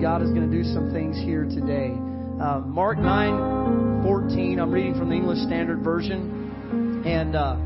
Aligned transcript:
God 0.00 0.22
is 0.22 0.30
going 0.30 0.48
to 0.48 0.56
do 0.56 0.62
some 0.62 0.92
things 0.92 1.16
here 1.18 1.42
today. 1.42 1.90
Uh, 2.38 2.60
Mark 2.62 2.98
9 2.98 4.02
14, 4.02 4.60
I'm 4.60 4.70
reading 4.70 4.94
from 4.94 5.08
the 5.08 5.16
English 5.16 5.38
Standard 5.38 5.82
Version. 5.82 7.02
And 7.04 7.34
uh, 7.34 7.56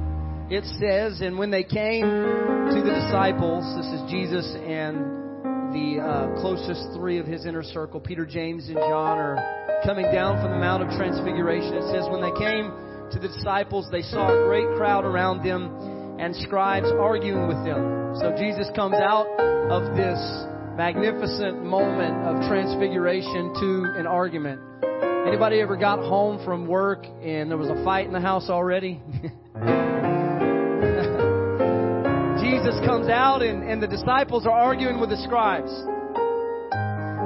it 0.49 0.65
says, 0.81 1.21
And 1.21 1.37
when 1.37 1.51
they 1.51 1.63
came 1.63 2.09
to 2.09 2.81
the 2.81 2.93
disciples, 3.05 3.69
this 3.77 3.85
is 3.85 4.01
Jesus 4.11 4.49
and 4.65 5.77
the 5.77 6.01
uh, 6.01 6.41
closest 6.41 6.97
three 6.97 7.19
of 7.19 7.27
his 7.27 7.45
inner 7.45 7.63
circle, 7.63 8.01
Peter, 8.01 8.25
James, 8.25 8.69
and 8.69 8.77
John, 8.77 9.19
are 9.19 9.83
coming 9.85 10.07
down 10.09 10.41
from 10.41 10.53
the 10.53 10.59
Mount 10.59 10.83
of 10.83 10.89
Transfiguration. 10.97 11.75
It 11.75 11.85
says, 11.93 12.09
When 12.09 12.23
they 12.23 12.33
came 12.41 12.73
to 13.13 13.19
the 13.21 13.29
disciples, 13.29 13.89
they 13.93 14.03
saw 14.03 14.33
a 14.33 14.49
great 14.49 14.69
crowd 14.79 15.05
around 15.05 15.45
them 15.45 15.69
and 16.19 16.35
scribes 16.37 16.89
arguing 16.99 17.47
with 17.47 17.61
them. 17.65 18.17
So 18.17 18.33
Jesus 18.41 18.69
comes 18.75 18.97
out 18.97 19.29
of 19.69 19.97
this 19.97 20.17
magnificent 20.77 21.63
moment 21.63 22.15
of 22.27 22.49
transfiguration 22.49 23.53
to 23.61 23.93
an 23.99 24.07
argument. 24.07 24.61
Anybody 25.27 25.61
ever 25.61 25.77
got 25.77 25.99
home 26.01 26.45
from 26.45 26.67
work 26.67 27.05
and 27.23 27.51
there 27.51 27.59
was 27.59 27.69
a 27.69 27.85
fight 27.85 28.07
in 28.07 28.13
the 28.13 28.21
house 28.21 28.49
already? 28.49 29.01
Jesus 32.41 32.75
comes 32.87 33.09
out 33.09 33.43
and, 33.43 33.69
and 33.69 33.83
the 33.83 33.87
disciples 33.87 34.47
are 34.47 34.53
arguing 34.53 34.99
with 35.01 35.11
the 35.11 35.23
scribes. 35.25 35.71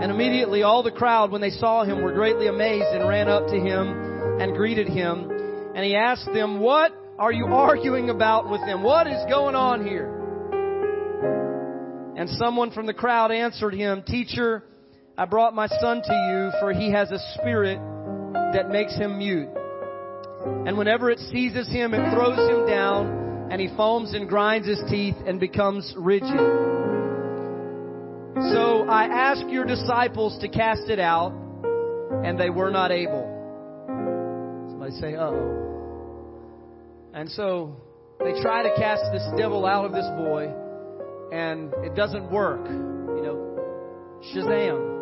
And 0.02 0.10
immediately 0.10 0.62
all 0.62 0.82
the 0.82 0.90
crowd, 0.90 1.30
when 1.30 1.40
they 1.40 1.50
saw 1.50 1.84
him, 1.84 2.02
were 2.02 2.12
greatly 2.12 2.48
amazed 2.48 2.86
and 2.86 3.08
ran 3.08 3.28
up 3.28 3.46
to 3.46 3.54
him 3.54 4.40
and 4.40 4.54
greeted 4.54 4.88
him. 4.88 5.30
And 5.74 5.84
he 5.84 5.96
asked 5.96 6.28
them, 6.34 6.60
What 6.60 6.92
are 7.18 7.32
you 7.32 7.46
arguing 7.46 8.10
about 8.10 8.50
with 8.50 8.60
them? 8.62 8.82
What 8.82 9.06
is 9.06 9.24
going 9.28 9.54
on 9.54 9.86
here? 9.86 10.15
And 12.16 12.30
someone 12.30 12.70
from 12.70 12.86
the 12.86 12.94
crowd 12.94 13.30
answered 13.30 13.74
him, 13.74 14.02
Teacher, 14.02 14.64
I 15.18 15.26
brought 15.26 15.54
my 15.54 15.66
son 15.66 16.00
to 16.02 16.12
you, 16.30 16.50
for 16.60 16.72
he 16.72 16.90
has 16.90 17.10
a 17.10 17.18
spirit 17.34 17.78
that 18.54 18.70
makes 18.70 18.96
him 18.96 19.18
mute. 19.18 19.50
And 20.66 20.78
whenever 20.78 21.10
it 21.10 21.18
seizes 21.18 21.68
him, 21.68 21.92
it 21.92 22.14
throws 22.14 22.38
him 22.38 22.66
down, 22.66 23.50
and 23.52 23.60
he 23.60 23.68
foams 23.76 24.14
and 24.14 24.26
grinds 24.26 24.66
his 24.66 24.80
teeth 24.88 25.16
and 25.26 25.38
becomes 25.38 25.92
rigid. 25.94 26.30
So 28.52 28.86
I 28.88 29.08
asked 29.12 29.50
your 29.50 29.66
disciples 29.66 30.38
to 30.40 30.48
cast 30.48 30.88
it 30.88 30.98
out, 30.98 31.32
and 32.24 32.40
they 32.40 32.48
were 32.48 32.70
not 32.70 32.92
able. 32.92 33.24
Somebody 34.70 34.92
say, 34.92 35.16
uh 35.16 35.32
oh. 35.32 35.62
And 37.12 37.30
so 37.30 37.76
they 38.20 38.40
try 38.40 38.62
to 38.62 38.74
cast 38.76 39.02
this 39.12 39.26
devil 39.36 39.66
out 39.66 39.84
of 39.84 39.92
this 39.92 40.06
boy 40.16 40.54
and 41.32 41.72
it 41.84 41.94
doesn't 41.94 42.30
work. 42.30 42.64
You 42.66 43.22
know, 43.22 44.20
Shazam. 44.34 44.96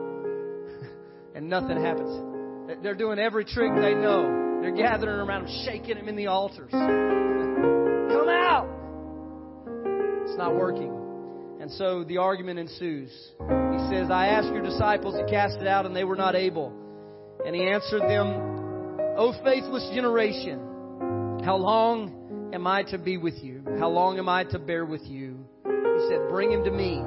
and 1.35 1.49
nothing 1.49 1.81
happens. 1.81 2.81
They're 2.83 2.95
doing 2.95 3.19
every 3.19 3.45
trick 3.45 3.73
they 3.75 3.95
know. 3.95 4.61
They're 4.63 4.75
gathering 4.75 5.21
around 5.21 5.47
him, 5.47 5.65
shaking 5.67 5.97
him 5.99 6.09
in 6.09 6.17
the 6.17 6.29
altars. 6.29 6.71
Come 6.73 8.29
out! 8.29 8.69
It's 10.25 10.39
not 10.39 10.55
working. 10.55 10.91
And 11.61 11.71
so 11.73 12.05
the 12.05 12.19
argument 12.19 12.59
ensues. 12.59 13.11
He 13.39 13.79
says, 13.95 14.11
I 14.11 14.29
asked 14.29 14.49
your 14.49 14.63
disciples 14.63 15.15
to 15.17 15.27
cast 15.27 15.59
it 15.61 15.67
out, 15.67 15.87
and 15.87 15.95
they 15.95 16.05
were 16.05 16.17
not 16.17 16.35
able. 16.35 16.73
And 17.45 17.55
he 17.55 17.63
answered 17.69 18.03
them, 18.03 18.55
O 19.17 19.33
faithless 19.45 19.89
generation, 19.95 20.59
how 21.45 21.57
long 21.57 22.51
am 22.55 22.67
I 22.67 22.85
to 22.85 22.99
be 22.99 23.17
with 23.19 23.43
you? 23.43 23.63
How 23.79 23.89
long 23.89 24.19
am 24.19 24.29
I 24.29 24.45
to 24.45 24.59
bear 24.59 24.85
with 24.85 25.03
you? 25.03 25.44
Said, 26.09 26.29
Bring 26.29 26.53
him 26.53 26.65
to 26.65 26.71
me. 26.71 27.03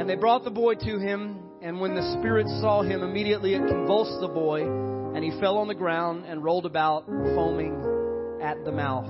And 0.00 0.08
they 0.08 0.16
brought 0.16 0.44
the 0.44 0.50
boy 0.50 0.74
to 0.76 0.98
him, 0.98 1.40
and 1.60 1.78
when 1.78 1.94
the 1.94 2.16
Spirit 2.18 2.46
saw 2.60 2.82
him, 2.82 3.02
immediately 3.02 3.54
it 3.54 3.66
convulsed 3.68 4.18
the 4.20 4.28
boy, 4.28 4.62
and 4.62 5.22
he 5.22 5.30
fell 5.40 5.58
on 5.58 5.68
the 5.68 5.74
ground 5.74 6.24
and 6.26 6.42
rolled 6.42 6.64
about, 6.64 7.04
foaming 7.06 7.74
at 8.42 8.64
the 8.64 8.72
mouth. 8.72 9.08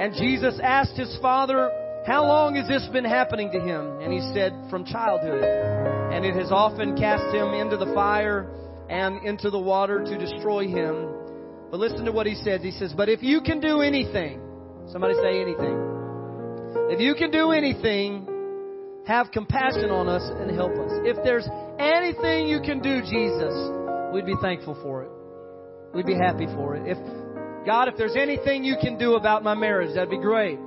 And 0.00 0.12
Jesus 0.14 0.58
asked 0.62 0.96
his 0.96 1.16
father, 1.22 1.70
How 2.06 2.26
long 2.26 2.56
has 2.56 2.66
this 2.68 2.86
been 2.92 3.04
happening 3.04 3.50
to 3.52 3.60
him? 3.60 4.00
And 4.00 4.12
he 4.12 4.20
said, 4.34 4.52
From 4.68 4.84
childhood. 4.84 5.44
And 6.12 6.24
it 6.24 6.34
has 6.34 6.50
often 6.50 6.96
cast 6.96 7.34
him 7.34 7.54
into 7.54 7.76
the 7.76 7.92
fire 7.94 8.50
and 8.90 9.24
into 9.24 9.50
the 9.50 9.58
water 9.58 10.04
to 10.04 10.18
destroy 10.18 10.66
him. 10.66 11.08
But 11.70 11.80
listen 11.80 12.04
to 12.04 12.12
what 12.12 12.26
he 12.26 12.34
says. 12.34 12.60
He 12.62 12.72
says, 12.72 12.92
But 12.96 13.08
if 13.08 13.22
you 13.22 13.40
can 13.40 13.60
do 13.60 13.80
anything, 13.80 14.40
somebody 14.90 15.14
say 15.14 15.40
anything. 15.40 15.85
If 16.90 17.00
you 17.00 17.14
can 17.14 17.30
do 17.30 17.50
anything, 17.50 18.26
have 19.06 19.30
compassion 19.30 19.90
on 19.90 20.08
us 20.08 20.22
and 20.22 20.50
help 20.50 20.72
us. 20.72 20.92
If 21.04 21.16
there's 21.22 21.46
anything 21.78 22.48
you 22.48 22.60
can 22.60 22.80
do, 22.80 23.00
Jesus, 23.02 23.54
we'd 24.12 24.26
be 24.26 24.36
thankful 24.42 24.76
for 24.82 25.04
it. 25.04 25.10
We'd 25.94 26.06
be 26.06 26.14
happy 26.14 26.46
for 26.46 26.76
it. 26.76 26.82
If 26.86 26.98
God, 27.66 27.88
if 27.88 27.96
there's 27.96 28.16
anything 28.16 28.64
you 28.64 28.76
can 28.80 28.98
do 28.98 29.14
about 29.14 29.42
my 29.42 29.54
marriage, 29.54 29.94
that'd 29.94 30.10
be 30.10 30.18
great. 30.18 30.58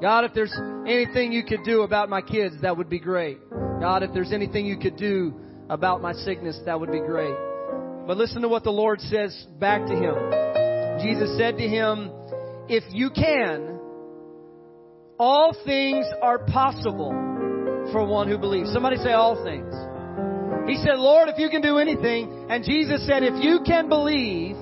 God, 0.00 0.24
if 0.24 0.34
there's 0.34 0.54
anything 0.86 1.32
you 1.32 1.44
could 1.44 1.62
do 1.64 1.82
about 1.82 2.08
my 2.08 2.20
kids, 2.20 2.56
that 2.62 2.76
would 2.76 2.88
be 2.88 2.98
great. 2.98 3.38
God, 3.80 4.02
if 4.02 4.12
there's 4.12 4.32
anything 4.32 4.66
you 4.66 4.78
could 4.78 4.96
do 4.96 5.34
about 5.68 6.02
my 6.02 6.12
sickness, 6.12 6.58
that 6.66 6.78
would 6.78 6.90
be 6.90 7.00
great. 7.00 7.34
But 8.06 8.16
listen 8.16 8.42
to 8.42 8.48
what 8.48 8.64
the 8.64 8.70
Lord 8.70 9.00
says 9.00 9.46
back 9.60 9.86
to 9.86 9.94
him. 9.94 10.14
Jesus 11.02 11.36
said 11.38 11.56
to 11.58 11.68
him, 11.68 12.10
If 12.68 12.84
you 12.92 13.10
can, 13.10 13.71
all 15.18 15.54
things 15.64 16.06
are 16.20 16.38
possible 16.38 17.10
for 17.92 18.04
one 18.06 18.28
who 18.28 18.38
believes. 18.38 18.72
Somebody 18.72 18.96
say 18.96 19.12
all 19.12 19.42
things. 19.44 19.72
He 20.68 20.76
said, 20.76 20.98
Lord, 20.98 21.28
if 21.28 21.38
you 21.38 21.48
can 21.50 21.60
do 21.60 21.78
anything. 21.78 22.46
And 22.48 22.64
Jesus 22.64 23.04
said, 23.06 23.22
if 23.22 23.42
you 23.42 23.60
can 23.66 23.88
believe, 23.88 24.56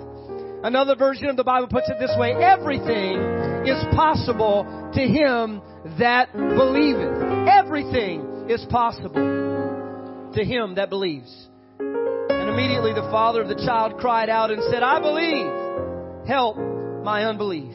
another 0.65 0.97
version 0.97 1.27
of 1.27 1.37
the 1.37 1.44
Bible 1.44 1.69
puts 1.69 1.88
it 1.88 1.97
this 2.00 2.15
way, 2.19 2.33
everything 2.33 3.19
is 3.66 3.84
possible 3.94 4.65
to 4.94 5.00
him 5.00 5.61
that 5.99 6.33
believeth. 6.33 7.49
Everything 7.49 8.47
is 8.49 8.65
possible 8.71 10.32
to 10.34 10.44
him 10.44 10.77
that 10.77 10.88
believes. 10.88 11.49
And 11.78 12.49
immediately 12.49 12.93
the 12.93 13.09
father 13.11 13.43
of 13.43 13.49
the 13.49 13.56
child 13.56 13.99
cried 13.99 14.31
out 14.31 14.50
and 14.50 14.62
said, 14.72 14.82
I 14.82 15.00
believe. 15.00 16.27
Help 16.27 16.56
my 17.05 17.25
unbelief. 17.25 17.75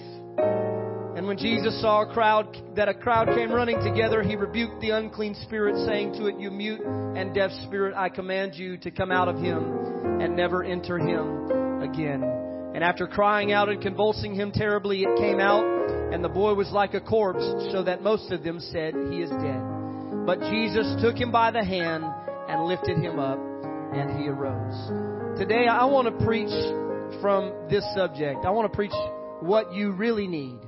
And 1.15 1.27
when 1.27 1.37
Jesus 1.37 1.79
saw 1.81 2.01
a 2.01 2.13
crowd, 2.13 2.57
that 2.75 2.89
a 2.89 2.93
crowd 2.93 3.27
came 3.27 3.49
running 3.49 3.79
together, 3.81 4.21
he 4.21 4.35
rebuked 4.35 4.81
the 4.81 4.89
unclean 4.89 5.33
spirit, 5.43 5.85
saying 5.85 6.11
to 6.13 6.27
it, 6.27 6.37
You 6.37 6.51
mute 6.51 6.81
and 6.81 7.33
deaf 7.33 7.51
spirit, 7.65 7.95
I 7.95 8.09
command 8.09 8.55
you 8.55 8.77
to 8.79 8.91
come 8.91 9.11
out 9.11 9.29
of 9.29 9.37
him 9.37 9.63
and 10.21 10.35
never 10.35 10.61
enter 10.61 10.99
him 10.99 11.81
again. 11.81 12.21
And 12.75 12.83
after 12.83 13.07
crying 13.07 13.53
out 13.53 13.69
and 13.69 13.81
convulsing 13.81 14.35
him 14.35 14.51
terribly, 14.51 15.03
it 15.03 15.17
came 15.17 15.39
out, 15.39 15.63
and 16.13 16.21
the 16.21 16.27
boy 16.27 16.53
was 16.53 16.69
like 16.71 16.93
a 16.93 16.99
corpse, 16.99 17.45
so 17.71 17.81
that 17.83 18.03
most 18.03 18.29
of 18.33 18.43
them 18.43 18.59
said, 18.59 18.93
He 19.09 19.21
is 19.21 19.29
dead. 19.29 19.61
But 20.25 20.41
Jesus 20.51 21.01
took 21.01 21.15
him 21.15 21.31
by 21.31 21.51
the 21.51 21.63
hand 21.63 22.03
and 22.49 22.65
lifted 22.65 22.97
him 22.97 23.19
up, 23.19 23.39
and 23.93 24.19
he 24.19 24.27
arose. 24.27 25.39
Today, 25.39 25.67
I 25.67 25.85
want 25.85 26.07
to 26.07 26.25
preach 26.25 26.51
from 27.21 27.53
this 27.69 27.85
subject. 27.95 28.43
I 28.45 28.49
want 28.49 28.69
to 28.69 28.75
preach 28.75 28.91
what 29.39 29.73
you 29.73 29.93
really 29.93 30.27
need. 30.27 30.59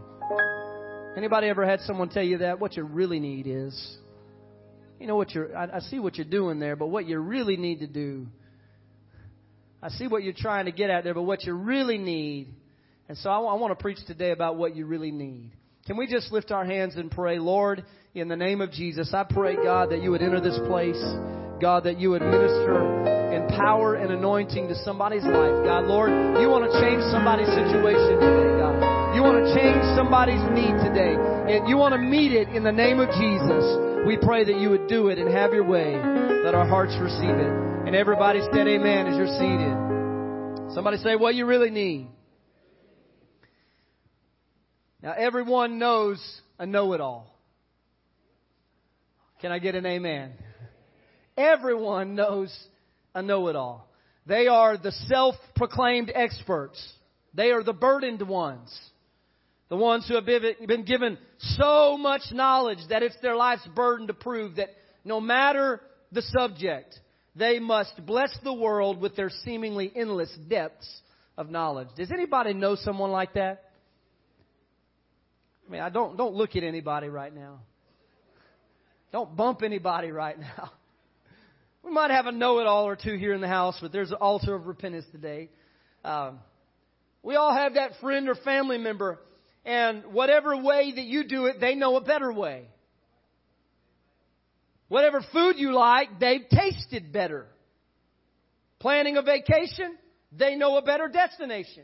Anybody 1.15 1.47
ever 1.47 1.65
had 1.65 1.81
someone 1.81 2.09
tell 2.09 2.23
you 2.23 2.39
that? 2.39 2.59
What 2.59 2.75
you 2.75 2.83
really 2.83 3.19
need 3.19 3.47
is, 3.47 3.97
you 4.99 5.07
know 5.07 5.15
what 5.15 5.31
you're, 5.31 5.55
I, 5.55 5.77
I 5.77 5.79
see 5.79 5.99
what 5.99 6.15
you're 6.15 6.25
doing 6.25 6.59
there, 6.59 6.75
but 6.75 6.87
what 6.87 7.07
you 7.07 7.19
really 7.19 7.57
need 7.57 7.79
to 7.79 7.87
do, 7.87 8.27
I 9.81 9.89
see 9.89 10.07
what 10.07 10.23
you're 10.23 10.33
trying 10.33 10.65
to 10.65 10.71
get 10.71 10.89
at 10.89 11.03
there, 11.03 11.13
but 11.13 11.23
what 11.23 11.43
you 11.43 11.53
really 11.53 11.97
need, 11.97 12.49
and 13.07 13.17
so 13.17 13.29
I, 13.29 13.39
I 13.39 13.53
want 13.53 13.77
to 13.77 13.81
preach 13.81 13.99
today 14.05 14.31
about 14.31 14.57
what 14.57 14.75
you 14.75 14.85
really 14.85 15.11
need. 15.11 15.51
Can 15.85 15.97
we 15.97 16.07
just 16.07 16.31
lift 16.31 16.51
our 16.51 16.65
hands 16.65 16.95
and 16.97 17.09
pray, 17.09 17.39
Lord, 17.39 17.85
in 18.13 18.27
the 18.27 18.35
name 18.35 18.61
of 18.61 18.71
Jesus, 18.71 19.13
I 19.13 19.23
pray, 19.23 19.55
God, 19.55 19.91
that 19.91 20.01
you 20.01 20.11
would 20.11 20.21
enter 20.21 20.41
this 20.41 20.59
place. 20.67 21.01
God, 21.61 21.85
that 21.85 21.99
you 21.99 22.11
would 22.11 22.21
minister 22.21 23.33
in 23.33 23.47
power 23.57 23.95
and 23.95 24.11
anointing 24.11 24.67
to 24.67 24.75
somebody's 24.83 25.23
life. 25.23 25.65
God, 25.65 25.85
Lord, 25.85 26.09
you 26.41 26.49
want 26.49 26.71
to 26.71 26.81
change 26.81 27.01
somebody's 27.11 27.47
situation 27.47 28.19
today, 28.19 28.57
God. 28.59 28.96
You 29.17 29.23
want 29.23 29.47
to 29.47 29.55
change 29.55 29.81
somebody's 29.95 30.43
need 30.53 30.77
today. 30.77 31.15
And 31.17 31.67
you 31.67 31.75
want 31.75 31.95
to 31.95 31.97
meet 31.97 32.33
it 32.33 32.49
in 32.49 32.63
the 32.63 32.71
name 32.71 32.99
of 32.99 33.09
Jesus. 33.09 34.05
We 34.05 34.15
pray 34.15 34.43
that 34.43 34.59
you 34.61 34.69
would 34.69 34.85
do 34.85 35.07
it 35.07 35.17
and 35.17 35.27
have 35.33 35.53
your 35.53 35.63
way. 35.63 35.95
Let 36.45 36.53
our 36.53 36.67
hearts 36.67 36.95
receive 37.01 37.27
it. 37.27 37.51
And 37.87 37.95
everybody 37.95 38.41
said 38.41 38.67
amen 38.67 39.07
as 39.07 39.17
you're 39.17 39.25
seated. 39.25 40.75
Somebody 40.75 40.97
say 40.97 41.15
what 41.15 41.33
you 41.33 41.47
really 41.47 41.71
need. 41.71 42.09
Now 45.01 45.15
everyone 45.17 45.79
knows 45.79 46.21
a 46.59 46.67
know-it-all. 46.67 47.35
Can 49.41 49.51
I 49.51 49.57
get 49.57 49.73
an 49.73 49.87
amen? 49.87 50.33
Everyone 51.35 52.13
knows 52.13 52.55
a 53.15 53.23
know-it-all. 53.23 53.89
They 54.27 54.45
are 54.45 54.77
the 54.77 54.91
self-proclaimed 54.91 56.11
experts. 56.13 56.93
They 57.33 57.49
are 57.49 57.63
the 57.63 57.73
burdened 57.73 58.21
ones. 58.21 58.79
The 59.69 59.75
ones 59.75 60.07
who 60.07 60.15
have 60.15 60.25
been 60.25 60.85
given 60.85 61.17
so 61.39 61.97
much 61.97 62.21
knowledge 62.31 62.79
that 62.89 63.03
it's 63.03 63.17
their 63.21 63.35
life's 63.35 63.67
burden 63.75 64.07
to 64.07 64.13
prove 64.13 64.55
that 64.55 64.69
no 65.03 65.19
matter 65.19 65.81
the 66.11 66.21
subject. 66.21 66.99
They 67.35 67.59
must 67.59 68.05
bless 68.05 68.35
the 68.43 68.53
world 68.53 68.99
with 68.99 69.15
their 69.15 69.29
seemingly 69.29 69.91
endless 69.95 70.35
depths 70.47 71.01
of 71.37 71.49
knowledge. 71.49 71.89
Does 71.95 72.11
anybody 72.11 72.53
know 72.53 72.75
someone 72.75 73.11
like 73.11 73.33
that? 73.33 73.63
I 75.67 75.71
mean, 75.71 75.81
I 75.81 75.89
don't 75.89 76.17
don't 76.17 76.33
look 76.33 76.55
at 76.55 76.63
anybody 76.63 77.09
right 77.09 77.33
now. 77.33 77.59
Don't 79.11 79.35
bump 79.35 79.61
anybody 79.63 80.11
right 80.11 80.39
now. 80.39 80.71
We 81.83 81.93
might 81.93 82.11
have 82.11 82.25
a 82.25 82.33
know-it-all 82.33 82.85
or 82.85 82.97
two 82.97 83.15
here 83.15 83.33
in 83.33 83.39
the 83.39 83.47
house, 83.47 83.77
but 83.81 83.93
there's 83.93 84.09
an 84.09 84.17
altar 84.17 84.53
of 84.53 84.67
repentance 84.67 85.05
today. 85.13 85.47
Um, 86.03 86.39
we 87.23 87.37
all 87.37 87.53
have 87.53 87.75
that 87.75 87.91
friend 88.01 88.27
or 88.27 88.35
family 88.35 88.77
member, 88.77 89.19
and 89.67 90.13
whatever 90.13 90.55
way 90.55 90.93
that 90.95 91.03
you 91.03 91.25
do 91.25 91.47
it, 91.47 91.59
they 91.59 91.75
know 91.75 91.97
a 91.97 92.01
better 92.01 92.31
way. 92.31 92.69
Whatever 94.87 95.21
food 95.33 95.55
you 95.57 95.73
like, 95.73 96.21
they've 96.21 96.47
tasted 96.49 97.11
better. 97.11 97.45
Planning 98.79 99.17
a 99.17 99.21
vacation, 99.21 99.97
they 100.31 100.55
know 100.55 100.77
a 100.77 100.81
better 100.81 101.09
destination. 101.09 101.83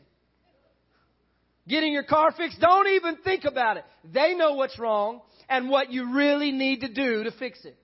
Getting 1.68 1.92
your 1.92 2.04
car 2.04 2.32
fixed, 2.32 2.58
don't 2.58 2.88
even 2.88 3.18
think 3.18 3.44
about 3.44 3.76
it. 3.76 3.84
They 4.10 4.34
know 4.34 4.54
what's 4.54 4.78
wrong 4.78 5.20
and 5.50 5.68
what 5.68 5.92
you 5.92 6.14
really 6.14 6.52
need 6.52 6.80
to 6.80 6.88
do 6.88 7.24
to 7.24 7.32
fix 7.32 7.62
it. 7.66 7.76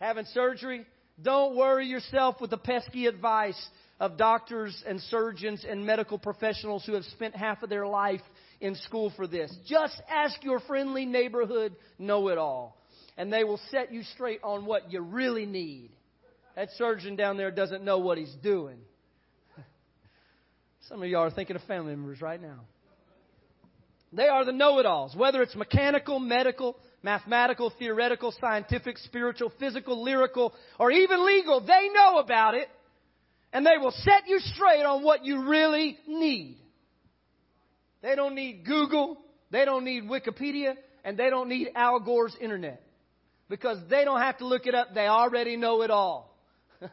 Having 0.00 0.26
surgery, 0.26 0.86
don't 1.20 1.56
worry 1.56 1.86
yourself 1.86 2.40
with 2.40 2.50
the 2.50 2.58
pesky 2.58 3.06
advice 3.06 3.60
of 4.02 4.16
doctors 4.16 4.82
and 4.84 5.00
surgeons 5.02 5.64
and 5.66 5.86
medical 5.86 6.18
professionals 6.18 6.84
who 6.84 6.94
have 6.94 7.04
spent 7.04 7.36
half 7.36 7.62
of 7.62 7.70
their 7.70 7.86
life 7.86 8.20
in 8.60 8.74
school 8.74 9.12
for 9.14 9.28
this. 9.28 9.54
Just 9.64 9.94
ask 10.10 10.42
your 10.42 10.58
friendly 10.58 11.06
neighborhood 11.06 11.76
know 12.00 12.26
it 12.26 12.36
all, 12.36 12.82
and 13.16 13.32
they 13.32 13.44
will 13.44 13.60
set 13.70 13.92
you 13.92 14.02
straight 14.02 14.40
on 14.42 14.66
what 14.66 14.90
you 14.90 15.00
really 15.00 15.46
need. 15.46 15.90
That 16.56 16.70
surgeon 16.76 17.14
down 17.14 17.36
there 17.36 17.52
doesn't 17.52 17.84
know 17.84 17.98
what 17.98 18.18
he's 18.18 18.34
doing. 18.42 18.78
Some 20.88 21.00
of 21.00 21.08
y'all 21.08 21.22
are 21.22 21.30
thinking 21.30 21.54
of 21.54 21.62
family 21.62 21.94
members 21.94 22.20
right 22.20 22.42
now. 22.42 22.58
They 24.12 24.26
are 24.26 24.44
the 24.44 24.52
know 24.52 24.80
it 24.80 24.84
alls, 24.84 25.14
whether 25.14 25.42
it's 25.42 25.54
mechanical, 25.54 26.18
medical, 26.18 26.76
mathematical, 27.04 27.72
theoretical, 27.78 28.34
scientific, 28.40 28.98
spiritual, 28.98 29.52
physical, 29.60 30.02
lyrical, 30.02 30.52
or 30.80 30.90
even 30.90 31.24
legal. 31.24 31.60
They 31.60 31.88
know 31.94 32.18
about 32.18 32.54
it, 32.54 32.68
and 33.52 33.66
they 33.66 33.78
will 33.78 33.92
set 33.92 34.26
you 34.26 34.38
straight 34.40 34.84
on 34.84 35.02
what 35.02 35.24
you 35.24 35.48
really 35.48 35.98
need. 36.06 36.58
They 38.02 38.16
don't 38.16 38.34
need 38.34 38.64
Google, 38.64 39.18
they 39.50 39.64
don't 39.64 39.84
need 39.84 40.04
Wikipedia, 40.04 40.74
and 41.04 41.16
they 41.18 41.30
don't 41.30 41.48
need 41.48 41.68
Al 41.74 42.00
Gore's 42.00 42.36
internet. 42.40 42.82
Because 43.48 43.78
they 43.90 44.04
don't 44.04 44.20
have 44.20 44.38
to 44.38 44.46
look 44.46 44.66
it 44.66 44.74
up, 44.74 44.94
they 44.94 45.06
already 45.06 45.56
know 45.56 45.82
it 45.82 45.90
all. 45.90 46.34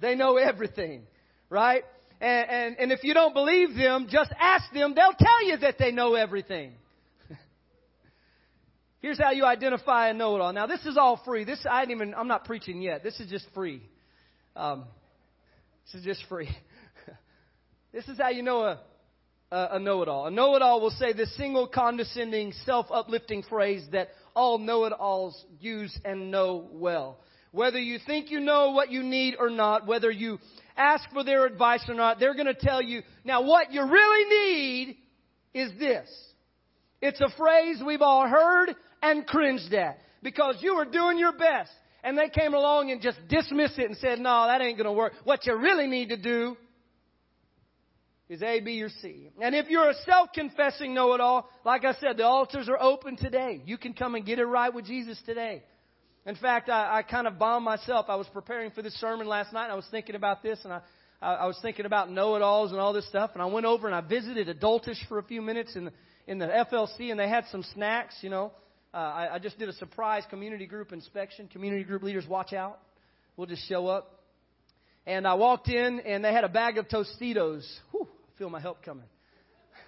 they 0.00 0.14
know 0.14 0.36
everything, 0.36 1.02
right? 1.50 1.84
And, 2.20 2.50
and, 2.50 2.76
and 2.78 2.92
if 2.92 3.04
you 3.04 3.14
don't 3.14 3.34
believe 3.34 3.74
them, 3.76 4.06
just 4.10 4.32
ask 4.40 4.72
them. 4.72 4.94
They'll 4.94 5.12
tell 5.12 5.46
you 5.46 5.58
that 5.58 5.76
they 5.78 5.92
know 5.92 6.14
everything. 6.14 6.72
Here's 9.00 9.18
how 9.18 9.32
you 9.32 9.44
identify 9.44 10.08
a 10.08 10.14
know-it-all. 10.14 10.52
Now, 10.52 10.66
this 10.66 10.84
is 10.86 10.96
all 10.96 11.20
free. 11.24 11.44
This 11.44 11.64
I 11.70 11.82
didn't 11.82 11.96
even. 11.96 12.14
I'm 12.14 12.26
not 12.26 12.44
preaching 12.44 12.80
yet. 12.82 13.04
This 13.04 13.20
is 13.20 13.30
just 13.30 13.46
free. 13.54 13.82
Um, 14.56 14.86
this 15.92 16.00
is 16.00 16.04
just 16.04 16.28
free. 16.28 16.50
this 17.92 18.06
is 18.08 18.18
how 18.18 18.28
you 18.28 18.42
know 18.42 18.60
a, 18.60 18.80
a, 19.50 19.68
a 19.72 19.78
know-it-all. 19.78 20.26
A 20.26 20.30
know-it-all 20.30 20.82
will 20.82 20.90
say 20.90 21.14
this 21.14 21.34
single 21.36 21.66
condescending, 21.66 22.52
self-uplifting 22.66 23.44
phrase 23.44 23.82
that 23.92 24.08
all 24.36 24.58
know-it-alls 24.58 25.42
use 25.60 25.98
and 26.04 26.30
know 26.30 26.68
well. 26.72 27.20
Whether 27.52 27.78
you 27.78 27.98
think 28.06 28.30
you 28.30 28.40
know 28.40 28.72
what 28.72 28.90
you 28.90 29.02
need 29.02 29.36
or 29.38 29.48
not, 29.48 29.86
whether 29.86 30.10
you 30.10 30.38
ask 30.76 31.08
for 31.12 31.24
their 31.24 31.46
advice 31.46 31.84
or 31.88 31.94
not, 31.94 32.20
they're 32.20 32.34
going 32.34 32.46
to 32.46 32.54
tell 32.54 32.82
you, 32.82 33.02
now 33.24 33.42
what 33.42 33.72
you 33.72 33.82
really 33.82 34.28
need 34.28 34.96
is 35.54 35.70
this. 35.78 36.06
It's 37.00 37.20
a 37.20 37.30
phrase 37.38 37.80
we've 37.84 38.02
all 38.02 38.28
heard 38.28 38.74
and 39.02 39.26
cringed 39.26 39.72
at 39.72 39.98
because 40.22 40.56
you 40.60 40.76
were 40.76 40.84
doing 40.84 41.18
your 41.18 41.32
best 41.32 41.70
and 42.04 42.16
they 42.16 42.28
came 42.28 42.54
along 42.54 42.90
and 42.90 43.00
just 43.00 43.18
dismissed 43.28 43.78
it 43.78 43.86
and 43.86 43.96
said, 43.98 44.18
no, 44.18 44.46
that 44.46 44.60
ain't 44.60 44.76
going 44.76 44.86
to 44.86 44.92
work. 44.92 45.12
What 45.24 45.46
you 45.46 45.56
really 45.56 45.86
need 45.86 46.10
to 46.10 46.16
do 46.16 46.56
is 48.28 48.42
A, 48.42 48.60
B, 48.60 48.82
or 48.82 48.90
C. 49.00 49.30
And 49.40 49.54
if 49.54 49.68
you're 49.68 49.88
a 49.88 49.94
self-confessing 50.04 50.92
know-it-all, 50.92 51.48
like 51.64 51.84
I 51.84 51.94
said, 51.94 52.18
the 52.18 52.24
altars 52.24 52.68
are 52.68 52.80
open 52.80 53.16
today. 53.16 53.62
You 53.64 53.78
can 53.78 53.94
come 53.94 54.14
and 54.14 54.24
get 54.24 54.38
it 54.38 54.44
right 54.44 54.72
with 54.72 54.84
Jesus 54.84 55.20
today. 55.24 55.62
In 56.26 56.36
fact, 56.36 56.68
I, 56.68 56.98
I 56.98 57.02
kind 57.02 57.26
of 57.26 57.38
bombed 57.38 57.64
myself. 57.64 58.06
I 58.08 58.16
was 58.16 58.26
preparing 58.32 58.70
for 58.70 58.82
this 58.82 58.94
sermon 59.00 59.26
last 59.26 59.52
night, 59.52 59.70
I 59.70 59.74
was 59.74 59.86
thinking 59.90 60.14
about 60.14 60.42
this, 60.42 60.58
and 60.64 60.72
I, 60.74 60.80
I, 61.22 61.34
I 61.34 61.46
was 61.46 61.58
thinking 61.62 61.86
about 61.86 62.10
know-it-alls 62.10 62.70
and 62.70 62.78
all 62.78 62.92
this 62.92 63.08
stuff. 63.08 63.30
And 63.32 63.42
I 63.42 63.46
went 63.46 63.64
over 63.64 63.86
and 63.86 63.96
I 63.96 64.02
visited 64.02 64.48
Adultish 64.48 64.98
for 65.08 65.18
a 65.18 65.22
few 65.22 65.40
minutes 65.40 65.74
in 65.74 65.86
the, 65.86 65.92
in 66.26 66.38
the 66.38 66.46
FLC, 66.70 67.10
and 67.10 67.18
they 67.18 67.28
had 67.28 67.46
some 67.50 67.64
snacks. 67.74 68.14
You 68.20 68.28
know, 68.28 68.52
uh, 68.92 68.96
I, 68.96 69.34
I 69.34 69.38
just 69.38 69.58
did 69.58 69.68
a 69.68 69.72
surprise 69.74 70.24
community 70.30 70.66
group 70.66 70.92
inspection. 70.92 71.48
Community 71.48 71.84
group 71.84 72.02
leaders, 72.02 72.26
watch 72.26 72.52
out. 72.52 72.78
We'll 73.36 73.46
just 73.46 73.68
show 73.68 73.86
up. 73.86 74.20
And 75.06 75.26
I 75.26 75.34
walked 75.34 75.68
in, 75.68 76.00
and 76.00 76.24
they 76.24 76.32
had 76.32 76.44
a 76.44 76.48
bag 76.48 76.78
of 76.78 76.88
Tostitos. 76.88 77.66
Whew, 77.92 78.06
I 78.06 78.38
feel 78.38 78.50
my 78.50 78.60
help 78.60 78.82
coming. 78.82 79.06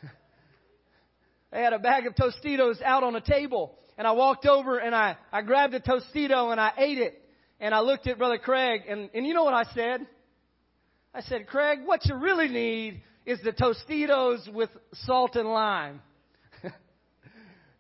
they 1.53 1.63
had 1.63 1.73
a 1.73 1.79
bag 1.79 2.07
of 2.07 2.15
Tostitos 2.15 2.83
out 2.83 3.05
on 3.05 3.17
a 3.17 3.21
table 3.21 3.77
and 4.01 4.07
I 4.07 4.13
walked 4.13 4.47
over 4.47 4.79
and 4.79 4.95
I, 4.95 5.19
I 5.31 5.43
grabbed 5.43 5.75
a 5.75 5.81
Tostito 5.81 6.51
and 6.51 6.59
I 6.59 6.73
ate 6.79 6.97
it. 6.97 7.23
And 7.61 7.75
I 7.75 7.81
looked 7.81 8.07
at 8.07 8.17
Brother 8.17 8.39
Craig 8.39 8.81
and, 8.89 9.11
and 9.13 9.27
you 9.27 9.35
know 9.35 9.45
what 9.45 9.53
I 9.53 9.65
said? 9.75 10.07
I 11.13 11.21
said, 11.21 11.47
Craig, 11.47 11.81
what 11.85 12.07
you 12.07 12.15
really 12.15 12.49
need 12.49 13.03
is 13.27 13.41
the 13.45 13.53
Tostitos 13.53 14.51
with 14.55 14.71
salt 15.05 15.37
and 15.37 15.47
lime. 15.47 16.01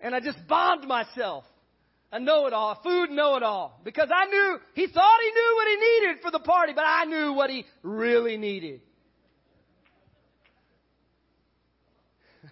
And 0.00 0.14
I 0.14 0.20
just 0.20 0.38
bombed 0.49 0.87
myself. 0.87 1.44
A 2.12 2.19
know-it-all, 2.19 2.73
a 2.73 2.82
food 2.82 3.11
know-it-all. 3.11 3.81
Because 3.85 4.08
I 4.12 4.26
knew, 4.26 4.58
he 4.75 4.87
thought 4.88 5.19
he 5.23 5.31
knew 5.31 5.55
what 5.56 5.69
he 5.69 5.76
needed 5.76 6.23
for 6.23 6.31
the 6.32 6.41
party, 6.41 6.73
but 6.75 6.85
I 6.85 7.05
knew 7.05 7.32
what 7.35 7.50
he 7.50 7.64
really 7.82 8.37
needed. 8.37 8.81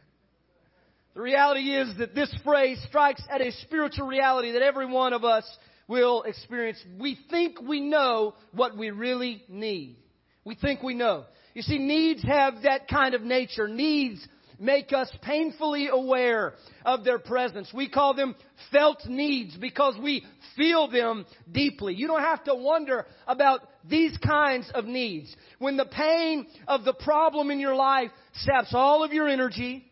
The 1.15 1.23
reality 1.23 1.75
is 1.75 1.99
that 1.99 2.15
this 2.15 2.33
phrase 2.45 2.81
strikes 2.87 3.23
at 3.29 3.41
a 3.41 3.51
spiritual 3.63 4.07
reality 4.07 4.53
that 4.53 4.63
every 4.63 4.87
one 4.87 5.13
of 5.13 5.25
us 5.25 5.45
will 5.89 6.23
experience. 6.23 6.79
We 7.01 7.19
think 7.29 7.61
we 7.61 7.81
know 7.81 8.35
what 8.53 8.77
we 8.77 8.91
really 8.91 9.43
need. 9.49 9.97
We 10.45 10.55
think 10.55 10.81
we 10.81 10.95
know. 10.95 11.25
You 11.55 11.63
see, 11.63 11.79
needs 11.79 12.23
have 12.23 12.63
that 12.63 12.87
kind 12.87 13.15
of 13.15 13.23
nature. 13.23 13.67
Needs 13.67 14.25
make 14.59 14.93
us 14.93 15.11
painfully 15.23 15.89
aware 15.89 16.55
of 16.85 17.05
their 17.05 17.19
presence. 17.19 17.71
We 17.73 17.89
call 17.89 18.15
them 18.15 18.35
felt 18.73 19.07
needs 19.07 19.57
because 19.57 19.95
we 20.03 20.25
feel 20.57 20.89
them 20.91 21.27
deeply. 21.51 21.95
You 21.95 22.07
don't 22.07 22.23
have 22.23 22.45
to 22.45 22.55
wonder 22.55 23.07
about 23.27 23.61
these 23.85 24.17
kinds 24.19 24.71
of 24.75 24.85
needs. 24.85 25.35
When 25.59 25.77
the 25.77 25.87
pain 25.87 26.47
of 26.67 26.85
the 26.85 26.95
problem 26.95 27.51
in 27.51 27.61
your 27.61 27.75
life 27.75 28.11
saps 28.35 28.75
all 28.75 29.05
of 29.05 29.13
your 29.13 29.29
energy, 29.29 29.85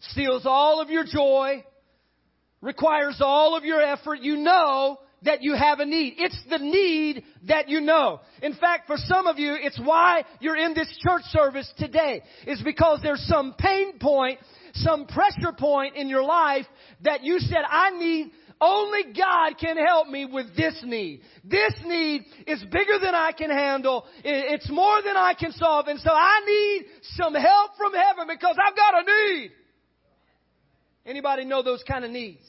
steals 0.00 0.42
all 0.44 0.80
of 0.80 0.90
your 0.90 1.04
joy, 1.04 1.64
requires 2.60 3.16
all 3.20 3.56
of 3.56 3.64
your 3.64 3.82
effort, 3.82 4.20
you 4.20 4.36
know 4.36 4.98
that 5.24 5.42
you 5.42 5.54
have 5.54 5.80
a 5.80 5.86
need. 5.86 6.14
It's 6.18 6.40
the 6.50 6.58
need 6.58 7.24
that 7.48 7.68
you 7.68 7.80
know. 7.80 8.20
In 8.42 8.54
fact, 8.54 8.86
for 8.86 8.96
some 8.96 9.26
of 9.26 9.38
you, 9.38 9.56
it's 9.58 9.80
why 9.82 10.24
you're 10.40 10.56
in 10.56 10.74
this 10.74 10.88
church 11.02 11.22
service 11.30 11.72
today. 11.78 12.22
Is 12.46 12.60
because 12.62 13.00
there's 13.02 13.24
some 13.26 13.54
pain 13.58 13.98
point, 13.98 14.40
some 14.74 15.06
pressure 15.06 15.52
point 15.56 15.96
in 15.96 16.08
your 16.08 16.24
life 16.24 16.66
that 17.02 17.22
you 17.22 17.38
said, 17.38 17.62
I 17.68 17.90
need, 17.90 18.32
only 18.60 19.12
God 19.12 19.58
can 19.58 19.76
help 19.76 20.08
me 20.08 20.24
with 20.24 20.56
this 20.56 20.80
need. 20.84 21.22
This 21.44 21.74
need 21.84 22.22
is 22.46 22.62
bigger 22.64 22.98
than 23.02 23.14
I 23.14 23.32
can 23.32 23.50
handle. 23.50 24.04
It's 24.24 24.70
more 24.70 25.02
than 25.02 25.16
I 25.16 25.34
can 25.34 25.52
solve. 25.52 25.88
And 25.88 25.98
so 25.98 26.10
I 26.10 26.40
need 26.46 26.86
some 27.14 27.34
help 27.34 27.72
from 27.76 27.92
heaven 27.92 28.26
because 28.28 28.56
I've 28.64 28.76
got 28.76 29.02
a 29.02 29.04
need. 29.04 29.50
Anybody 31.04 31.44
know 31.44 31.62
those 31.62 31.82
kind 31.82 32.04
of 32.04 32.12
needs? 32.12 32.44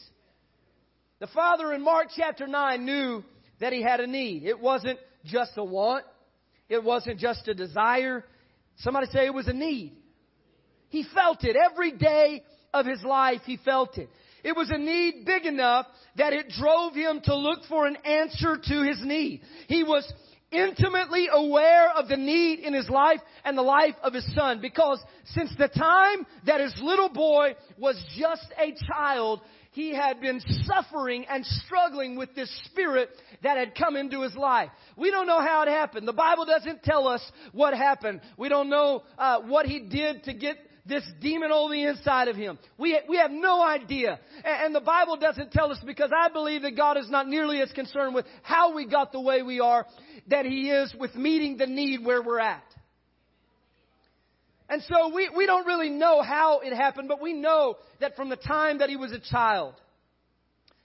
The 1.23 1.27
father 1.27 1.71
in 1.71 1.81
Mark 1.81 2.07
chapter 2.13 2.47
9 2.47 2.83
knew 2.83 3.23
that 3.61 3.71
he 3.71 3.81
had 3.81 4.01
a 4.01 4.07
need. 4.07 4.43
It 4.43 4.59
wasn't 4.59 4.99
just 5.23 5.53
a 5.55 5.63
want. 5.63 6.03
It 6.67 6.83
wasn't 6.83 7.17
just 7.17 7.47
a 7.47 7.53
desire. 7.53 8.25
Somebody 8.79 9.07
say 9.07 9.25
it 9.27 9.33
was 9.33 9.47
a 9.47 9.53
need. 9.53 9.93
He 10.89 11.05
felt 11.15 11.45
it 11.45 11.55
every 11.55 11.93
day 11.93 12.43
of 12.73 12.85
his 12.85 13.01
life. 13.03 13.39
He 13.45 13.55
felt 13.55 13.97
it. 13.97 14.09
It 14.43 14.53
was 14.53 14.69
a 14.69 14.77
need 14.77 15.23
big 15.25 15.45
enough 15.45 15.85
that 16.17 16.33
it 16.33 16.49
drove 16.49 16.93
him 16.93 17.21
to 17.23 17.37
look 17.37 17.59
for 17.69 17.87
an 17.87 17.95
answer 18.03 18.57
to 18.61 18.83
his 18.83 19.01
need. 19.01 19.43
He 19.69 19.85
was 19.85 20.11
intimately 20.51 21.29
aware 21.31 21.89
of 21.91 22.09
the 22.09 22.17
need 22.17 22.59
in 22.59 22.73
his 22.73 22.89
life 22.89 23.21
and 23.45 23.57
the 23.57 23.61
life 23.61 23.95
of 24.03 24.13
his 24.13 24.29
son. 24.35 24.59
Because 24.61 25.01
since 25.27 25.51
the 25.57 25.69
time 25.69 26.27
that 26.45 26.59
his 26.59 26.75
little 26.81 27.07
boy 27.07 27.55
was 27.77 27.95
just 28.17 28.45
a 28.57 28.73
child, 28.91 29.39
he 29.73 29.93
had 29.93 30.21
been 30.21 30.41
suffering 30.65 31.25
and 31.29 31.45
struggling 31.45 32.15
with 32.15 32.33
this 32.35 32.49
spirit 32.65 33.09
that 33.41 33.57
had 33.57 33.75
come 33.75 33.95
into 33.95 34.21
his 34.21 34.35
life. 34.35 34.69
We 34.95 35.11
don't 35.11 35.27
know 35.27 35.41
how 35.41 35.63
it 35.63 35.69
happened. 35.69 36.07
The 36.07 36.13
Bible 36.13 36.45
doesn't 36.45 36.83
tell 36.83 37.07
us 37.07 37.21
what 37.51 37.73
happened. 37.73 38.21
We 38.37 38.49
don't 38.49 38.69
know 38.69 39.03
uh, 39.17 39.41
what 39.41 39.65
he 39.65 39.79
did 39.79 40.23
to 40.23 40.33
get 40.33 40.57
this 40.85 41.03
demon 41.21 41.51
on 41.51 41.71
the 41.71 41.83
inside 41.83 42.27
of 42.27 42.35
him. 42.35 42.59
We, 42.77 42.99
we 43.07 43.17
have 43.17 43.31
no 43.31 43.63
idea. 43.65 44.19
And, 44.43 44.65
and 44.65 44.75
the 44.75 44.81
Bible 44.81 45.17
doesn't 45.17 45.51
tell 45.51 45.71
us 45.71 45.79
because 45.85 46.11
I 46.15 46.29
believe 46.29 46.63
that 46.63 46.75
God 46.75 46.97
is 46.97 47.09
not 47.09 47.27
nearly 47.27 47.61
as 47.61 47.71
concerned 47.71 48.13
with 48.13 48.25
how 48.41 48.75
we 48.75 48.85
got 48.85 49.11
the 49.11 49.21
way 49.21 49.41
we 49.41 49.59
are 49.59 49.85
that 50.27 50.45
he 50.45 50.69
is 50.69 50.93
with 50.99 51.15
meeting 51.15 51.57
the 51.57 51.67
need 51.67 52.05
where 52.05 52.21
we're 52.21 52.39
at. 52.39 52.63
And 54.69 54.81
so 54.83 55.13
we, 55.13 55.29
we 55.35 55.45
don't 55.45 55.67
really 55.67 55.89
know 55.89 56.21
how 56.21 56.59
it 56.59 56.73
happened, 56.73 57.07
but 57.07 57.21
we 57.21 57.33
know 57.33 57.75
that 57.99 58.15
from 58.15 58.29
the 58.29 58.35
time 58.35 58.79
that 58.79 58.89
he 58.89 58.95
was 58.95 59.11
a 59.11 59.19
child, 59.19 59.73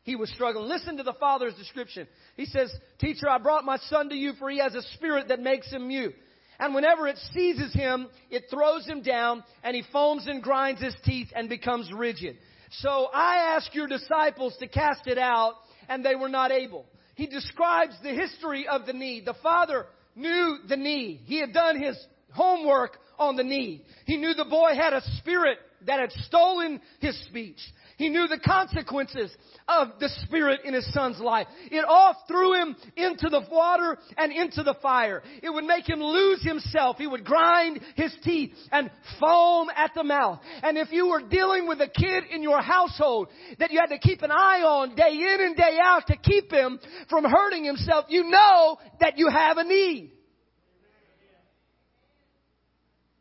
he 0.03 0.17
was 0.17 0.31
struggling. 0.31 0.69
Listen 0.69 0.97
to 0.97 1.03
the 1.03 1.13
father's 1.15 1.55
description. 1.55 2.09
He 2.37 2.47
says, 2.47 2.73
Teacher, 2.99 3.29
I 3.29 3.39
brought 3.39 3.65
my 3.65 3.77
son 3.77 4.09
to 4.09 4.15
you 4.15 4.33
for 4.39 4.51
he 4.51 4.59
has 4.59 4.75
a 4.75 4.83
spirit 4.95 5.29
that 5.29 5.41
makes 5.41 5.71
him 5.71 5.89
mute. 5.89 6.15
And 6.59 6.75
whenever 6.75 7.07
it 7.07 7.19
seizes 7.33 7.73
him, 7.73 8.09
it 8.31 8.45
throws 8.51 8.85
him 8.87 9.03
down 9.03 9.45
and 9.63 9.77
he 9.77 9.85
foams 9.93 10.27
and 10.27 10.43
grinds 10.43 10.83
his 10.83 10.97
teeth 11.05 11.29
and 11.37 11.49
becomes 11.49 11.93
rigid. 11.93 12.37
So 12.71 13.09
I 13.13 13.55
ask 13.57 13.75
your 13.75 13.87
disciples 13.87 14.57
to 14.59 14.67
cast 14.67 15.07
it 15.07 15.19
out 15.19 15.55
and 15.89 16.05
they 16.05 16.17
were 16.17 16.29
not 16.29 16.51
able. 16.51 16.87
He 17.15 17.27
describes 17.27 17.95
the 18.03 18.15
history 18.15 18.67
of 18.67 18.87
the 18.87 18.93
need. 18.93 19.25
The 19.25 19.37
father 19.43 19.87
knew 20.17 20.59
the 20.69 20.77
need. 20.77 21.21
He 21.25 21.39
had 21.41 21.53
done 21.53 21.81
his 21.81 21.97
homework 22.33 22.99
on 23.19 23.37
the 23.37 23.45
need. 23.45 23.83
He 24.07 24.17
knew 24.17 24.35
the 24.35 24.45
boy 24.45 24.75
had 24.75 24.93
a 24.93 25.03
spirit 25.19 25.59
that 25.87 26.01
had 26.01 26.13
stolen 26.13 26.81
his 27.01 27.19
speech. 27.27 27.59
He 27.99 28.09
knew 28.09 28.29
the 28.29 28.39
consequences 28.39 29.35
of 29.67 29.89
the 29.99 30.09
Spirit 30.25 30.61
in 30.65 30.73
his 30.73 30.91
son's 30.93 31.19
life. 31.19 31.49
It 31.71 31.85
all 31.85 32.15
threw 32.29 32.55
him 32.55 32.77
into 32.97 33.29
the 33.29 33.45
water 33.51 33.99
and 34.17 34.33
into 34.33 34.63
the 34.63 34.77
fire. 34.81 35.21
It 35.43 35.51
would 35.51 35.65
make 35.65 35.89
him 35.89 36.01
lose 36.01 36.43
himself. 36.45 36.97
He 36.97 37.09
would 37.09 37.25
grind 37.25 37.81
his 37.97 38.15
teeth 38.23 38.53
and 38.71 38.89
foam 39.19 39.69
at 39.75 39.91
the 39.97 40.05
mouth. 40.05 40.39
And 40.63 40.79
if 40.79 40.93
you 40.93 41.09
were 41.09 41.23
dealing 41.29 41.67
with 41.67 41.81
a 41.81 41.89
kid 41.89 42.25
in 42.31 42.41
your 42.41 42.63
household 42.63 43.29
that 43.59 43.73
you 43.73 43.81
had 43.81 43.91
to 43.91 43.99
keep 43.99 44.23
an 44.23 44.31
eye 44.31 44.63
on 44.63 44.95
day 44.95 45.13
in 45.13 45.41
and 45.41 45.57
day 45.57 45.79
out 45.83 46.07
to 46.07 46.17
keep 46.17 46.53
him 46.53 46.79
from 47.11 47.25
hurting 47.25 47.65
himself, 47.65 48.07
you 48.09 48.31
know 48.31 48.79
that 49.01 49.19
you 49.19 49.29
have 49.29 49.59
a 49.59 49.65
need. 49.65 50.13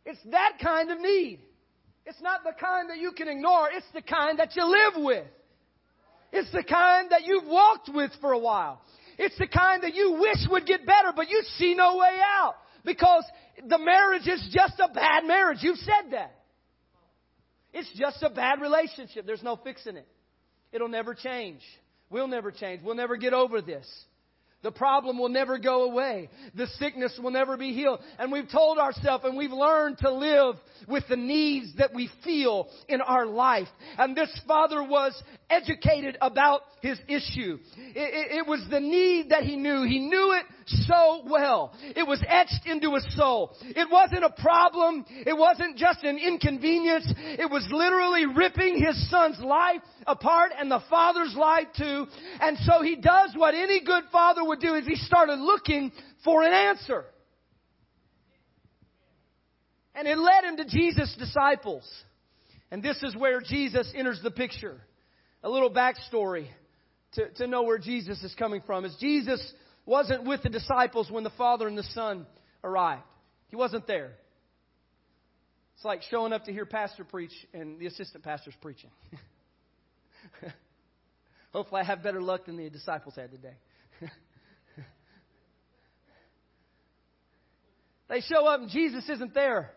It's 0.08 0.24
that 0.32 0.54
kind 0.64 0.90
of 0.90 1.02
need. 1.02 1.42
It's 2.06 2.22
not 2.22 2.46
the 2.46 2.54
kind 2.54 2.90
that 2.90 2.98
you 2.98 3.12
can 3.12 3.28
ignore. 3.28 3.70
It's 3.70 3.86
the 3.94 4.02
kind 4.02 4.40
that 4.40 4.56
you 4.56 4.64
live 4.64 5.04
with. 5.04 5.28
It's 6.32 6.50
the 6.54 6.64
kind 6.64 7.12
that 7.12 7.26
you've 7.26 7.46
walked 7.46 7.90
with 7.94 8.12
for 8.22 8.32
a 8.32 8.40
while. 8.40 8.82
It's 9.18 9.38
the 9.38 9.48
kind 9.48 9.84
that 9.84 9.94
you 9.94 10.14
wish 10.14 10.48
would 10.50 10.66
get 10.66 10.86
better, 10.86 11.12
but 11.14 11.30
you 11.30 11.42
see 11.58 11.76
no 11.76 11.98
way 11.98 12.20
out 12.24 12.54
because 12.86 13.26
the 13.68 13.78
marriage 13.78 14.28
is 14.28 14.42
just 14.50 14.80
a 14.80 14.88
bad 14.94 15.26
marriage. 15.26 15.58
You've 15.62 15.78
said 15.80 16.12
that. 16.12 16.34
It's 17.74 17.92
just 18.00 18.24
a 18.24 18.30
bad 18.30 18.62
relationship. 18.62 19.26
There's 19.26 19.44
no 19.44 19.58
fixing 19.58 19.98
it. 19.98 20.08
It'll 20.72 20.88
never 20.88 21.16
change. 21.16 21.60
We'll 22.10 22.30
never 22.30 22.52
change. 22.52 22.82
We'll 22.82 22.96
never 22.96 23.18
get 23.18 23.34
over 23.34 23.62
this. 23.62 23.86
The 24.64 24.72
problem 24.72 25.20
will 25.20 25.30
never 25.30 25.60
go 25.60 25.84
away. 25.84 26.30
The 26.56 26.66
sickness 26.80 27.20
will 27.22 27.30
never 27.30 27.58
be 27.58 27.74
healed. 27.74 28.00
And 28.18 28.32
we've 28.32 28.50
told 28.50 28.80
ourselves 28.80 29.24
and 29.24 29.38
we've 29.38 29.52
learned 29.52 30.00
to 30.00 30.12
live 30.12 30.56
with 30.88 31.04
the 31.08 31.16
needs 31.16 31.76
that 31.78 31.94
we 31.94 32.10
feel 32.24 32.68
in 32.90 33.02
our 33.02 33.28
life. 33.28 33.68
And 34.00 34.16
this 34.16 34.30
father 34.48 34.84
was 34.84 35.22
educated 35.50 36.18
about 36.22 36.62
his 36.82 37.00
issue. 37.08 37.60
It, 37.78 37.96
it, 37.96 38.38
it, 38.40 38.48
was 38.48 38.66
the 38.70 38.80
need 38.80 39.30
that 39.30 39.44
he 39.44 39.56
knew. 39.56 39.84
He 39.84 40.00
knew 40.00 40.34
it 40.34 40.46
so 40.66 41.24
well. 41.26 41.74
It 41.96 42.06
was 42.06 42.24
etched 42.28 42.66
into 42.66 42.94
his 42.96 43.06
soul. 43.16 43.56
It 43.62 43.90
wasn't 43.92 44.24
a 44.24 44.42
problem. 44.42 45.06
It 45.10 45.38
wasn't 45.38 45.78
just 45.78 46.04
an 46.04 46.18
inconvenience. 46.18 47.12
It 47.18 47.50
was 47.50 47.68
literally 47.72 48.26
ripping 48.26 48.84
his 48.84 49.10
son's 49.10 49.40
life 49.40 49.82
apart 50.06 50.52
and 50.58 50.70
the 50.70 50.84
father's 50.90 51.36
life 51.36 51.68
too. 51.78 52.06
And 52.40 52.58
so 52.60 52.82
he 52.82 52.96
does 52.96 53.34
what 53.36 53.54
any 53.54 53.84
good 53.84 54.04
father 54.12 54.44
would 54.44 54.57
do 54.60 54.76
is 54.76 54.86
he 54.86 54.96
started 54.96 55.40
looking 55.40 55.92
for 56.24 56.44
an 56.44 56.54
answer. 56.54 57.06
And 59.96 60.08
it 60.08 60.18
led 60.18 60.44
him 60.44 60.58
to 60.58 60.66
Jesus' 60.66 61.16
disciples. 61.18 61.90
And 62.70 62.84
this 62.84 63.02
is 63.02 63.16
where 63.16 63.42
Jesus 63.42 63.92
enters 63.96 64.22
the 64.22 64.32
picture. 64.32 64.80
A 65.44 65.50
little 65.50 65.72
backstory 65.72 66.48
to, 67.14 67.30
to 67.36 67.48
know 67.48 67.64
where 67.64 67.80
Jesus 67.80 68.22
is 68.22 68.36
coming 68.36 68.62
from 68.66 68.86
is 68.86 68.96
Jesus 69.00 69.42
wasn't 69.86 70.26
with 70.26 70.44
the 70.44 70.50
disciples 70.50 71.10
when 71.10 71.24
the 71.24 71.32
Father 71.32 71.68
and 71.68 71.78
the 71.78 71.84
Son 71.84 72.28
arrived. 72.64 73.04
He 73.50 73.56
wasn't 73.56 73.88
there. 73.88 74.12
It's 75.76 75.86
like 75.86 76.02
showing 76.10 76.34
up 76.34 76.46
to 76.46 76.54
hear 76.54 76.66
pastor 76.66 77.04
preach 77.04 77.34
and 77.54 77.80
the 77.80 77.86
assistant 77.88 78.24
pastor's 78.24 78.56
preaching. 78.62 78.90
Hopefully 81.54 81.82
I 81.82 81.84
have 81.86 82.04
better 82.04 82.22
luck 82.22 82.46
than 82.46 82.58
the 82.58 82.70
disciples 82.70 83.16
had 83.16 83.32
today. 83.32 83.56
they 88.10 88.22
show 88.22 88.46
up 88.48 88.62
and 88.62 88.70
Jesus 88.70 89.08
isn't 89.10 89.34
there. 89.34 89.72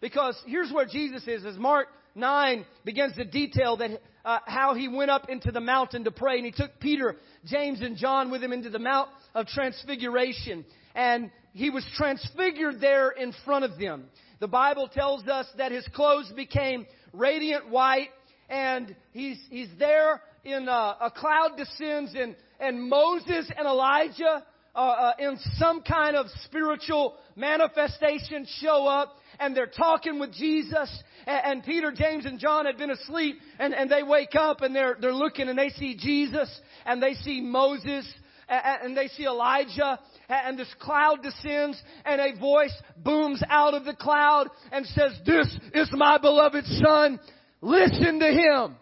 Because 0.00 0.40
here's 0.46 0.70
where 0.72 0.86
Jesus 0.86 1.26
is. 1.26 1.44
As 1.44 1.56
Mark 1.56 1.88
9 2.14 2.64
begins 2.84 3.14
to 3.16 3.24
detail 3.24 3.76
that 3.78 3.90
uh, 4.24 4.38
how 4.46 4.74
he 4.74 4.88
went 4.88 5.10
up 5.10 5.28
into 5.28 5.50
the 5.52 5.60
mountain 5.60 6.04
to 6.04 6.10
pray, 6.10 6.36
and 6.36 6.44
he 6.44 6.52
took 6.52 6.80
Peter, 6.80 7.16
James, 7.44 7.80
and 7.80 7.96
John 7.96 8.30
with 8.30 8.42
him 8.42 8.52
into 8.52 8.70
the 8.70 8.78
Mount 8.78 9.08
of 9.34 9.46
Transfiguration, 9.46 10.64
and 10.94 11.30
he 11.52 11.70
was 11.70 11.86
transfigured 11.94 12.80
there 12.80 13.10
in 13.10 13.32
front 13.44 13.64
of 13.64 13.78
them. 13.78 14.04
The 14.40 14.48
Bible 14.48 14.88
tells 14.88 15.26
us 15.28 15.46
that 15.56 15.72
his 15.72 15.86
clothes 15.94 16.30
became 16.34 16.86
radiant 17.12 17.70
white, 17.70 18.08
and 18.50 18.94
he's 19.12 19.38
he's 19.48 19.70
there 19.78 20.20
in 20.44 20.68
a, 20.68 20.96
a 21.00 21.12
cloud 21.14 21.56
descends, 21.56 22.14
and 22.14 22.36
and 22.60 22.82
Moses 22.88 23.50
and 23.56 23.66
Elijah 23.66 24.44
uh, 24.76 24.78
uh, 24.78 25.12
in 25.18 25.38
some 25.54 25.80
kind 25.80 26.16
of 26.16 26.26
spiritual 26.44 27.14
manifestation 27.34 28.46
show 28.60 28.86
up 28.86 29.16
and 29.40 29.56
they're 29.56 29.66
talking 29.66 30.18
with 30.18 30.34
Jesus 30.34 31.02
and, 31.26 31.40
and, 31.44 31.64
Peter, 31.64 31.90
James, 31.92 32.26
and 32.26 32.38
John 32.38 32.66
had 32.66 32.76
been 32.76 32.90
asleep 32.90 33.36
and, 33.58 33.74
and 33.74 33.90
they 33.90 34.02
wake 34.02 34.34
up 34.34 34.60
and 34.60 34.76
they're, 34.76 34.96
they're 35.00 35.14
looking 35.14 35.48
and 35.48 35.58
they 35.58 35.70
see 35.70 35.96
Jesus 35.96 36.60
and 36.84 37.02
they 37.02 37.14
see 37.14 37.40
Moses 37.40 38.06
and, 38.50 38.82
and 38.82 38.96
they 38.96 39.08
see 39.08 39.24
Elijah 39.24 39.98
and 40.28 40.58
this 40.58 40.72
cloud 40.78 41.22
descends 41.22 41.82
and 42.04 42.20
a 42.20 42.38
voice 42.38 42.74
booms 43.02 43.42
out 43.48 43.72
of 43.72 43.86
the 43.86 43.94
cloud 43.94 44.48
and 44.72 44.84
says, 44.84 45.12
this 45.24 45.58
is 45.72 45.88
my 45.92 46.18
beloved 46.18 46.66
son. 46.66 47.18
Listen 47.62 48.20
to 48.20 48.26
him. 48.26 48.76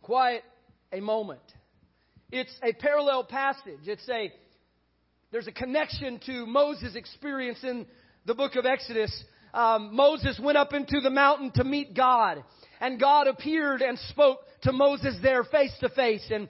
Quiet 0.00 0.44
a 0.92 1.00
moment. 1.00 1.40
It's 2.30 2.54
a 2.62 2.72
parallel 2.72 3.24
passage. 3.24 3.86
It's 3.86 4.08
a, 4.08 4.32
there's 5.30 5.46
a 5.46 5.52
connection 5.52 6.20
to 6.26 6.44
Moses' 6.44 6.96
experience 6.96 7.58
in 7.62 7.86
the 8.24 8.34
book 8.34 8.56
of 8.56 8.66
Exodus. 8.66 9.24
Um, 9.54 9.94
Moses 9.94 10.38
went 10.42 10.58
up 10.58 10.72
into 10.72 11.00
the 11.00 11.10
mountain 11.10 11.52
to 11.54 11.64
meet 11.64 11.94
God, 11.94 12.42
and 12.80 12.98
God 12.98 13.28
appeared 13.28 13.80
and 13.80 13.96
spoke 14.10 14.40
to 14.62 14.72
Moses 14.72 15.16
there 15.22 15.44
face 15.44 15.72
to 15.80 15.88
face. 15.90 16.26
And 16.30 16.48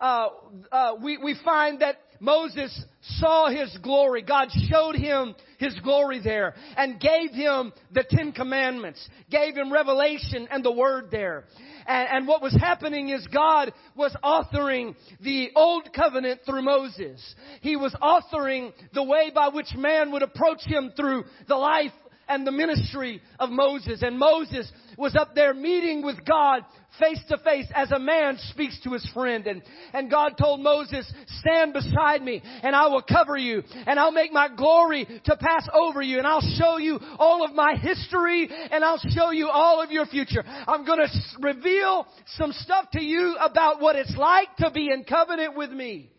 uh, 0.00 0.28
uh, 0.70 0.92
we, 1.02 1.18
we 1.18 1.34
find 1.44 1.80
that 1.80 1.96
Moses 2.20 2.84
saw 3.18 3.50
his 3.50 3.76
glory. 3.82 4.22
God 4.22 4.48
showed 4.70 4.94
him 4.94 5.34
his 5.58 5.78
glory 5.80 6.20
there 6.22 6.54
and 6.76 7.00
gave 7.00 7.32
him 7.32 7.72
the 7.92 8.04
Ten 8.08 8.32
Commandments, 8.32 9.06
gave 9.30 9.56
him 9.56 9.72
revelation 9.72 10.46
and 10.50 10.64
the 10.64 10.72
word 10.72 11.08
there. 11.10 11.44
And, 11.86 12.08
and 12.10 12.28
what 12.28 12.42
was 12.42 12.54
happening 12.54 13.10
is 13.10 13.26
God 13.28 13.72
was 13.94 14.14
authoring 14.22 14.94
the 15.20 15.50
old 15.54 15.92
covenant 15.92 16.40
through 16.44 16.62
Moses. 16.62 17.34
He 17.60 17.76
was 17.76 17.94
authoring 18.02 18.72
the 18.92 19.04
way 19.04 19.30
by 19.34 19.48
which 19.48 19.74
man 19.76 20.12
would 20.12 20.22
approach 20.22 20.62
him 20.64 20.92
through 20.96 21.24
the 21.48 21.56
life 21.56 21.92
and 22.28 22.46
the 22.46 22.52
ministry 22.52 23.20
of 23.38 23.50
Moses. 23.50 24.02
And 24.02 24.18
Moses 24.18 24.70
was 24.96 25.14
up 25.14 25.34
there 25.34 25.54
meeting 25.54 26.04
with 26.04 26.24
God 26.24 26.62
face 26.98 27.20
to 27.28 27.38
face 27.38 27.66
as 27.74 27.90
a 27.90 27.98
man 27.98 28.38
speaks 28.50 28.80
to 28.82 28.92
his 28.92 29.08
friend. 29.12 29.46
And, 29.46 29.62
and 29.92 30.10
God 30.10 30.34
told 30.38 30.60
Moses, 30.60 31.10
stand 31.40 31.72
beside 31.72 32.22
me 32.22 32.42
and 32.62 32.74
I 32.74 32.88
will 32.88 33.02
cover 33.02 33.36
you 33.36 33.62
and 33.86 33.98
I'll 33.98 34.12
make 34.12 34.32
my 34.32 34.48
glory 34.54 35.06
to 35.24 35.36
pass 35.36 35.68
over 35.72 36.02
you 36.02 36.18
and 36.18 36.26
I'll 36.26 36.40
show 36.58 36.78
you 36.78 36.98
all 37.18 37.44
of 37.44 37.54
my 37.54 37.74
history 37.76 38.48
and 38.70 38.84
I'll 38.84 39.02
show 39.14 39.30
you 39.30 39.48
all 39.48 39.82
of 39.82 39.90
your 39.90 40.06
future. 40.06 40.42
I'm 40.46 40.84
going 40.84 41.00
to 41.00 41.08
reveal 41.40 42.06
some 42.36 42.52
stuff 42.52 42.90
to 42.92 43.02
you 43.02 43.36
about 43.40 43.80
what 43.80 43.96
it's 43.96 44.16
like 44.16 44.54
to 44.58 44.70
be 44.70 44.90
in 44.90 45.04
covenant 45.04 45.56
with 45.56 45.70
me. 45.70 46.10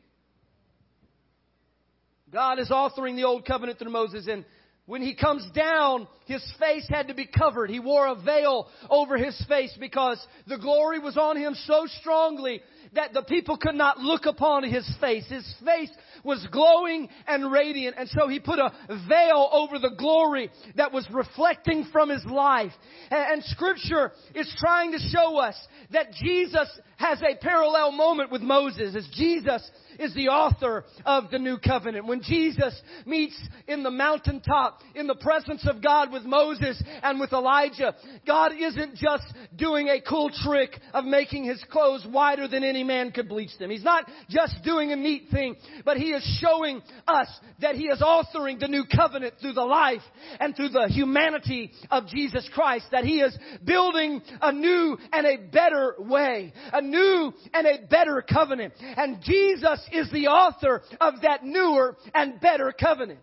God 2.32 2.60
is 2.60 2.70
authoring 2.70 3.16
the 3.16 3.24
old 3.24 3.46
covenant 3.46 3.80
through 3.80 3.92
Moses 3.92 4.28
and 4.28 4.44
when 4.88 5.01
he 5.01 5.13
comes 5.13 5.46
down, 5.53 6.08
his 6.25 6.41
face 6.60 6.88
had 6.89 7.10
to 7.10 7.13
be 7.13 7.27
covered. 7.27 7.70
He 7.70 7.79
wore 7.79 8.08
a 8.08 8.15
veil 8.15 8.67
over 8.89 9.17
his 9.17 9.39
face 9.48 9.75
because 9.79 10.17
the 10.48 10.58
glory 10.58 10.98
was 10.98 11.17
on 11.17 11.38
him 11.38 11.53
so 11.65 11.86
strongly 12.00 12.62
that 12.94 13.13
the 13.13 13.24
people 13.24 13.58
could 13.58 13.75
not 13.75 14.00
look 14.00 14.25
upon 14.25 14.63
his 14.63 14.88
face. 15.00 15.25
His 15.27 15.56
face 15.63 15.89
was 16.24 16.46
glowing 16.51 17.10
and 17.27 17.51
radiant. 17.51 17.96
And 17.98 18.10
so 18.10 18.27
he 18.27 18.39
put 18.39 18.60
a 18.60 18.72
veil 19.08 19.50
over 19.51 19.79
the 19.79 19.96
glory 19.98 20.50
that 20.75 20.91
was 20.91 21.08
reflecting 21.12 21.86
from 21.91 22.10
his 22.10 22.25
life. 22.25 22.72
And, 23.12 23.44
scripture 23.44 24.12
is 24.36 24.53
trying 24.60 24.91
to 24.91 25.00
show 25.00 25.38
us 25.38 25.56
that 25.91 26.12
Jesus 26.13 26.67
has 26.98 27.22
a 27.22 27.36
parallel 27.39 27.91
moment 27.91 28.32
with 28.32 28.41
Moses 28.41 28.96
as 28.96 29.08
Jesus 29.13 29.70
is 30.00 30.13
the 30.13 30.27
author 30.27 30.84
of 31.06 31.29
the 31.32 31.39
new 31.39 31.58
covenant. 31.58 32.08
When 32.08 32.22
Jesus 32.22 32.79
meets 33.06 33.39
in 33.67 33.84
the 33.84 33.91
mountaintop 33.91 34.82
in 34.96 35.08
the 35.08 35.15
presence 35.15 35.67
of 35.67 35.82
God 35.82 36.12
with 36.12 36.24
Moses 36.24 36.82
and 37.03 37.20
with 37.20 37.34
Elijah, 37.34 37.96
God 38.25 38.51
isn't 38.58 38.96
just 38.96 39.25
doing 39.56 39.88
a 39.88 40.01
cool 40.01 40.29
trick 40.44 40.72
of 40.94 41.06
making 41.06 41.46
his 41.46 41.63
clothes 41.70 42.06
whiter 42.10 42.48
than 42.48 42.63
any 42.78 42.84
man 42.84 43.12
could 43.12 43.28
bleach 43.28 43.58
them. 43.58 43.72
He's 43.72 43.84
not 43.84 44.08
just 44.30 44.64
doing 44.64 44.92
a 44.92 44.96
neat 44.96 45.30
thing, 45.32 45.56
but 45.84 45.98
he 45.98 46.12
is 46.12 46.24
showing 46.40 46.84
us 47.08 47.28
that 47.60 47.76
he 47.76 47.88
is 47.88 48.00
authoring 48.02 48.60
the 48.60 48.68
new 48.68 48.84
covenant 48.86 49.34
through 49.42 49.54
the 49.54 49.66
life 49.66 50.04
and 50.40 50.56
through 50.56 50.70
the 50.70 50.88
humanity 50.90 51.72
of 51.90 52.08
Jesus 52.08 52.48
Christ, 52.54 52.86
that 52.92 53.04
he 53.04 53.20
is 53.20 53.36
building 53.66 54.22
a 54.42 54.52
new 54.52 54.96
and 55.12 55.26
a 55.26 55.38
better 55.52 55.96
way, 55.98 56.54
a 56.72 56.82
new 56.82 57.34
and 57.52 57.66
a 57.66 57.88
better 57.88 58.22
covenant. 58.22 58.74
And 58.80 59.24
Jesus 59.24 59.82
is 59.92 60.12
the 60.12 60.28
author 60.28 60.84
of 61.02 61.22
that 61.24 61.44
newer 61.44 61.98
and 62.14 62.40
better 62.40 62.72
covenant. 62.80 63.22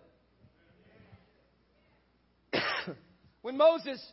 when 3.43 3.57
Moses 3.57 4.05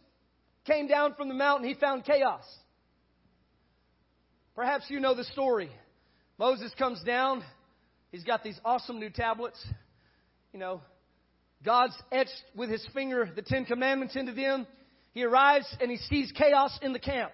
came 0.66 0.88
down 0.88 1.16
from 1.16 1.30
the 1.30 1.34
mountain, 1.34 1.68
he 1.68 1.74
found 1.74 2.06
chaos. 2.06 2.44
Perhaps 4.56 4.86
you 4.90 5.00
know 5.00 5.16
the 5.16 5.24
story. 5.26 5.70
Moses 6.38 6.72
comes 6.78 7.02
down. 7.04 7.44
He's 8.12 8.24
got 8.24 8.44
these 8.44 8.60
awesome 8.66 9.00
new 9.00 9.10
tablets. 9.10 9.66
You 10.52 10.60
know, 10.60 10.82
God's 11.64 11.96
etched 12.12 12.44
with 12.56 12.70
his 12.70 12.86
finger 12.94 13.30
the 13.34 13.42
Ten 13.42 13.66
Commandments 13.66 14.16
into 14.16 14.34
them. 14.34 14.68
He 15.14 15.24
arrives 15.24 15.66
and 15.80 15.90
he 15.90 15.98
sees 15.98 16.32
chaos 16.34 16.78
in 16.82 16.92
the 16.92 17.00
camp. 17.00 17.32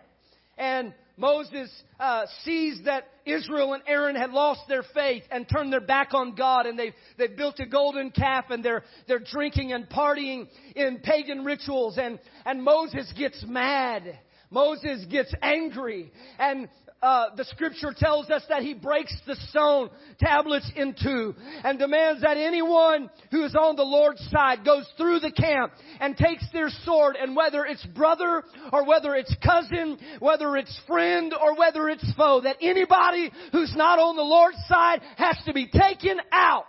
And 0.57 0.93
Moses 1.17 1.71
uh, 1.99 2.25
sees 2.43 2.81
that 2.85 3.05
Israel 3.25 3.73
and 3.73 3.81
Aaron 3.87 4.15
had 4.15 4.29
lost 4.29 4.61
their 4.67 4.83
faith 4.93 5.23
and 5.31 5.47
turned 5.49 5.73
their 5.73 5.81
back 5.81 6.13
on 6.13 6.35
God, 6.35 6.67
and 6.67 6.77
they've 6.77 6.93
they've 7.17 7.35
built 7.35 7.59
a 7.59 7.65
golden 7.65 8.11
calf, 8.11 8.45
and 8.49 8.63
they're 8.63 8.83
they're 9.07 9.19
drinking 9.19 9.73
and 9.73 9.89
partying 9.89 10.47
in 10.75 10.99
pagan 10.99 11.43
rituals, 11.43 11.97
and 11.97 12.19
and 12.45 12.63
Moses 12.63 13.11
gets 13.17 13.43
mad. 13.47 14.19
Moses 14.49 15.05
gets 15.09 15.33
angry 15.41 16.11
and 16.39 16.69
uh, 17.01 17.27
the 17.35 17.43
scripture 17.45 17.93
tells 17.95 18.29
us 18.29 18.43
that 18.49 18.63
he 18.63 18.73
breaks 18.73 19.15
the 19.27 19.35
stone 19.49 19.89
tablets 20.19 20.69
in 20.75 20.95
two 21.01 21.35
and 21.63 21.77
demands 21.77 22.21
that 22.21 22.37
anyone 22.37 23.09
who 23.29 23.45
is 23.45 23.55
on 23.55 23.75
the 23.75 23.83
Lord's 23.83 24.25
side 24.31 24.65
goes 24.65 24.89
through 24.97 25.19
the 25.19 25.31
camp 25.31 25.73
and 25.99 26.17
takes 26.17 26.43
their 26.53 26.69
sword 26.85 27.15
and 27.15 27.35
whether 27.35 27.65
it's 27.65 27.85
brother 27.85 28.43
or 28.73 28.85
whether 28.85 29.13
it's 29.13 29.33
cousin, 29.45 29.99
whether 30.19 30.57
it's 30.57 30.79
friend 30.87 31.35
or 31.39 31.55
whether 31.55 31.87
it's 31.87 32.11
foe, 32.15 32.41
that 32.41 32.57
anybody 32.61 33.31
who's 33.51 33.75
not 33.75 33.99
on 33.99 34.15
the 34.15 34.23
Lord's 34.23 34.63
side 34.67 35.01
has 35.17 35.37
to 35.45 35.53
be 35.53 35.67
taken 35.67 36.19
out. 36.31 36.65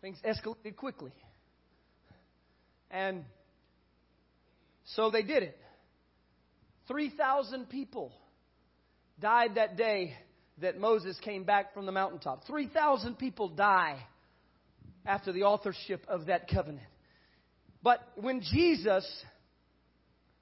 Things 0.00 0.18
escalated 0.24 0.76
quickly. 0.76 1.12
And 2.90 3.24
so 4.94 5.10
they 5.10 5.22
did 5.22 5.42
it. 5.42 5.58
3,000 6.88 7.68
people 7.68 8.12
died 9.20 9.54
that 9.54 9.76
day 9.76 10.14
that 10.60 10.78
Moses 10.78 11.18
came 11.20 11.44
back 11.44 11.74
from 11.74 11.86
the 11.86 11.92
mountaintop. 11.92 12.46
3,000 12.46 13.18
people 13.18 13.48
die 13.48 13.98
after 15.06 15.32
the 15.32 15.44
authorship 15.44 16.04
of 16.08 16.26
that 16.26 16.48
covenant. 16.48 16.86
But 17.82 18.00
when 18.16 18.42
Jesus 18.42 19.06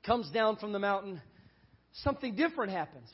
comes 0.05 0.31
down 0.31 0.57
from 0.57 0.73
the 0.73 0.79
mountain, 0.79 1.21
something 2.03 2.35
different 2.35 2.73
happens. 2.73 3.09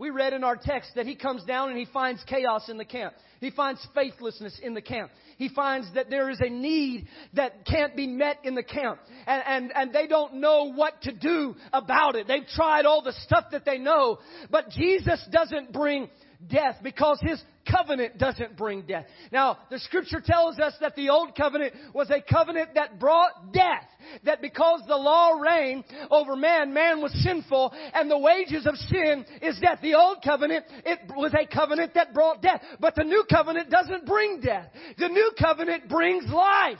We 0.00 0.08
read 0.08 0.32
in 0.32 0.44
our 0.44 0.56
text 0.56 0.92
that 0.96 1.04
he 1.04 1.14
comes 1.14 1.44
down 1.44 1.68
and 1.68 1.78
he 1.78 1.84
finds 1.84 2.24
chaos 2.24 2.70
in 2.70 2.78
the 2.78 2.86
camp. 2.86 3.12
He 3.38 3.50
finds 3.50 3.86
faithlessness 3.94 4.58
in 4.62 4.72
the 4.72 4.80
camp. 4.80 5.10
He 5.36 5.50
finds 5.50 5.92
that 5.92 6.08
there 6.08 6.30
is 6.30 6.40
a 6.40 6.48
need 6.48 7.06
that 7.34 7.66
can't 7.66 7.94
be 7.94 8.06
met 8.06 8.38
in 8.42 8.54
the 8.54 8.62
camp. 8.62 8.98
And, 9.26 9.42
and, 9.46 9.72
and 9.76 9.92
they 9.92 10.06
don't 10.06 10.36
know 10.36 10.72
what 10.72 11.02
to 11.02 11.12
do 11.12 11.54
about 11.70 12.16
it. 12.16 12.26
They've 12.26 12.46
tried 12.46 12.86
all 12.86 13.02
the 13.02 13.12
stuff 13.24 13.44
that 13.52 13.66
they 13.66 13.76
know. 13.76 14.20
But 14.50 14.70
Jesus 14.70 15.22
doesn't 15.30 15.70
bring 15.70 16.08
death 16.48 16.76
because 16.82 17.20
his 17.20 17.42
covenant 17.68 18.18
doesn't 18.18 18.56
bring 18.56 18.82
death. 18.82 19.06
Now, 19.32 19.58
the 19.70 19.78
scripture 19.78 20.22
tells 20.24 20.58
us 20.58 20.74
that 20.80 20.96
the 20.96 21.10
old 21.10 21.34
covenant 21.36 21.74
was 21.94 22.10
a 22.10 22.20
covenant 22.20 22.74
that 22.74 22.98
brought 22.98 23.52
death. 23.52 23.86
That 24.24 24.40
because 24.40 24.82
the 24.86 24.96
law 24.96 25.38
reigned 25.38 25.84
over 26.10 26.36
man, 26.36 26.72
man 26.72 27.00
was 27.00 27.12
sinful 27.22 27.72
and 27.94 28.10
the 28.10 28.18
wages 28.18 28.66
of 28.66 28.76
sin 28.76 29.24
is 29.42 29.58
death. 29.60 29.78
The 29.82 29.94
old 29.94 30.18
covenant, 30.24 30.64
it 30.84 31.00
was 31.14 31.34
a 31.34 31.46
covenant 31.46 31.94
that 31.94 32.14
brought 32.14 32.42
death. 32.42 32.62
But 32.80 32.94
the 32.94 33.04
new 33.04 33.24
covenant 33.30 33.70
doesn't 33.70 34.06
bring 34.06 34.40
death. 34.40 34.68
The 34.98 35.08
new 35.08 35.32
covenant 35.38 35.88
brings 35.88 36.30
life. 36.30 36.78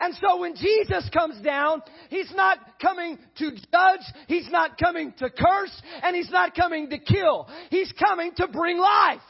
And 0.00 0.14
so 0.14 0.40
when 0.40 0.54
Jesus 0.54 1.08
comes 1.12 1.40
down, 1.42 1.82
He's 2.08 2.32
not 2.34 2.58
coming 2.80 3.18
to 3.38 3.50
judge, 3.50 4.06
He's 4.28 4.48
not 4.50 4.78
coming 4.78 5.12
to 5.18 5.28
curse, 5.28 5.82
and 6.02 6.14
He's 6.14 6.30
not 6.30 6.54
coming 6.54 6.90
to 6.90 6.98
kill. 6.98 7.48
He's 7.70 7.92
coming 7.92 8.32
to 8.36 8.46
bring 8.48 8.78
life. 8.78 9.20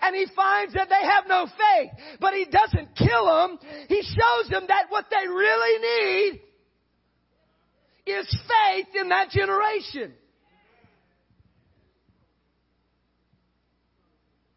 And 0.00 0.16
He 0.16 0.26
finds 0.34 0.74
that 0.74 0.88
they 0.88 1.06
have 1.06 1.24
no 1.28 1.46
faith, 1.46 1.90
but 2.20 2.32
He 2.32 2.46
doesn't 2.46 2.96
kill 2.96 3.26
them. 3.26 3.58
He 3.88 4.02
shows 4.02 4.48
them 4.50 4.64
that 4.68 4.86
what 4.88 5.06
they 5.10 5.28
really 5.28 6.32
need 6.32 6.40
is 8.06 8.26
faith 8.48 8.88
in 8.98 9.10
that 9.10 9.28
generation. 9.30 10.14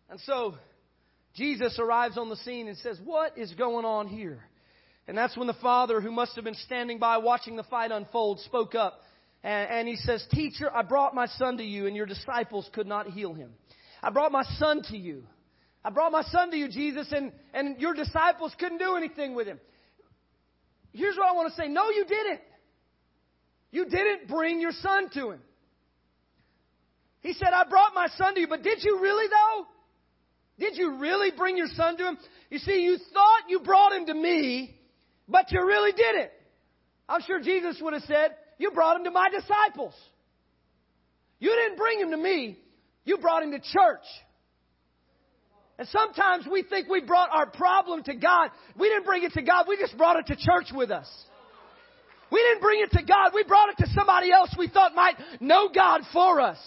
And 0.10 0.20
so, 0.22 0.56
Jesus 1.36 1.78
arrives 1.78 2.18
on 2.18 2.30
the 2.30 2.38
scene 2.38 2.70
and 2.70 2.78
says, 2.78 3.00
What 3.04 3.38
is 3.38 3.54
going 3.54 3.86
on 3.86 4.08
here? 4.08 4.42
And 5.08 5.18
that's 5.18 5.38
when 5.38 5.48
the 5.48 5.54
father, 5.54 6.02
who 6.02 6.12
must 6.12 6.36
have 6.36 6.44
been 6.44 6.56
standing 6.56 6.98
by 6.98 7.18
watching 7.18 7.56
the 7.56 7.64
fight 7.64 7.92
unfold, 7.92 8.40
spoke 8.42 8.74
up. 8.74 9.02
And, 9.44 9.88
he 9.88 9.96
says, 9.96 10.26
Teacher, 10.32 10.76
I 10.76 10.82
brought 10.82 11.14
my 11.14 11.28
son 11.28 11.58
to 11.58 11.64
you, 11.64 11.86
and 11.86 11.96
your 11.96 12.08
disciples 12.08 12.68
could 12.74 12.88
not 12.88 13.08
heal 13.08 13.36
him. 13.36 13.52
I 14.02 14.10
brought 14.10 14.32
my 14.32 14.44
son 14.58 14.82
to 14.90 14.98
you. 14.98 15.24
I 15.84 15.92
brought 15.92 16.12
my 16.12 16.24
son 16.24 16.50
to 16.50 16.58
you, 16.58 16.68
Jesus, 16.68 17.12
and, 17.12 17.32
and 17.54 17.80
your 17.80 17.94
disciples 17.94 18.56
couldn't 18.58 18.80
do 18.80 18.96
anything 18.96 19.36
with 19.36 19.46
him. 19.46 19.60
Here's 20.94 21.16
what 21.16 21.30
I 21.30 21.34
want 21.34 21.54
to 21.54 21.62
say 21.62 21.68
no, 21.68 21.92
you 21.92 22.06
didn't. 22.06 22.40
You 23.70 23.86
didn't 23.86 24.28
bring 24.28 24.62
your 24.62 24.72
son 24.72 25.10
to 25.14 25.32
him. 25.32 25.40
He 27.20 27.34
said, 27.34 27.50
I 27.54 27.70
brought 27.70 27.94
my 27.94 28.08
son 28.18 28.34
to 28.36 28.40
you, 28.40 28.48
but 28.48 28.64
did 28.64 28.80
you 28.82 29.00
really, 29.02 29.28
though? 29.28 29.66
Did 30.58 30.78
you 30.78 30.98
really 30.98 31.32
bring 31.36 31.58
your 31.58 31.68
son 31.68 31.98
to 31.98 32.08
him? 32.10 32.18
You 32.50 32.60
see, 32.60 32.84
you 32.84 32.98
thought 33.14 33.50
you 33.50 33.60
brought 33.60 33.94
him 33.94 34.06
to 34.08 34.14
me, 34.14 34.76
but 35.28 35.52
you 35.52 35.66
really 35.66 35.92
did 35.92 36.16
it. 36.16 36.32
I'm 37.08 37.22
sure 37.22 37.40
Jesus 37.40 37.80
would 37.82 37.94
have 37.94 38.04
said, 38.04 38.36
You 38.58 38.72
brought 38.72 38.98
him 38.98 39.04
to 39.06 39.12
my 39.12 39.30
disciples. 39.30 39.94
You 41.40 41.50
didn't 41.50 41.78
bring 41.78 42.00
him 42.00 42.12
to 42.12 42.18
me, 42.18 42.58
you 43.04 43.18
brought 43.18 43.44
him 43.44 43.52
to 43.52 43.60
church. 43.60 44.06
And 45.78 45.88
sometimes 45.90 46.48
we 46.50 46.64
think 46.64 46.88
we 46.88 47.02
brought 47.02 47.30
our 47.34 47.48
problem 47.48 48.02
to 48.04 48.16
God. 48.16 48.50
We 48.80 48.88
didn't 48.88 49.06
bring 49.06 49.24
it 49.24 49.34
to 49.34 49.42
God, 49.42 49.66
we 49.68 49.78
just 49.78 49.98
brought 49.98 50.18
it 50.18 50.28
to 50.28 50.36
church 50.36 50.72
with 50.74 50.92
us. 50.92 51.10
We 52.32 52.42
didn't 52.42 52.62
bring 52.62 52.82
it 52.82 52.92
to 52.92 53.04
God, 53.04 53.32
we 53.34 53.44
brought 53.44 53.70
it 53.70 53.78
to 53.84 53.90
somebody 53.94 54.32
else 54.32 54.54
we 54.58 54.68
thought 54.68 54.96
might 54.96 55.16
know 55.40 55.70
God 55.74 56.02
for 56.12 56.42
us. 56.42 56.58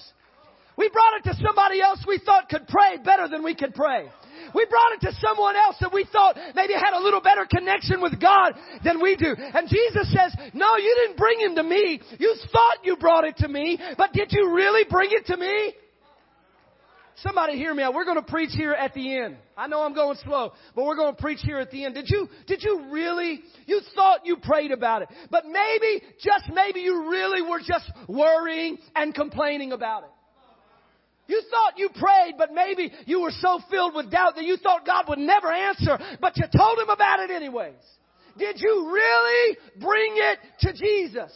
We 0.76 0.88
brought 0.90 1.14
it 1.18 1.30
to 1.30 1.44
somebody 1.44 1.80
else 1.80 2.04
we 2.06 2.20
thought 2.24 2.48
could 2.48 2.68
pray 2.68 2.98
better 3.04 3.26
than 3.26 3.42
we 3.42 3.56
could 3.56 3.74
pray. 3.74 4.08
We 4.54 4.66
brought 4.66 4.92
it 4.92 5.00
to 5.06 5.12
someone 5.20 5.56
else 5.56 5.76
that 5.80 5.92
we 5.92 6.06
thought 6.10 6.36
maybe 6.54 6.74
had 6.74 6.98
a 6.98 7.02
little 7.02 7.20
better 7.20 7.46
connection 7.48 8.00
with 8.00 8.20
God 8.20 8.54
than 8.84 9.02
we 9.02 9.16
do. 9.16 9.34
And 9.36 9.68
Jesus 9.68 10.12
says, 10.12 10.34
no, 10.54 10.76
you 10.76 10.94
didn't 11.02 11.16
bring 11.16 11.40
him 11.40 11.54
to 11.56 11.62
me. 11.62 12.00
You 12.18 12.34
thought 12.52 12.84
you 12.84 12.96
brought 12.96 13.24
it 13.24 13.36
to 13.38 13.48
me, 13.48 13.78
but 13.96 14.12
did 14.12 14.28
you 14.30 14.54
really 14.54 14.84
bring 14.88 15.10
it 15.12 15.26
to 15.26 15.36
me? 15.36 15.74
Somebody 17.22 17.56
hear 17.56 17.74
me 17.74 17.82
out. 17.82 17.94
We're 17.94 18.04
going 18.04 18.22
to 18.22 18.30
preach 18.30 18.50
here 18.52 18.72
at 18.72 18.94
the 18.94 19.18
end. 19.18 19.36
I 19.56 19.66
know 19.66 19.82
I'm 19.82 19.94
going 19.94 20.16
slow, 20.24 20.52
but 20.76 20.84
we're 20.84 20.94
going 20.94 21.16
to 21.16 21.20
preach 21.20 21.40
here 21.42 21.58
at 21.58 21.70
the 21.72 21.84
end. 21.84 21.96
Did 21.96 22.08
you, 22.08 22.28
did 22.46 22.62
you 22.62 22.92
really, 22.92 23.40
you 23.66 23.80
thought 23.96 24.24
you 24.24 24.36
prayed 24.36 24.70
about 24.70 25.02
it, 25.02 25.08
but 25.28 25.44
maybe, 25.44 26.04
just 26.22 26.44
maybe 26.54 26.80
you 26.80 27.10
really 27.10 27.42
were 27.42 27.58
just 27.58 27.90
worrying 28.06 28.78
and 28.94 29.12
complaining 29.12 29.72
about 29.72 30.04
it. 30.04 30.10
You 31.28 31.42
thought 31.50 31.78
you 31.78 31.90
prayed, 31.90 32.34
but 32.36 32.52
maybe 32.52 32.90
you 33.06 33.20
were 33.20 33.30
so 33.30 33.60
filled 33.70 33.94
with 33.94 34.10
doubt 34.10 34.34
that 34.36 34.44
you 34.44 34.56
thought 34.56 34.86
God 34.86 35.04
would 35.08 35.18
never 35.18 35.52
answer, 35.52 35.98
but 36.20 36.36
you 36.36 36.44
told 36.56 36.78
him 36.78 36.88
about 36.88 37.20
it 37.20 37.30
anyways. 37.30 37.74
Did 38.38 38.60
you 38.60 38.90
really 38.92 39.56
bring 39.78 40.14
it 40.16 40.38
to 40.60 40.72
Jesus? 40.72 41.32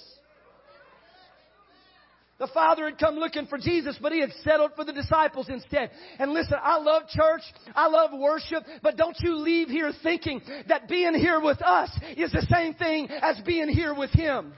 The 2.39 2.49
Father 2.49 2.87
had 2.87 2.99
come 2.99 3.17
looking 3.17 3.47
for 3.47 3.57
Jesus, 3.57 3.97
but 4.03 4.11
He 4.11 4.21
had 4.21 4.33
settled 4.43 4.73
for 4.75 4.85
the 4.85 4.93
disciples 4.93 5.49
instead. 5.49 5.93
And 6.19 6.33
listen, 6.33 6.57
I 6.61 6.79
love 6.79 7.05
church. 7.09 7.43
I 7.73 7.87
love 7.87 8.11
worship, 8.19 8.65
but 8.83 8.97
don't 8.97 9.17
you 9.21 9.37
leave 9.37 9.69
here 9.69 9.93
thinking 10.03 10.41
that 10.67 10.89
being 10.89 11.15
here 11.15 11.41
with 11.41 11.63
us 11.63 11.91
is 12.17 12.33
the 12.33 12.45
same 12.51 12.75
thing 12.75 13.09
as 13.11 13.41
being 13.47 13.69
here 13.69 13.95
with 13.95 14.11
Him. 14.11 14.55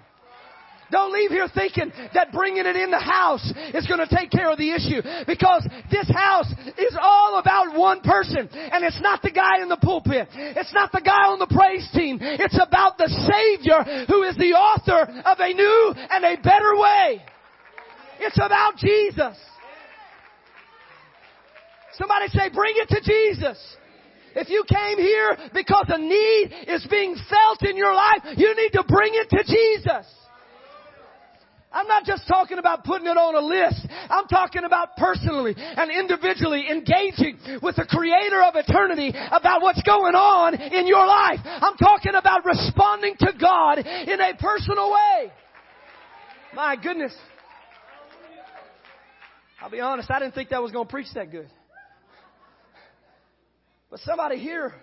Don't 0.94 1.12
leave 1.12 1.30
here 1.30 1.48
thinking 1.52 1.90
that 2.14 2.30
bringing 2.30 2.62
it 2.64 2.76
in 2.76 2.92
the 2.92 3.02
house 3.02 3.42
is 3.74 3.84
going 3.90 3.98
to 3.98 4.06
take 4.06 4.30
care 4.30 4.46
of 4.46 4.58
the 4.58 4.70
issue 4.70 5.02
because 5.26 5.66
this 5.90 6.06
house 6.14 6.46
is 6.78 6.94
all 6.94 7.40
about 7.40 7.74
one 7.74 7.98
person 8.00 8.46
and 8.54 8.84
it's 8.84 9.00
not 9.02 9.20
the 9.20 9.32
guy 9.32 9.58
in 9.60 9.68
the 9.68 9.76
pulpit. 9.76 10.28
It's 10.30 10.72
not 10.72 10.92
the 10.92 11.02
guy 11.02 11.26
on 11.34 11.40
the 11.40 11.50
praise 11.50 11.90
team. 11.92 12.18
It's 12.22 12.54
about 12.62 12.96
the 12.96 13.10
Savior 13.10 14.06
who 14.06 14.22
is 14.22 14.36
the 14.36 14.54
author 14.54 15.02
of 15.02 15.38
a 15.40 15.52
new 15.52 15.94
and 15.98 16.24
a 16.24 16.36
better 16.40 16.78
way. 16.78 17.26
It's 18.20 18.38
about 18.38 18.76
Jesus. 18.76 19.34
Somebody 21.98 22.28
say, 22.28 22.54
bring 22.54 22.74
it 22.76 22.88
to 22.90 23.00
Jesus. 23.02 23.58
If 24.36 24.48
you 24.48 24.62
came 24.62 24.98
here 24.98 25.50
because 25.52 25.86
a 25.88 25.98
need 25.98 26.54
is 26.68 26.86
being 26.88 27.16
felt 27.28 27.68
in 27.68 27.76
your 27.76 27.94
life, 27.94 28.38
you 28.38 28.54
need 28.54 28.70
to 28.74 28.84
bring 28.86 29.10
it 29.14 29.28
to 29.30 29.42
Jesus. 29.42 30.06
I'm 31.74 31.88
not 31.88 32.04
just 32.04 32.26
talking 32.28 32.58
about 32.58 32.84
putting 32.84 33.08
it 33.08 33.18
on 33.18 33.34
a 33.34 33.40
list. 33.40 33.86
I'm 34.08 34.26
talking 34.26 34.62
about 34.64 34.96
personally 34.96 35.54
and 35.56 35.90
individually 35.90 36.66
engaging 36.70 37.38
with 37.60 37.76
the 37.76 37.84
creator 37.84 38.42
of 38.42 38.54
eternity 38.54 39.12
about 39.32 39.60
what's 39.60 39.82
going 39.82 40.14
on 40.14 40.54
in 40.54 40.86
your 40.86 41.04
life. 41.04 41.40
I'm 41.44 41.76
talking 41.76 42.14
about 42.14 42.44
responding 42.44 43.16
to 43.18 43.32
God 43.38 43.78
in 43.78 44.20
a 44.20 44.34
personal 44.38 44.92
way. 44.92 45.32
My 46.54 46.76
goodness. 46.76 47.14
I'll 49.60 49.70
be 49.70 49.80
honest, 49.80 50.10
I 50.10 50.20
didn't 50.20 50.34
think 50.34 50.50
that 50.50 50.62
was 50.62 50.70
going 50.70 50.86
to 50.86 50.90
preach 50.90 51.08
that 51.14 51.32
good. 51.32 51.48
But 53.90 54.00
somebody 54.00 54.38
hear 54.38 54.74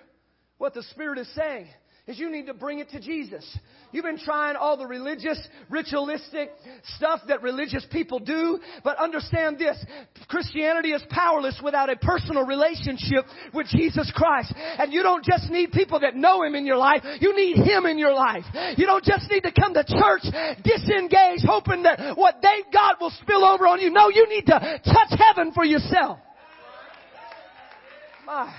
what 0.58 0.73
the 0.73 0.84
Spirit 0.84 1.19
is 1.19 1.34
saying 1.36 1.67
is 2.12 2.19
you 2.19 2.30
need 2.30 2.47
to 2.47 2.54
bring 2.54 2.80
it 2.80 2.89
to 2.89 3.00
Jesus. 3.00 3.58
You've 3.91 4.06
been 4.06 4.19
trying 4.19 4.56
all 4.56 4.78
the 4.78 4.86
religious, 4.86 5.39
ritualistic 5.69 6.52
stuff 6.95 7.21
that 7.28 7.41
religious 7.41 7.86
people 7.91 8.19
do, 8.19 8.60
but 8.84 8.97
understand 8.97 9.58
this. 9.58 9.78
Christianity 10.28 10.91
is 10.91 11.04
powerless 11.10 11.60
without 11.63 11.89
a 11.89 11.95
personal 11.95 12.45
relationship 12.45 13.26
with 13.54 13.67
Jesus 13.67 14.12
Christ. 14.15 14.54
And 14.56 14.93
you 14.93 15.04
don't 15.04 15.26
just 15.26 15.50
need 15.50 15.71
people 15.71 16.00
that 16.02 16.15
know 16.15 16.43
Him 16.43 16.56
in 16.56 16.65
your 16.65 16.78
life, 16.78 17.02
you 17.19 17.36
need 17.36 17.58
Him 17.65 17.86
in 17.86 17.97
your 17.97 18.13
life. 18.13 18.45
You 18.78 18.86
don't 18.86 19.04
just 19.04 19.30
need 19.32 19.41
to 19.41 19.52
come 19.52 19.74
to 19.74 19.84
church 19.84 20.24
disengaged, 20.63 21.45
hoping 21.45 21.84
that 21.84 22.17
what 22.17 22.36
they've 22.41 22.71
got 22.71 23.00
will 23.02 23.13
spill 23.21 23.43
over 23.43 23.67
on 23.67 23.80
you. 23.80 23.89
No, 23.89 24.10
you 24.10 24.28
need 24.30 24.45
to 24.45 24.82
touch 24.86 25.19
heaven 25.19 25.52
for 25.54 25.65
yourself. 25.65 26.19
My. 28.26 28.54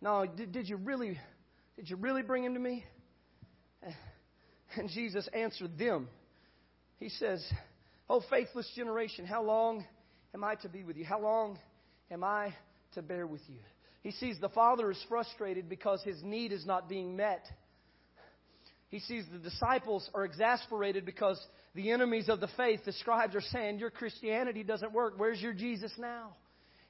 No, 0.00 0.26
did, 0.26 0.52
did 0.52 0.68
you 0.68 0.76
really, 0.76 1.18
did 1.76 1.90
you 1.90 1.96
really 1.96 2.22
bring 2.22 2.44
him 2.44 2.54
to 2.54 2.60
me? 2.60 2.84
And 4.76 4.90
Jesus 4.90 5.28
answered 5.32 5.78
them. 5.78 6.08
He 6.98 7.08
says, 7.08 7.44
Oh, 8.08 8.22
faithless 8.30 8.70
generation, 8.74 9.26
how 9.26 9.42
long 9.42 9.84
am 10.34 10.44
I 10.44 10.56
to 10.56 10.68
be 10.68 10.84
with 10.84 10.96
you? 10.96 11.04
How 11.04 11.20
long 11.20 11.58
am 12.10 12.24
I 12.24 12.54
to 12.94 13.02
bear 13.02 13.26
with 13.26 13.42
you? 13.48 13.58
He 14.02 14.12
sees 14.12 14.38
the 14.40 14.48
father 14.48 14.90
is 14.90 15.02
frustrated 15.08 15.68
because 15.68 16.02
his 16.02 16.22
need 16.22 16.52
is 16.52 16.64
not 16.64 16.88
being 16.88 17.16
met. 17.16 17.44
He 18.88 19.00
sees 19.00 19.24
the 19.30 19.38
disciples 19.38 20.08
are 20.14 20.24
exasperated 20.24 21.04
because 21.04 21.38
the 21.74 21.90
enemies 21.90 22.28
of 22.28 22.40
the 22.40 22.48
faith, 22.56 22.80
the 22.84 22.92
scribes, 22.92 23.34
are 23.34 23.42
saying, 23.42 23.78
Your 23.78 23.90
Christianity 23.90 24.64
doesn't 24.64 24.92
work. 24.92 25.14
Where's 25.16 25.40
your 25.40 25.52
Jesus 25.52 25.92
now? 25.98 26.34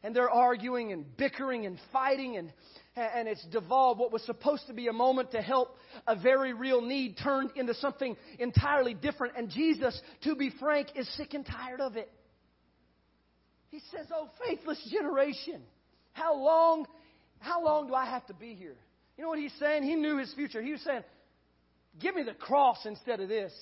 And 0.05 0.15
they're 0.15 0.31
arguing 0.31 0.93
and 0.93 1.17
bickering 1.17 1.67
and 1.67 1.77
fighting, 1.93 2.37
and 2.37 2.53
and 2.99 3.29
it's 3.29 3.45
devolved. 3.47 4.01
What 4.01 4.13
was 4.13 4.23
supposed 4.25 4.67
to 4.67 4.75
be 4.75 4.89
a 4.89 4.93
moment 4.93 5.33
to 5.33 5.43
help 5.43 5.77
a 6.07 6.17
very 6.17 6.53
real 6.53 6.81
need 6.81 7.17
turned 7.23 7.53
into 7.57 7.75
something 7.75 8.17
entirely 8.39 8.95
different. 8.95 9.35
And 9.37 9.51
Jesus, 9.51 10.01
to 10.25 10.35
be 10.35 10.51
frank, 10.59 10.89
is 10.97 11.09
sick 11.17 11.35
and 11.35 11.45
tired 11.47 11.81
of 11.81 11.97
it. 11.97 12.11
He 13.71 13.81
says, 13.91 14.07
Oh, 14.13 14.29
faithless 14.47 14.87
generation, 14.91 15.63
how 16.13 16.37
long, 16.37 16.87
how 17.39 17.65
long 17.65 17.89
do 17.89 17.95
I 17.95 18.07
have 18.07 18.27
to 18.27 18.35
be 18.35 18.55
here? 18.55 18.77
You 19.17 19.25
know 19.25 19.31
what 19.31 19.39
he's 19.39 19.55
saying? 19.59 19.83
He 19.83 19.95
knew 19.95 20.19
his 20.19 20.33
future. 20.35 20.63
He 20.63 20.73
was 20.73 20.81
saying, 20.83 21.03
Give 22.01 22.15
me 22.15 22.23
the 22.23 22.35
cross 22.35 22.79
instead 22.85 23.21
of 23.21 23.29
this. 23.29 23.53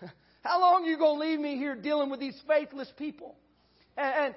how 0.42 0.60
long 0.60 0.84
are 0.84 0.88
you 0.88 0.98
going 0.98 1.20
to 1.20 1.26
leave 1.26 1.38
me 1.38 1.56
here 1.56 1.74
dealing 1.74 2.10
with 2.10 2.20
these 2.20 2.38
faithless 2.46 2.90
people? 2.96 3.36
And, 3.96 4.14
and 4.14 4.34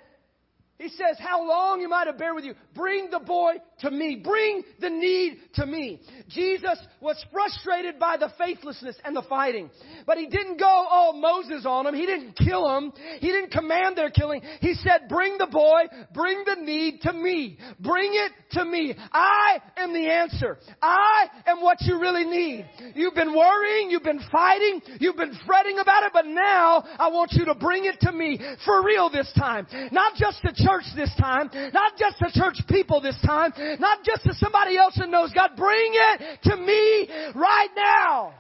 he 0.78 0.90
says, 0.90 1.18
How 1.20 1.48
long 1.48 1.84
am 1.84 1.94
I 1.94 2.06
to 2.06 2.14
bear 2.14 2.36
with 2.36 2.44
you? 2.44 2.54
Bring 2.74 3.10
the 3.10 3.20
boy 3.20 3.54
to 3.80 3.92
me. 3.92 4.22
Bring 4.24 4.64
the 4.80 4.90
need 4.90 5.40
to 5.56 5.66
me. 5.66 6.02
Jesus 6.30 6.80
was 7.02 7.24
frustrated 7.32 8.00
by 8.00 8.18
the 8.18 8.32
faithlessness 8.38 8.96
and 9.04 9.16
the 9.16 9.22
fighting. 9.24 9.70
But 10.06 10.18
he 10.18 10.28
didn't 10.28 10.58
go 10.60 10.66
all 10.66 11.14
Moses 11.14 11.66
on 11.66 11.88
him. 11.88 11.94
He 11.94 12.06
didn't 12.06 12.38
kill 12.38 12.78
him. 12.78 12.94
He 13.20 13.28
didn't 13.28 13.52
command 13.52 13.98
their 13.98 14.10
killing. 14.10 14.42
He 14.62 14.74
said, 14.76 15.10
Bring 15.10 15.38
the 15.38 15.48
boy. 15.48 15.84
Bring 16.14 16.44
the 16.46 16.56
need 16.62 17.02
to 17.02 17.14
me. 17.14 17.58
Bring 17.80 18.12
it 18.14 18.32
to 18.52 18.66
me. 18.66 18.96
I 19.12 19.60
am 19.78 19.94
the 19.94 20.10
answer. 20.10 20.58
I 20.82 21.28
am 21.46 21.62
what 21.62 21.78
you 21.82 22.00
really 22.00 22.26
need. 22.26 22.66
You've 22.96 23.16
been 23.16 23.36
worrying. 23.36 23.92
You've 23.92 24.04
been 24.04 24.22
fighting. 24.32 24.82
You've 25.00 25.18
been 25.18 25.38
fretting 25.46 25.80
about 25.80 26.04
it. 26.04 26.12
But 26.14 26.26
now 26.26 26.84
I 26.98 27.10
want 27.10 27.34
you 27.34 27.46
to 27.46 27.56
bring 27.56 27.86
it 27.86 28.00
to 28.02 28.12
me 28.12 28.40
for 28.64 28.84
real 28.84 29.10
this 29.10 29.32
time. 29.38 29.68
Not 29.92 30.16
just 30.16 30.42
the 30.44 30.54
church 30.56 30.86
this 30.96 31.14
time, 31.20 31.50
not 31.74 31.98
just 31.98 32.18
the 32.20 32.32
church 32.34 32.58
people 32.70 33.02
this 33.02 33.20
time, 33.26 33.52
not 33.80 34.04
just 34.04 34.24
to 34.24 34.34
somebody 34.36 34.78
else 34.78 34.96
that 34.98 35.10
knows 35.10 35.32
God. 35.34 35.52
Bring 35.56 35.92
it 35.94 36.40
to 36.44 36.56
me 36.56 37.10
right 37.36 37.70
now. 37.76 38.34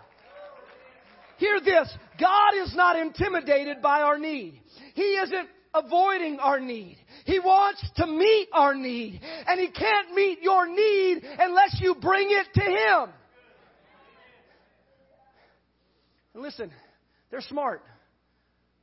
Hear 1.38 1.60
this. 1.60 1.92
God 2.20 2.52
is 2.64 2.76
not 2.76 2.98
intimidated 2.98 3.82
by 3.82 4.02
our 4.02 4.18
need. 4.18 4.62
He 4.94 5.02
isn't 5.02 5.50
avoiding 5.74 6.40
our 6.40 6.60
need. 6.60 6.98
He 7.26 7.40
wants 7.40 7.86
to 7.98 8.08
meet 8.08 8.48
our 8.54 8.74
need. 8.74 9.20
And 9.48 9.60
He 9.60 9.70
can't 9.70 10.14
meet 10.14 10.42
your 10.42 10.68
need 10.68 11.22
unless 11.40 11.78
you 11.82 11.96
bring 11.96 12.28
it 12.30 12.48
to 12.54 12.62
Him. 12.62 13.14
And 16.34 16.44
listen, 16.44 16.72
they're 17.32 17.42
smart 17.42 17.82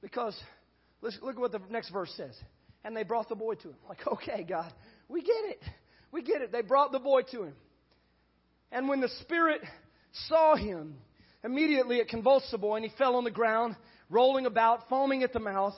because 0.01 0.39
look 1.01 1.35
at 1.35 1.37
what 1.37 1.53
the 1.53 1.61
next 1.71 1.91
verse 1.91 2.13
says 2.17 2.35
and 2.85 2.97
they 2.97 3.03
brought 3.03 3.29
the 3.29 3.35
boy 3.35 3.55
to 3.55 3.69
him. 3.69 3.77
Like, 3.89 4.07
okay, 4.07 4.45
God, 4.49 4.73
we 5.09 5.23
get 5.23 5.45
it. 5.45 5.63
We 6.13 6.23
get 6.23 6.43
it. 6.43 6.53
They 6.53 6.63
brought 6.63 6.93
the 6.93 6.99
boy 6.99 7.23
to 7.33 7.45
him. 7.45 7.55
And 8.71 8.89
when 8.89 9.01
the 9.01 9.09
Spirit 9.21 9.63
saw 10.29 10.55
him, 10.55 10.95
immediately 11.43 11.97
it 11.97 12.09
convulsed 12.09 12.51
the 12.51 12.59
boy, 12.59 12.77
and 12.77 12.85
he 12.85 12.93
fell 12.97 13.17
on 13.17 13.25
the 13.25 13.31
ground, 13.31 13.77
rolling 14.11 14.47
about, 14.47 14.89
foaming 14.89 15.23
at 15.23 15.33
the 15.33 15.41
mouth. 15.41 15.75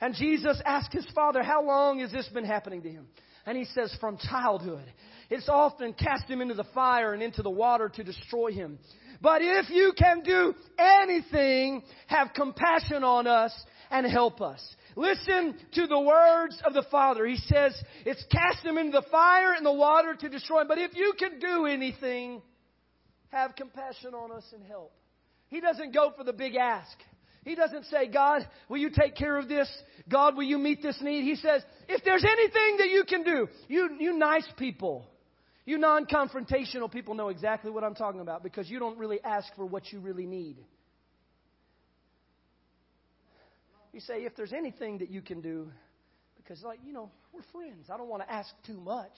And 0.00 0.14
Jesus 0.14 0.60
asked 0.64 0.92
his 0.92 1.06
father, 1.14 1.42
How 1.42 1.64
long 1.64 2.00
has 2.00 2.12
this 2.12 2.28
been 2.28 2.44
happening 2.44 2.82
to 2.82 2.90
him? 2.90 3.06
And 3.46 3.56
he 3.56 3.64
says, 3.64 3.96
From 4.00 4.18
childhood. 4.18 4.84
It's 5.30 5.48
often 5.48 5.92
cast 5.92 6.28
him 6.28 6.40
into 6.40 6.54
the 6.54 6.66
fire 6.74 7.12
and 7.12 7.22
into 7.22 7.42
the 7.42 7.50
water 7.50 7.88
to 7.88 8.04
destroy 8.04 8.52
him. 8.52 8.78
But 9.20 9.40
if 9.42 9.70
you 9.70 9.92
can 9.96 10.22
do 10.22 10.54
anything, 10.78 11.82
have 12.06 12.28
compassion 12.34 13.02
on 13.02 13.26
us 13.26 13.52
and 13.90 14.06
help 14.06 14.40
us. 14.40 14.60
Listen 14.96 15.54
to 15.74 15.86
the 15.86 16.00
words 16.00 16.58
of 16.64 16.72
the 16.72 16.84
Father. 16.90 17.26
He 17.26 17.36
says, 17.36 17.78
it's 18.06 18.24
cast 18.32 18.64
them 18.64 18.78
into 18.78 18.92
the 18.92 19.06
fire 19.10 19.52
and 19.52 19.64
the 19.64 19.72
water 19.72 20.14
to 20.14 20.28
destroy 20.30 20.60
them. 20.60 20.68
But 20.68 20.78
if 20.78 20.96
you 20.96 21.12
can 21.18 21.38
do 21.38 21.66
anything, 21.66 22.40
have 23.28 23.54
compassion 23.54 24.14
on 24.14 24.32
us 24.32 24.44
and 24.54 24.64
help. 24.64 24.92
He 25.48 25.60
doesn't 25.60 25.92
go 25.92 26.12
for 26.16 26.24
the 26.24 26.32
big 26.32 26.54
ask. 26.56 26.96
He 27.44 27.54
doesn't 27.54 27.84
say, 27.84 28.08
God, 28.08 28.48
will 28.68 28.78
you 28.78 28.90
take 28.90 29.14
care 29.14 29.36
of 29.36 29.48
this? 29.48 29.70
God, 30.08 30.34
will 30.34 30.44
you 30.44 30.58
meet 30.58 30.82
this 30.82 30.98
need? 31.02 31.22
He 31.22 31.36
says, 31.36 31.62
if 31.88 32.02
there's 32.02 32.24
anything 32.24 32.78
that 32.78 32.88
you 32.88 33.04
can 33.06 33.22
do, 33.22 33.48
you, 33.68 33.90
you 34.00 34.18
nice 34.18 34.48
people, 34.56 35.06
you 35.66 35.78
non 35.78 36.06
confrontational 36.06 36.90
people 36.90 37.14
know 37.14 37.28
exactly 37.28 37.70
what 37.70 37.84
I'm 37.84 37.94
talking 37.94 38.20
about 38.20 38.42
because 38.42 38.68
you 38.68 38.78
don't 38.78 38.98
really 38.98 39.20
ask 39.22 39.54
for 39.54 39.66
what 39.66 39.92
you 39.92 40.00
really 40.00 40.26
need. 40.26 40.56
You 43.96 44.02
say, 44.02 44.26
if 44.26 44.36
there's 44.36 44.52
anything 44.52 44.98
that 44.98 45.08
you 45.08 45.22
can 45.22 45.40
do, 45.40 45.72
because, 46.36 46.62
like, 46.62 46.80
you 46.84 46.92
know, 46.92 47.10
we're 47.32 47.40
friends. 47.50 47.86
I 47.90 47.96
don't 47.96 48.10
want 48.10 48.22
to 48.22 48.30
ask 48.30 48.50
too 48.66 48.78
much. 48.78 49.14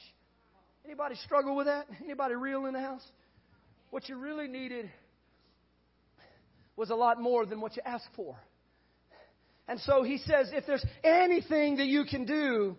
Anybody 0.85 1.17
struggle 1.17 1.57
with 1.57 1.67
that? 1.67 1.88
Anybody 2.05 2.37
real 2.37 2.64
in 2.67 2.75
the 2.75 2.81
house? 2.81 3.03
What 3.91 4.09
you 4.09 4.17
really 4.17 4.47
needed 4.47 4.88
was 6.77 6.91
a 6.91 6.95
lot 6.95 7.21
more 7.21 7.45
than 7.45 7.61
what 7.61 7.75
you 7.75 7.83
asked 7.85 8.07
for. 8.14 8.37
And 9.67 9.81
so 9.81 10.05
he 10.05 10.19
says, 10.19 10.53
if 10.53 10.64
there's 10.64 10.87
anything 11.03 11.79
that 11.79 11.88
you 11.88 12.05
can 12.05 12.25
do, 12.25 12.77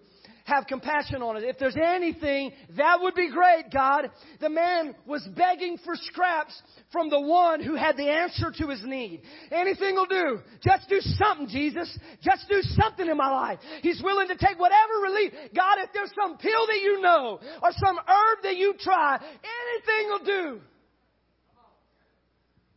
have 0.49 0.67
compassion 0.67 1.21
on 1.21 1.37
it. 1.37 1.43
If 1.43 1.57
there's 1.59 1.77
anything, 1.77 2.51
that 2.75 2.99
would 3.01 3.15
be 3.15 3.31
great, 3.31 3.71
God. 3.71 4.09
The 4.41 4.49
man 4.49 4.95
was 5.05 5.27
begging 5.35 5.77
for 5.85 5.95
scraps 5.95 6.59
from 6.91 7.09
the 7.09 7.19
one 7.19 7.63
who 7.63 7.75
had 7.75 7.95
the 7.95 8.09
answer 8.09 8.51
to 8.57 8.67
his 8.67 8.83
need. 8.83 9.21
Anything 9.51 9.95
will 9.95 10.07
do. 10.07 10.39
Just 10.61 10.89
do 10.89 10.99
something, 10.99 11.47
Jesus. 11.47 11.97
Just 12.21 12.49
do 12.49 12.61
something 12.61 13.07
in 13.07 13.15
my 13.15 13.29
life. 13.29 13.59
He's 13.81 14.01
willing 14.03 14.27
to 14.27 14.35
take 14.35 14.59
whatever 14.59 14.93
relief. 15.03 15.33
God, 15.55 15.77
if 15.79 15.89
there's 15.93 16.11
some 16.19 16.37
pill 16.37 16.67
that 16.67 16.79
you 16.81 17.01
know 17.01 17.39
or 17.61 17.69
some 17.71 17.97
herb 17.97 18.43
that 18.43 18.57
you 18.57 18.73
try, 18.79 19.17
anything 19.17 20.09
will 20.09 20.25
do. 20.25 20.61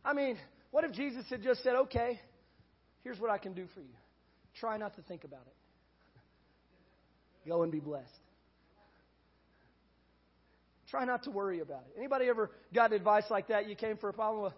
I 0.05 0.13
mean, 0.13 0.37
what 0.71 0.83
if 0.83 0.91
Jesus 0.91 1.25
had 1.29 1.41
just 1.41 1.63
said, 1.63 1.75
okay, 1.75 2.19
here's 3.03 3.19
what 3.19 3.31
I 3.31 3.37
can 3.37 3.53
do 3.53 3.67
for 3.73 3.79
you. 3.79 3.95
Try 4.59 4.77
not 4.77 4.95
to 4.95 5.01
think 5.01 5.23
about 5.23 5.47
it. 5.47 5.55
Go 7.47 7.63
and 7.63 7.71
be 7.71 7.79
blessed. 7.79 8.09
Try 10.89 11.05
not 11.05 11.23
to 11.23 11.31
worry 11.31 11.59
about 11.59 11.83
it. 11.87 11.97
Anybody 11.97 12.25
ever 12.27 12.51
got 12.73 12.93
advice 12.93 13.23
like 13.29 13.47
that? 13.47 13.67
You 13.67 13.75
came 13.75 13.97
for 13.97 14.09
a 14.09 14.13
problem? 14.13 14.43
Well, 14.43 14.53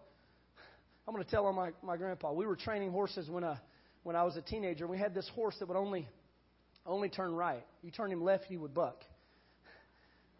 I'm 1.08 1.14
going 1.14 1.24
to 1.24 1.32
tell 1.32 1.46
on 1.46 1.56
my, 1.56 1.70
my 1.82 1.98
grandpa. 1.98 2.34
We 2.34 2.46
were 2.46 2.56
training 2.56 2.92
horses 2.92 3.30
when, 3.30 3.44
uh, 3.44 3.58
when 4.04 4.16
I 4.16 4.24
was 4.24 4.36
a 4.36 4.42
teenager. 4.42 4.86
We 4.86 4.98
had 4.98 5.14
this 5.14 5.30
horse 5.34 5.56
that 5.60 5.68
would 5.68 5.78
only, 5.78 6.08
only 6.86 7.10
turn 7.10 7.34
right. 7.34 7.64
You 7.84 7.92
turn 7.92 8.12
him 8.12 8.24
left, 8.24 8.46
he 8.46 8.58
would 8.58 8.74
buck. 8.74 8.98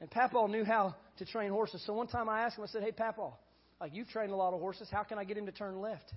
And 0.02 0.12
Papa 0.12 0.48
knew 0.50 0.66
how 0.66 0.96
to 1.20 1.26
train 1.26 1.50
horses. 1.52 1.82
So 1.86 1.94
one 1.94 2.08
time 2.08 2.28
I 2.28 2.42
asked 2.42 2.58
him, 2.58 2.64
I 2.64 2.68
said, 2.68 2.84
Hey, 2.84 2.92
Papa, 2.92 3.32
like 3.80 3.94
you've 3.94 4.10
trained 4.10 4.32
a 4.32 4.36
lot 4.36 4.54
of 4.54 4.60
horses. 4.60 4.90
How 4.92 5.04
can 5.04 5.18
I 5.18 5.24
get 5.24 5.38
him 5.38 5.46
to 5.46 5.52
turn 5.52 5.80
left? 5.80 6.14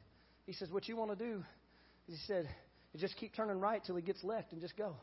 He 0.46 0.52
says, 0.54 0.70
What 0.70 0.88
you 0.88 0.96
want 0.96 1.16
to 1.16 1.24
do? 1.24 1.44
He 2.06 2.16
said, 2.26 2.48
Just 2.96 3.16
keep 3.16 3.34
turning 3.36 3.60
right 3.60 3.80
till 3.84 3.96
he 3.96 4.02
gets 4.02 4.24
left 4.24 4.52
and 4.52 4.60
just 4.60 4.76
go. 4.76 4.96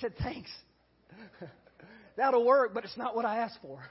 Said, 0.00 0.14
Thanks. 0.22 0.50
That'll 2.16 2.44
work, 2.44 2.74
but 2.74 2.84
it's 2.84 2.96
not 2.96 3.14
what 3.14 3.24
I 3.24 3.38
asked 3.38 3.58
for. 3.62 3.82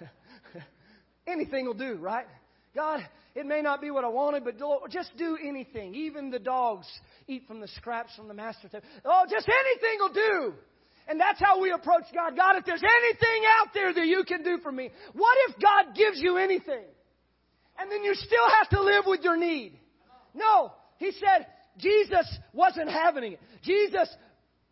anything 1.26 1.66
will 1.66 1.74
do, 1.74 1.96
right? 1.96 2.26
God, 2.74 3.00
it 3.34 3.46
may 3.46 3.62
not 3.62 3.80
be 3.80 3.90
what 3.90 4.04
I 4.04 4.08
wanted, 4.08 4.44
but 4.44 4.56
just 4.90 5.16
do 5.16 5.36
anything. 5.42 5.94
Even 5.94 6.30
the 6.30 6.38
dogs 6.38 6.86
eat 7.26 7.44
from 7.46 7.60
the 7.60 7.68
scraps 7.68 8.14
from 8.16 8.28
the 8.28 8.34
master 8.34 8.68
table. 8.68 8.84
Oh, 9.04 9.24
just 9.28 9.48
anything 9.48 9.98
will 9.98 10.12
do. 10.12 10.54
And 11.08 11.18
that's 11.18 11.40
how 11.40 11.60
we 11.60 11.72
approach 11.72 12.04
God. 12.14 12.36
God, 12.36 12.56
if 12.56 12.64
there's 12.64 12.82
anything 12.82 13.42
out 13.58 13.74
there 13.74 13.92
that 13.92 14.06
you 14.06 14.22
can 14.26 14.44
do 14.44 14.58
for 14.62 14.70
me, 14.70 14.90
what 15.12 15.36
if 15.48 15.56
God 15.60 15.96
gives 15.96 16.20
you 16.20 16.36
anything? 16.36 16.84
And 17.78 17.90
then 17.90 18.04
you 18.04 18.14
still 18.14 18.48
have 18.58 18.68
to 18.70 18.82
live 18.82 19.04
with 19.06 19.22
your 19.22 19.36
need. 19.36 19.78
No, 20.34 20.72
he 20.98 21.12
said 21.12 21.46
Jesus 21.78 22.26
wasn't 22.52 22.90
having 22.90 23.32
it. 23.32 23.40
Jesus 23.62 24.08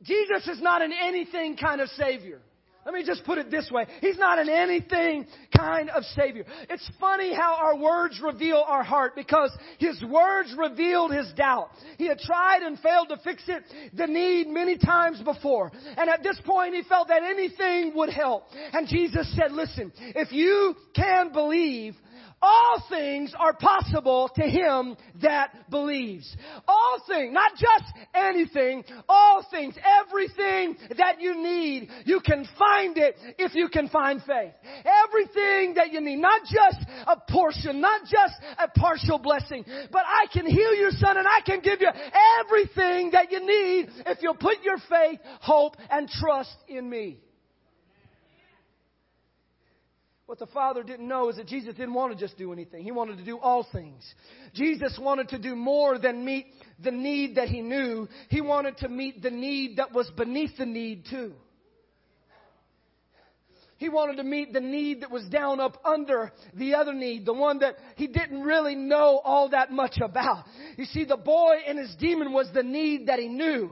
Jesus 0.03 0.47
is 0.47 0.61
not 0.61 0.83
an 0.83 0.93
anything 0.93 1.57
kind 1.57 1.81
of 1.81 1.89
Savior. 1.91 2.41
Let 2.89 2.95
me 2.95 3.05
just 3.05 3.25
put 3.25 3.37
it 3.37 3.51
this 3.51 3.71
way. 3.71 3.85
He's 4.01 4.17
not 4.17 4.39
an 4.39 4.49
anything 4.49 5.27
kind 5.55 5.91
of 5.91 6.05
Savior. 6.17 6.47
It's 6.71 6.91
funny 6.99 7.35
how 7.35 7.55
our 7.57 7.77
words 7.77 8.19
reveal 8.19 8.65
our 8.67 8.83
heart 8.83 9.15
because 9.15 9.55
His 9.79 10.03
words 10.03 10.55
revealed 10.57 11.13
His 11.13 11.31
doubt. 11.37 11.69
He 11.99 12.07
had 12.07 12.19
tried 12.19 12.63
and 12.63 12.79
failed 12.79 13.11
to 13.11 13.19
fix 13.23 13.43
it, 13.47 13.63
the 13.93 14.07
need 14.07 14.49
many 14.49 14.79
times 14.79 15.21
before. 15.21 15.71
And 15.99 16.09
at 16.09 16.23
this 16.23 16.41
point, 16.47 16.75
He 16.75 16.83
felt 16.85 17.09
that 17.09 17.23
anything 17.23 17.93
would 17.95 18.09
help. 18.09 18.45
And 18.73 18.89
Jesus 18.89 19.31
said, 19.37 19.53
listen, 19.53 19.93
if 19.99 20.33
you 20.33 20.75
can 20.95 21.31
believe, 21.31 21.95
all 22.41 22.83
things 22.89 23.35
are 23.39 23.55
possible 23.55 24.31
to 24.37 24.43
him 24.43 24.97
that 25.23 25.71
believes. 25.71 26.37
All 26.67 27.03
things, 27.09 27.35
not 27.35 27.53
just 27.53 27.93
anything, 28.15 28.85
all 29.09 29.45
things, 29.51 29.75
everything 30.01 30.77
that 30.97 31.21
you 31.21 31.37
need, 31.37 31.89
you 32.05 32.21
can 32.21 32.47
find 32.59 32.97
it 32.97 33.17
if 33.39 33.55
you 33.55 33.69
can 33.69 33.89
find 33.89 34.21
faith. 34.23 34.53
Everything 35.05 35.75
that 35.75 35.93
you 35.93 36.01
need, 36.01 36.19
not 36.19 36.43
just 36.43 36.79
a 37.07 37.17
portion, 37.31 37.81
not 37.81 38.03
just 38.03 38.35
a 38.59 38.69
partial 38.79 39.19
blessing, 39.19 39.65
but 39.91 40.03
I 40.07 40.27
can 40.33 40.47
heal 40.47 40.75
your 40.75 40.93
son 40.93 41.17
and 41.17 41.27
I 41.27 41.41
can 41.45 41.61
give 41.61 41.81
you 41.81 41.91
everything 42.41 43.11
that 43.13 43.33
you 43.33 43.41
need 43.41 43.89
if 44.07 44.19
you'll 44.23 44.35
put 44.35 44.63
your 44.63 44.79
faith, 44.89 45.19
hope, 45.41 45.77
and 45.91 46.09
trust 46.09 46.57
in 46.69 46.89
me. 46.89 47.19
What 50.29 50.39
the 50.39 50.47
Father 50.49 50.83
didn't 50.83 51.09
know 51.09 51.31
is 51.31 51.37
that 51.37 51.47
Jesus 51.47 51.75
didn't 51.75 51.95
want 51.95 52.13
to 52.13 52.19
just 52.19 52.37
do 52.37 52.53
anything. 52.53 52.85
He 52.85 52.91
wanted 52.91 53.17
to 53.17 53.25
do 53.25 53.39
all 53.39 53.67
things. 53.73 54.05
Jesus 54.53 54.99
wanted 55.01 55.31
to 55.31 55.39
do 55.39 55.57
more 55.57 55.99
than 55.99 56.23
meet 56.23 56.49
the 56.85 56.91
need 56.91 57.37
that 57.37 57.49
he 57.49 57.63
knew. 57.63 58.07
He 58.29 58.43
wanted 58.43 58.77
to 58.77 58.91
meet 58.91 59.23
the 59.23 59.31
need 59.31 59.79
that 59.79 59.95
was 59.95 60.11
beneath 60.19 60.59
the 60.59 60.67
need 60.67 61.07
too. 61.09 61.33
He 63.79 63.89
wanted 63.89 64.19
to 64.19 64.23
meet 64.23 64.53
the 64.53 64.61
need 64.61 65.01
that 65.01 65.11
was 65.11 65.25
down 65.31 65.61
up 65.61 65.81
under 65.83 66.31
the 66.53 66.75
other 66.75 66.93
need, 66.93 67.25
the 67.25 67.33
one 67.33 67.61
that 67.61 67.77
he 67.97 68.07
didn't 68.07 68.43
really 68.43 68.75
know 68.75 69.23
all 69.25 69.49
that 69.49 69.73
much 69.73 69.97
about. 70.03 70.45
You 70.77 70.85
see, 70.85 71.07
the 71.07 71.17
boy 71.17 71.55
and 71.67 71.79
his 71.79 71.97
demon 71.99 72.35
was 72.35 72.51
the 72.53 72.63
need 72.63 73.07
that 73.07 73.19
he 73.19 73.29
knew. 73.29 73.71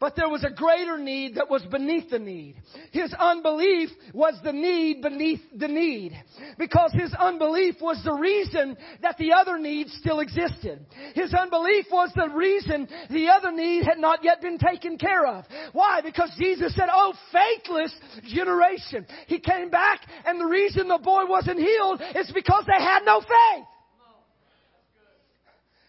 But 0.00 0.16
there 0.16 0.30
was 0.30 0.44
a 0.44 0.50
greater 0.50 0.96
need 0.96 1.34
that 1.34 1.50
was 1.50 1.62
beneath 1.70 2.08
the 2.08 2.18
need. 2.18 2.56
His 2.90 3.12
unbelief 3.12 3.90
was 4.14 4.32
the 4.42 4.52
need 4.52 5.02
beneath 5.02 5.42
the 5.54 5.68
need. 5.68 6.12
Because 6.58 6.90
his 6.94 7.12
unbelief 7.12 7.74
was 7.82 8.02
the 8.02 8.14
reason 8.14 8.78
that 9.02 9.18
the 9.18 9.34
other 9.34 9.58
need 9.58 9.90
still 9.90 10.20
existed. 10.20 10.86
His 11.14 11.34
unbelief 11.34 11.84
was 11.92 12.10
the 12.16 12.30
reason 12.30 12.88
the 13.10 13.28
other 13.28 13.52
need 13.52 13.84
had 13.84 13.98
not 13.98 14.24
yet 14.24 14.40
been 14.40 14.56
taken 14.56 14.96
care 14.96 15.26
of. 15.26 15.44
Why? 15.74 16.00
Because 16.00 16.32
Jesus 16.38 16.74
said, 16.74 16.88
Oh, 16.90 17.12
faithless 17.30 17.94
generation. 18.26 19.06
He 19.26 19.38
came 19.38 19.68
back 19.68 20.00
and 20.24 20.40
the 20.40 20.46
reason 20.46 20.88
the 20.88 20.96
boy 20.96 21.26
wasn't 21.26 21.58
healed 21.58 22.00
is 22.16 22.32
because 22.32 22.64
they 22.66 22.82
had 22.82 23.04
no 23.04 23.20
faith. 23.20 23.66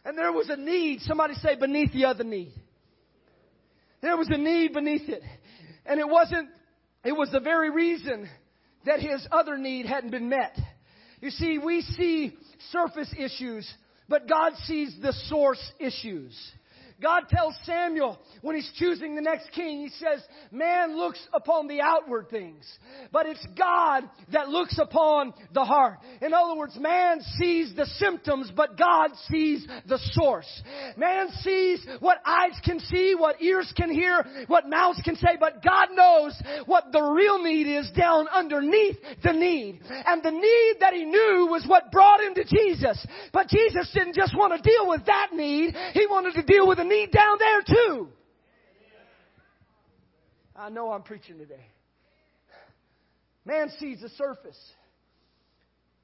And 0.03 0.17
there 0.17 0.33
was 0.33 0.49
a 0.49 0.57
need, 0.57 0.99
somebody 1.01 1.35
say 1.35 1.55
beneath 1.55 1.93
the 1.93 2.05
other 2.05 2.25
need. 2.25 2.51
There 4.01 4.17
was 4.17 4.29
a 4.29 4.37
need 4.37 4.73
beneath 4.73 5.07
it. 5.07 5.21
And 5.85 5.99
it 5.99 6.07
wasn't, 6.07 6.49
it 7.03 7.13
was 7.13 7.29
the 7.31 7.39
very 7.39 7.69
reason 7.69 8.29
that 8.85 8.99
his 8.99 9.25
other 9.31 9.57
need 9.57 9.85
hadn't 9.85 10.11
been 10.11 10.29
met. 10.29 10.57
You 11.21 11.29
see, 11.29 11.59
we 11.59 11.81
see 11.81 12.33
surface 12.71 13.13
issues, 13.17 13.71
but 14.09 14.27
God 14.27 14.53
sees 14.65 14.95
the 15.01 15.13
source 15.27 15.71
issues. 15.79 16.35
God 17.01 17.23
tells 17.29 17.55
Samuel 17.63 18.19
when 18.41 18.55
he's 18.55 18.71
choosing 18.75 19.15
the 19.15 19.21
next 19.21 19.51
king, 19.51 19.81
he 19.81 19.89
says, 19.89 20.23
man 20.51 20.95
looks 20.95 21.19
upon 21.33 21.67
the 21.67 21.81
outward 21.81 22.29
things, 22.29 22.65
but 23.11 23.25
it's 23.25 23.45
God 23.57 24.03
that 24.31 24.49
looks 24.49 24.77
upon 24.77 25.33
the 25.53 25.65
heart. 25.65 25.99
In 26.21 26.33
other 26.33 26.55
words, 26.55 26.77
man 26.79 27.21
sees 27.39 27.73
the 27.75 27.85
symptoms, 27.85 28.51
but 28.55 28.77
God 28.77 29.11
sees 29.29 29.65
the 29.87 29.99
source. 30.13 30.61
Man 30.97 31.29
sees 31.41 31.85
what 31.99 32.19
eyes 32.25 32.59
can 32.63 32.79
see, 32.79 33.15
what 33.17 33.41
ears 33.41 33.71
can 33.75 33.91
hear, 33.91 34.23
what 34.47 34.69
mouths 34.69 35.01
can 35.03 35.15
say, 35.15 35.37
but 35.39 35.63
God 35.63 35.89
knows 35.93 36.39
what 36.65 36.91
the 36.91 37.01
real 37.01 37.41
need 37.43 37.67
is 37.67 37.89
down 37.91 38.27
underneath 38.27 38.97
the 39.23 39.33
need. 39.33 39.81
And 39.89 40.21
the 40.21 40.31
need 40.31 40.75
that 40.79 40.93
he 40.93 41.05
knew 41.05 41.47
was 41.49 41.65
what 41.65 41.91
brought 41.91 42.21
him 42.21 42.35
to 42.35 42.43
Jesus. 42.43 43.05
But 43.33 43.47
Jesus 43.49 43.89
didn't 43.93 44.15
just 44.15 44.37
want 44.37 44.53
to 44.55 44.69
deal 44.69 44.87
with 44.87 45.05
that 45.05 45.29
need, 45.33 45.75
he 45.93 46.05
wanted 46.07 46.35
to 46.35 46.43
deal 46.43 46.67
with 46.67 46.77
the 46.77 46.90
need 46.91 47.11
down 47.11 47.37
there 47.39 47.61
too. 47.61 48.07
I 50.55 50.69
know 50.69 50.91
I'm 50.91 51.03
preaching 51.03 51.37
today. 51.37 51.65
Man 53.45 53.69
sees 53.79 54.01
the 54.01 54.09
surface. 54.09 54.59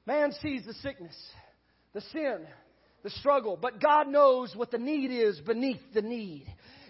Man 0.06 0.32
sees 0.41 0.65
the 0.65 0.73
sickness, 0.76 1.15
the 1.93 2.02
sin, 2.13 2.39
the 3.04 3.10
struggle, 3.10 3.58
but 3.62 3.82
God 3.82 4.08
knows 4.08 4.56
what 4.56 4.71
the 4.71 4.78
need 4.78 5.12
is 5.12 5.39
beneath 5.41 5.82
the 5.93 6.02
need. 6.02 6.47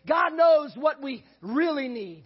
God 0.07 0.33
knows 0.33 0.71
what 0.75 1.01
we 1.01 1.23
really 1.41 1.87
need. 1.87 2.23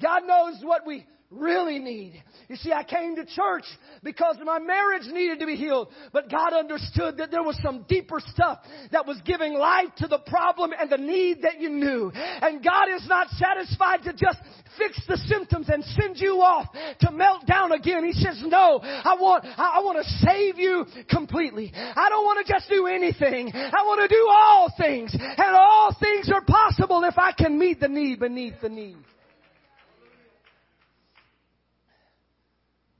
God 0.00 0.22
knows 0.24 0.54
what 0.62 0.86
we 0.86 1.04
really 1.32 1.78
need. 1.78 2.22
You 2.48 2.56
see, 2.56 2.72
I 2.72 2.84
came 2.84 3.16
to 3.16 3.24
church 3.24 3.64
because 4.02 4.36
my 4.44 4.58
marriage 4.58 5.06
needed 5.06 5.40
to 5.40 5.46
be 5.46 5.56
healed, 5.56 5.88
but 6.12 6.30
God 6.30 6.52
understood 6.52 7.18
that 7.18 7.30
there 7.30 7.42
was 7.42 7.58
some 7.62 7.84
deeper 7.88 8.20
stuff 8.20 8.58
that 8.90 9.06
was 9.06 9.20
giving 9.24 9.54
life 9.54 9.88
to 9.98 10.08
the 10.08 10.18
problem 10.18 10.72
and 10.78 10.90
the 10.90 10.98
need 10.98 11.42
that 11.42 11.60
you 11.60 11.70
knew. 11.70 12.10
And 12.14 12.62
God 12.62 12.88
is 12.94 13.06
not 13.08 13.28
satisfied 13.30 14.02
to 14.04 14.12
just 14.12 14.38
fix 14.78 15.00
the 15.06 15.16
symptoms 15.28 15.68
and 15.68 15.84
send 15.84 16.18
you 16.18 16.40
off 16.40 16.66
to 17.00 17.10
melt 17.12 17.46
down 17.46 17.72
again. 17.72 18.04
He 18.04 18.12
says, 18.12 18.42
no, 18.44 18.80
I 18.82 19.16
want, 19.20 19.44
I 19.44 19.80
want 19.82 20.04
to 20.04 20.26
save 20.26 20.58
you 20.58 20.86
completely. 21.08 21.72
I 21.74 22.08
don't 22.08 22.24
want 22.24 22.46
to 22.46 22.52
just 22.52 22.68
do 22.68 22.86
anything. 22.86 23.50
I 23.54 23.82
want 23.84 24.00
to 24.00 24.08
do 24.08 24.28
all 24.30 24.72
things. 24.78 25.14
And 25.14 25.56
all 25.56 25.96
things 25.98 26.30
are 26.32 26.44
possible 26.44 27.02
if 27.04 27.18
I 27.18 27.32
can 27.32 27.58
meet 27.58 27.80
the 27.80 27.88
need 27.88 28.20
beneath 28.20 28.54
the 28.60 28.68
need. 28.68 28.96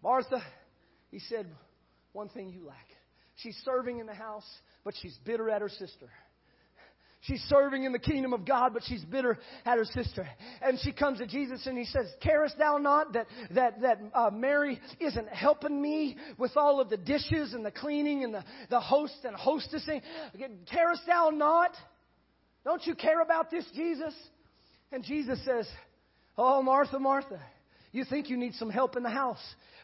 Martha, 0.02 0.42
He 1.10 1.18
said, 1.20 1.46
One 2.12 2.28
thing 2.28 2.50
you 2.50 2.66
lack. 2.66 2.86
She's 3.36 3.56
serving 3.64 3.98
in 3.98 4.06
the 4.06 4.14
house, 4.14 4.48
but 4.84 4.94
she's 5.00 5.16
bitter 5.24 5.48
at 5.50 5.62
her 5.62 5.68
sister. 5.68 6.08
She's 7.22 7.40
serving 7.42 7.84
in 7.84 7.92
the 7.92 8.00
kingdom 8.00 8.32
of 8.32 8.44
God, 8.44 8.74
but 8.74 8.82
she's 8.84 9.04
bitter 9.04 9.38
at 9.64 9.78
her 9.78 9.84
sister. 9.84 10.28
And 10.60 10.76
she 10.82 10.90
comes 10.90 11.18
to 11.18 11.26
Jesus 11.26 11.66
and 11.68 11.78
he 11.78 11.84
says, 11.84 12.06
Carest 12.20 12.58
thou 12.58 12.78
not 12.78 13.12
that, 13.12 13.28
that, 13.52 13.80
that 13.82 14.00
uh, 14.12 14.30
Mary 14.30 14.80
isn't 14.98 15.28
helping 15.28 15.80
me 15.80 16.16
with 16.36 16.56
all 16.56 16.80
of 16.80 16.90
the 16.90 16.96
dishes 16.96 17.54
and 17.54 17.64
the 17.64 17.70
cleaning 17.70 18.24
and 18.24 18.34
the, 18.34 18.44
the 18.70 18.80
host 18.80 19.14
and 19.22 19.36
hostessing? 19.36 20.02
Carest 20.68 21.02
thou 21.06 21.30
not? 21.32 21.70
Don't 22.64 22.84
you 22.84 22.96
care 22.96 23.20
about 23.20 23.52
this, 23.52 23.64
Jesus? 23.72 24.14
And 24.90 25.04
Jesus 25.04 25.38
says, 25.44 25.68
Oh, 26.36 26.60
Martha, 26.60 26.98
Martha, 26.98 27.40
you 27.92 28.04
think 28.04 28.30
you 28.30 28.36
need 28.36 28.54
some 28.54 28.70
help 28.70 28.96
in 28.96 29.04
the 29.04 29.10
house. 29.10 29.42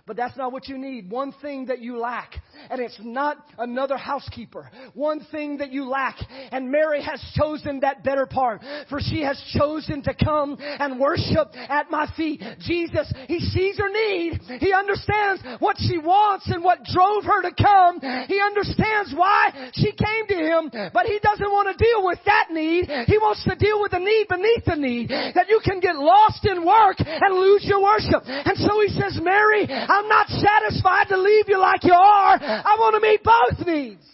But 0.09 0.16
that's 0.16 0.37
not 0.38 0.53
what 0.53 0.68
you 0.68 0.79
need. 0.79 1.11
One 1.11 1.33
thing 1.42 1.66
that 1.66 1.81
you 1.81 1.99
lack, 1.99 2.35
and 2.71 2.81
it's 2.81 2.99
not 2.99 3.37
another 3.59 3.99
housekeeper. 3.99 4.71
One 4.94 5.21
thing 5.31 5.59
that 5.59 5.71
you 5.71 5.85
lack, 5.87 6.16
and 6.51 6.71
Mary 6.71 7.03
has 7.03 7.23
chosen 7.37 7.81
that 7.81 8.03
better 8.03 8.25
part, 8.25 8.62
for 8.88 9.01
she 9.01 9.21
has 9.23 9.38
chosen 9.53 10.03
to 10.05 10.14
come 10.14 10.57
and 10.59 10.99
worship 10.99 11.53
at 11.55 11.90
my 11.90 12.11
feet. 12.16 12.42
Jesus, 12.61 13.12
He 13.29 13.38
sees 13.40 13.77
her 13.79 13.90
need. 13.90 14.40
He 14.61 14.73
understands 14.73 15.42
what 15.61 15.77
she 15.79 15.99
wants 15.99 16.49
and 16.49 16.64
what 16.64 16.85
drove 16.85 17.25
her 17.25 17.42
to 17.42 17.53
come. 17.53 18.01
He 18.27 18.40
understands 18.40 19.12
why 19.14 19.71
she 19.75 19.92
came 19.92 20.27
to 20.29 20.35
Him, 20.35 20.71
but 20.94 21.05
He 21.05 21.18
doesn't 21.23 21.53
want 21.53 21.68
to 21.68 21.85
deal 21.85 22.07
with 22.07 22.18
that 22.25 22.49
need. 22.51 22.88
He 23.07 23.18
wants 23.18 23.44
to 23.44 23.55
deal 23.57 23.79
with 23.83 23.92
the 23.92 23.99
need 23.99 24.27
beneath 24.29 24.64
the 24.64 24.77
need, 24.77 25.11
that 25.11 25.51
you 25.51 25.61
can 25.62 25.81
get 25.81 25.97
lost 25.97 26.47
in 26.47 26.64
work 26.64 26.97
and 26.99 27.37
lose 27.37 27.64
your 27.66 27.83
worship. 27.83 28.25
And 28.25 28.57
so 28.57 28.81
He 28.81 28.88
says, 28.88 29.21
Mary, 29.23 29.68
I 29.68 29.97
I'm 29.98 30.08
not 30.08 30.28
satisfied 30.28 31.08
to 31.08 31.18
leave 31.18 31.48
you 31.48 31.58
like 31.58 31.82
you 31.82 31.92
are. 31.92 32.38
I 32.40 32.76
want 32.78 32.94
to 32.94 33.00
meet 33.00 33.22
both 33.24 33.66
needs. 33.66 34.04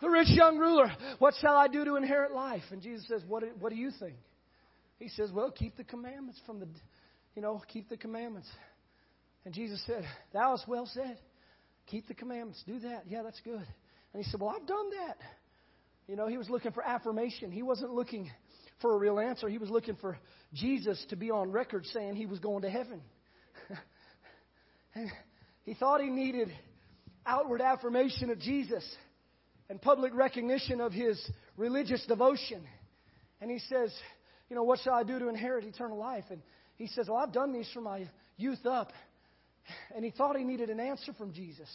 The 0.00 0.10
rich 0.10 0.28
young 0.30 0.58
ruler, 0.58 0.90
what 1.20 1.34
shall 1.40 1.56
I 1.56 1.68
do 1.68 1.84
to 1.84 1.94
inherit 1.94 2.32
life? 2.32 2.64
And 2.72 2.82
Jesus 2.82 3.06
says, 3.06 3.22
what, 3.26 3.44
what 3.60 3.70
do 3.70 3.76
you 3.76 3.90
think? 3.98 4.16
He 4.98 5.08
says, 5.08 5.30
well, 5.32 5.50
keep 5.50 5.76
the 5.76 5.84
commandments 5.84 6.40
from 6.44 6.58
the, 6.58 6.66
you 7.34 7.42
know, 7.42 7.62
keep 7.68 7.88
the 7.88 7.96
commandments. 7.96 8.48
And 9.44 9.54
Jesus 9.54 9.80
said, 9.86 10.04
thou 10.32 10.50
hast 10.50 10.66
well 10.66 10.86
said. 10.92 11.18
Keep 11.86 12.08
the 12.08 12.14
commandments. 12.14 12.62
Do 12.66 12.80
that. 12.80 13.04
Yeah, 13.08 13.22
that's 13.22 13.40
good. 13.44 13.64
And 14.12 14.24
he 14.24 14.28
said, 14.28 14.40
well, 14.40 14.50
I've 14.50 14.66
done 14.66 14.90
that. 14.90 15.18
You 16.08 16.16
know, 16.16 16.26
he 16.26 16.36
was 16.36 16.50
looking 16.50 16.72
for 16.72 16.82
affirmation. 16.84 17.52
He 17.52 17.62
wasn't 17.62 17.92
looking 17.92 18.28
for 18.82 18.94
a 18.94 18.98
real 18.98 19.20
answer. 19.20 19.48
He 19.48 19.58
was 19.58 19.70
looking 19.70 19.96
for 19.96 20.18
Jesus 20.52 21.04
to 21.10 21.16
be 21.16 21.30
on 21.30 21.52
record 21.52 21.86
saying 21.86 22.16
he 22.16 22.26
was 22.26 22.40
going 22.40 22.62
to 22.62 22.70
heaven. 22.70 23.00
he 25.64 25.74
thought 25.74 26.00
he 26.00 26.10
needed 26.10 26.52
outward 27.24 27.60
affirmation 27.60 28.30
of 28.30 28.38
Jesus 28.38 28.84
and 29.68 29.80
public 29.80 30.14
recognition 30.14 30.80
of 30.80 30.92
his 30.92 31.20
religious 31.56 32.04
devotion. 32.06 32.62
And 33.40 33.50
he 33.50 33.58
says, 33.58 33.92
You 34.48 34.56
know, 34.56 34.62
what 34.62 34.80
shall 34.80 34.94
I 34.94 35.02
do 35.02 35.18
to 35.18 35.28
inherit 35.28 35.64
eternal 35.64 35.98
life? 35.98 36.24
And 36.30 36.40
he 36.76 36.86
says, 36.86 37.08
Well, 37.08 37.18
I've 37.18 37.32
done 37.32 37.52
these 37.52 37.70
from 37.72 37.84
my 37.84 38.08
youth 38.36 38.64
up. 38.64 38.92
And 39.94 40.04
he 40.04 40.10
thought 40.12 40.36
he 40.36 40.44
needed 40.44 40.70
an 40.70 40.78
answer 40.78 41.12
from 41.12 41.32
Jesus. 41.32 41.68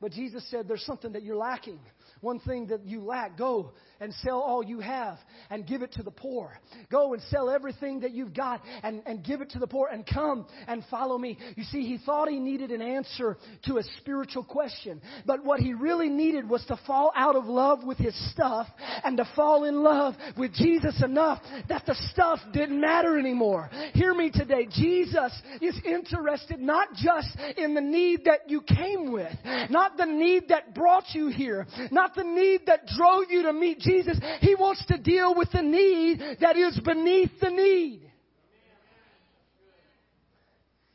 But 0.00 0.12
Jesus 0.12 0.44
said, 0.50 0.68
There's 0.68 0.84
something 0.84 1.12
that 1.12 1.22
you're 1.22 1.36
lacking. 1.36 1.80
One 2.20 2.38
thing 2.40 2.68
that 2.68 2.84
you 2.84 3.02
lack. 3.02 3.36
Go 3.36 3.72
and 4.00 4.12
sell 4.22 4.40
all 4.40 4.62
you 4.62 4.80
have 4.80 5.18
and 5.50 5.66
give 5.66 5.82
it 5.82 5.92
to 5.92 6.02
the 6.02 6.10
poor. 6.10 6.58
Go 6.90 7.14
and 7.14 7.22
sell 7.30 7.50
everything 7.50 8.00
that 8.00 8.12
you've 8.12 8.34
got 8.34 8.62
and, 8.82 9.02
and 9.06 9.24
give 9.24 9.40
it 9.40 9.50
to 9.50 9.58
the 9.58 9.66
poor 9.66 9.88
and 9.90 10.06
come 10.06 10.46
and 10.66 10.84
follow 10.90 11.16
me. 11.18 11.38
You 11.56 11.64
see, 11.64 11.82
he 11.82 11.98
thought 12.04 12.28
he 12.28 12.38
needed 12.38 12.70
an 12.70 12.82
answer 12.82 13.36
to 13.64 13.78
a 13.78 13.82
spiritual 13.98 14.44
question. 14.44 15.00
But 15.24 15.44
what 15.44 15.60
he 15.60 15.72
really 15.74 16.08
needed 16.08 16.48
was 16.48 16.64
to 16.66 16.78
fall 16.86 17.12
out 17.14 17.36
of 17.36 17.46
love 17.46 17.84
with 17.84 17.98
his 17.98 18.14
stuff 18.32 18.66
and 19.04 19.16
to 19.18 19.28
fall 19.34 19.64
in 19.64 19.82
love 19.82 20.14
with 20.36 20.52
Jesus 20.54 21.02
enough 21.02 21.42
that 21.68 21.86
the 21.86 21.94
stuff 22.12 22.40
didn't 22.52 22.80
matter 22.80 23.18
anymore. 23.18 23.70
Hear 23.94 24.14
me 24.14 24.30
today. 24.30 24.66
Jesus 24.70 25.32
is 25.60 25.78
interested 25.84 26.60
not 26.60 26.88
just 26.94 27.28
in 27.56 27.74
the 27.74 27.80
need 27.80 28.24
that 28.24 28.48
you 28.48 28.62
came 28.62 29.12
with, 29.12 29.32
not 29.70 29.85
the 29.96 30.06
need 30.06 30.48
that 30.48 30.74
brought 30.74 31.04
you 31.12 31.28
here, 31.28 31.66
not 31.90 32.14
the 32.14 32.24
need 32.24 32.62
that 32.66 32.86
drove 32.86 33.30
you 33.30 33.42
to 33.42 33.52
meet 33.52 33.80
Jesus. 33.80 34.18
He 34.40 34.54
wants 34.54 34.84
to 34.86 34.98
deal 34.98 35.34
with 35.34 35.50
the 35.52 35.62
need 35.62 36.20
that 36.40 36.56
is 36.56 36.78
beneath 36.80 37.32
the 37.40 37.50
need. 37.50 38.10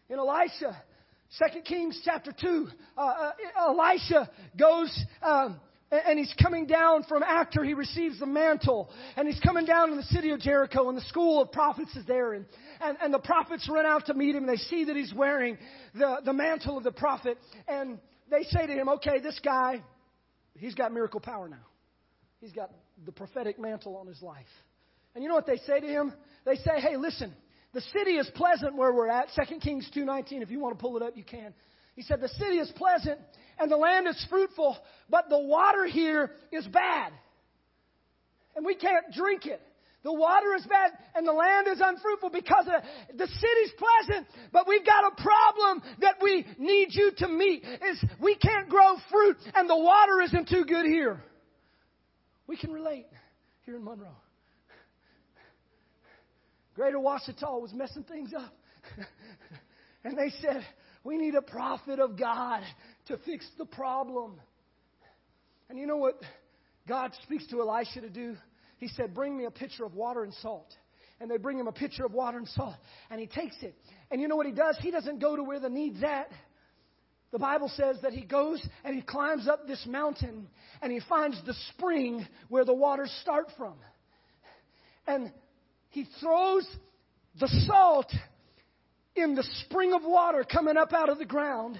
In 0.09 0.19
Elisha, 0.19 0.81
2 1.39 1.61
Kings 1.61 2.01
chapter 2.03 2.33
2, 2.33 2.67
uh, 2.97 3.01
uh, 3.01 3.31
Elisha 3.57 4.29
goes, 4.57 5.05
um, 5.21 5.61
and 5.89 6.19
he's 6.19 6.33
coming 6.41 6.65
down 6.65 7.03
from 7.03 7.23
after 7.23 7.63
he 7.63 7.73
receives 7.73 8.19
the 8.19 8.25
mantle. 8.25 8.89
And 9.15 9.27
he's 9.27 9.39
coming 9.39 9.65
down 9.65 9.89
to 9.89 9.95
the 9.95 10.03
city 10.03 10.31
of 10.31 10.39
Jericho, 10.39 10.89
and 10.89 10.97
the 10.97 11.03
school 11.03 11.41
of 11.41 11.51
prophets 11.51 11.95
is 11.95 12.05
there. 12.05 12.33
And, 12.33 12.45
and, 12.79 12.97
and 13.01 13.13
the 13.13 13.19
prophets 13.19 13.69
run 13.69 13.85
out 13.85 14.05
to 14.07 14.13
meet 14.13 14.35
him. 14.35 14.43
And 14.43 14.49
they 14.49 14.61
see 14.61 14.85
that 14.85 14.95
he's 14.95 15.13
wearing 15.13 15.57
the, 15.93 16.17
the 16.23 16.33
mantle 16.33 16.77
of 16.77 16.83
the 16.83 16.91
prophet. 16.91 17.37
And 17.67 17.99
they 18.31 18.43
say 18.43 18.65
to 18.65 18.73
him, 18.73 18.89
okay, 18.89 19.19
this 19.19 19.39
guy, 19.43 19.83
he's 20.55 20.73
got 20.73 20.91
miracle 20.91 21.19
power 21.19 21.47
now. 21.47 21.65
He's 22.39 22.53
got 22.53 22.71
the 23.05 23.11
prophetic 23.11 23.59
mantle 23.59 23.97
on 23.97 24.07
his 24.07 24.21
life. 24.21 24.47
And 25.13 25.23
you 25.23 25.29
know 25.29 25.35
what 25.35 25.45
they 25.45 25.57
say 25.57 25.79
to 25.79 25.87
him? 25.87 26.13
They 26.45 26.55
say, 26.55 26.79
hey, 26.79 26.95
listen, 26.97 27.33
the 27.73 27.81
city 27.81 28.11
is 28.11 28.29
pleasant 28.33 28.75
where 28.75 28.93
we're 28.93 29.09
at. 29.09 29.27
2 29.47 29.59
Kings 29.59 29.89
2.19, 29.95 30.41
if 30.41 30.49
you 30.49 30.59
want 30.59 30.77
to 30.77 30.81
pull 30.81 30.97
it 30.97 31.03
up, 31.03 31.15
you 31.15 31.23
can. 31.23 31.53
He 31.95 32.01
said, 32.01 32.21
the 32.21 32.29
city 32.29 32.57
is 32.57 32.71
pleasant 32.75 33.19
and 33.59 33.69
the 33.69 33.77
land 33.77 34.07
is 34.07 34.25
fruitful, 34.29 34.77
but 35.09 35.29
the 35.29 35.37
water 35.37 35.85
here 35.85 36.31
is 36.51 36.65
bad. 36.67 37.11
And 38.55 38.65
we 38.65 38.75
can't 38.75 39.13
drink 39.13 39.45
it. 39.45 39.61
The 40.03 40.11
water 40.13 40.55
is 40.55 40.65
bad 40.65 40.91
and 41.13 41.27
the 41.27 41.31
land 41.31 41.67
is 41.67 41.79
unfruitful 41.83 42.31
because 42.31 42.65
of, 42.65 43.17
the 43.17 43.27
city's 43.27 43.71
pleasant, 43.77 44.27
but 44.51 44.67
we've 44.67 44.85
got 44.85 45.11
a 45.11 45.21
problem 45.21 45.83
that 45.99 46.15
we 46.21 46.45
need 46.57 46.89
you 46.91 47.11
to 47.17 47.27
meet. 47.27 47.63
Is 47.63 48.03
we 48.19 48.35
can't 48.35 48.67
grow 48.67 48.95
fruit 49.11 49.37
and 49.53 49.69
the 49.69 49.77
water 49.77 50.21
isn't 50.21 50.49
too 50.49 50.65
good 50.65 50.85
here. 50.85 51.21
We 52.47 52.57
can 52.57 52.71
relate 52.71 53.05
here 53.65 53.75
in 53.75 53.83
Monroe. 53.83 54.09
Greater 56.73 56.97
Ouachita 56.97 57.61
was 57.61 57.71
messing 57.73 58.03
things 58.03 58.33
up. 58.33 58.53
and 60.03 60.17
they 60.17 60.29
said, 60.41 60.65
we 61.03 61.17
need 61.17 61.35
a 61.35 61.41
prophet 61.41 61.99
of 61.99 62.17
God 62.17 62.63
to 63.07 63.17
fix 63.19 63.45
the 63.57 63.65
problem. 63.65 64.39
And 65.69 65.77
you 65.77 65.85
know 65.85 65.97
what 65.97 66.19
God 66.87 67.11
speaks 67.23 67.45
to 67.47 67.61
Elisha 67.61 68.01
to 68.01 68.09
do? 68.09 68.35
He 68.81 68.87
said, 68.89 69.13
Bring 69.13 69.37
me 69.37 69.45
a 69.45 69.51
pitcher 69.51 69.85
of 69.85 69.93
water 69.93 70.23
and 70.23 70.33
salt. 70.41 70.75
And 71.21 71.29
they 71.29 71.37
bring 71.37 71.59
him 71.59 71.67
a 71.67 71.71
pitcher 71.71 72.03
of 72.03 72.13
water 72.13 72.39
and 72.39 72.47
salt. 72.47 72.75
And 73.11 73.21
he 73.21 73.27
takes 73.27 73.55
it. 73.61 73.75
And 74.09 74.19
you 74.19 74.27
know 74.27 74.35
what 74.35 74.47
he 74.47 74.51
does? 74.51 74.75
He 74.81 74.89
doesn't 74.89 75.19
go 75.19 75.35
to 75.35 75.43
where 75.43 75.59
the 75.59 75.69
need's 75.69 76.03
at. 76.03 76.29
The 77.31 77.37
Bible 77.37 77.71
says 77.75 77.97
that 78.01 78.11
he 78.11 78.23
goes 78.23 78.61
and 78.83 78.95
he 78.95 79.03
climbs 79.03 79.47
up 79.47 79.67
this 79.67 79.85
mountain 79.87 80.47
and 80.81 80.91
he 80.91 80.99
finds 81.07 81.39
the 81.45 81.53
spring 81.69 82.27
where 82.49 82.65
the 82.65 82.73
waters 82.73 83.15
start 83.21 83.45
from. 83.55 83.75
And 85.05 85.31
he 85.89 86.07
throws 86.19 86.67
the 87.39 87.47
salt 87.67 88.11
in 89.15 89.35
the 89.35 89.47
spring 89.65 89.93
of 89.93 90.01
water 90.03 90.43
coming 90.43 90.75
up 90.75 90.91
out 90.91 91.09
of 91.09 91.19
the 91.19 91.25
ground. 91.25 91.79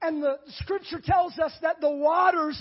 And 0.00 0.22
the 0.22 0.38
scripture 0.60 1.00
tells 1.04 1.36
us 1.38 1.52
that 1.62 1.80
the 1.80 1.90
waters 1.90 2.56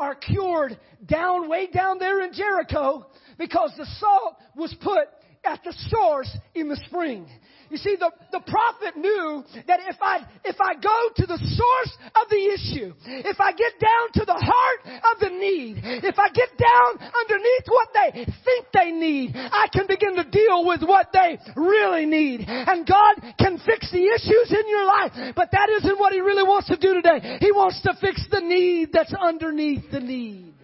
are 0.00 0.14
cured 0.14 0.78
down, 1.06 1.48
way 1.48 1.68
down 1.68 1.98
there 1.98 2.22
in 2.22 2.32
Jericho 2.32 3.06
because 3.38 3.72
the 3.76 3.86
salt 3.98 4.36
was 4.56 4.74
put 4.80 5.08
at 5.44 5.62
the 5.62 5.74
source 5.88 6.34
in 6.54 6.68
the 6.68 6.80
spring. 6.86 7.28
You 7.70 7.78
see, 7.78 7.94
the, 7.94 8.10
the 8.32 8.40
prophet 8.40 8.96
knew 8.96 9.44
that 9.68 9.78
if 9.86 9.96
I, 10.02 10.26
if 10.44 10.56
I 10.60 10.74
go 10.74 10.98
to 11.22 11.26
the 11.26 11.38
source 11.38 11.92
of 12.18 12.28
the 12.28 12.42
issue, 12.50 12.92
if 13.06 13.38
I 13.40 13.52
get 13.52 13.78
down 13.78 14.10
to 14.14 14.24
the 14.26 14.34
heart 14.34 14.80
of 15.14 15.20
the 15.20 15.30
need, 15.30 15.78
if 16.02 16.18
I 16.18 16.28
get 16.34 16.50
down 16.58 16.98
underneath 16.98 17.66
what 17.70 17.88
they 17.94 18.26
think 18.44 18.66
they 18.74 18.90
need, 18.90 19.36
I 19.36 19.68
can 19.72 19.86
begin 19.86 20.16
to 20.16 20.24
deal 20.24 20.66
with 20.66 20.82
what 20.82 21.12
they 21.12 21.38
really 21.54 22.06
need. 22.06 22.44
And 22.48 22.86
God 22.86 23.22
can 23.38 23.58
fix 23.64 23.90
the 23.92 24.02
issues 24.02 24.50
in 24.50 24.68
your 24.68 24.86
life, 24.86 25.34
but 25.36 25.50
that 25.52 25.70
isn't 25.70 25.98
what 25.98 26.12
He 26.12 26.20
really 26.20 26.42
wants 26.42 26.68
to 26.68 26.76
do 26.76 26.94
today. 26.94 27.38
He 27.40 27.52
wants 27.52 27.80
to 27.82 27.94
fix 28.00 28.26
the 28.30 28.40
need 28.40 28.90
that's 28.92 29.14
underneath 29.14 29.90
the 29.92 30.00
need. 30.00 30.54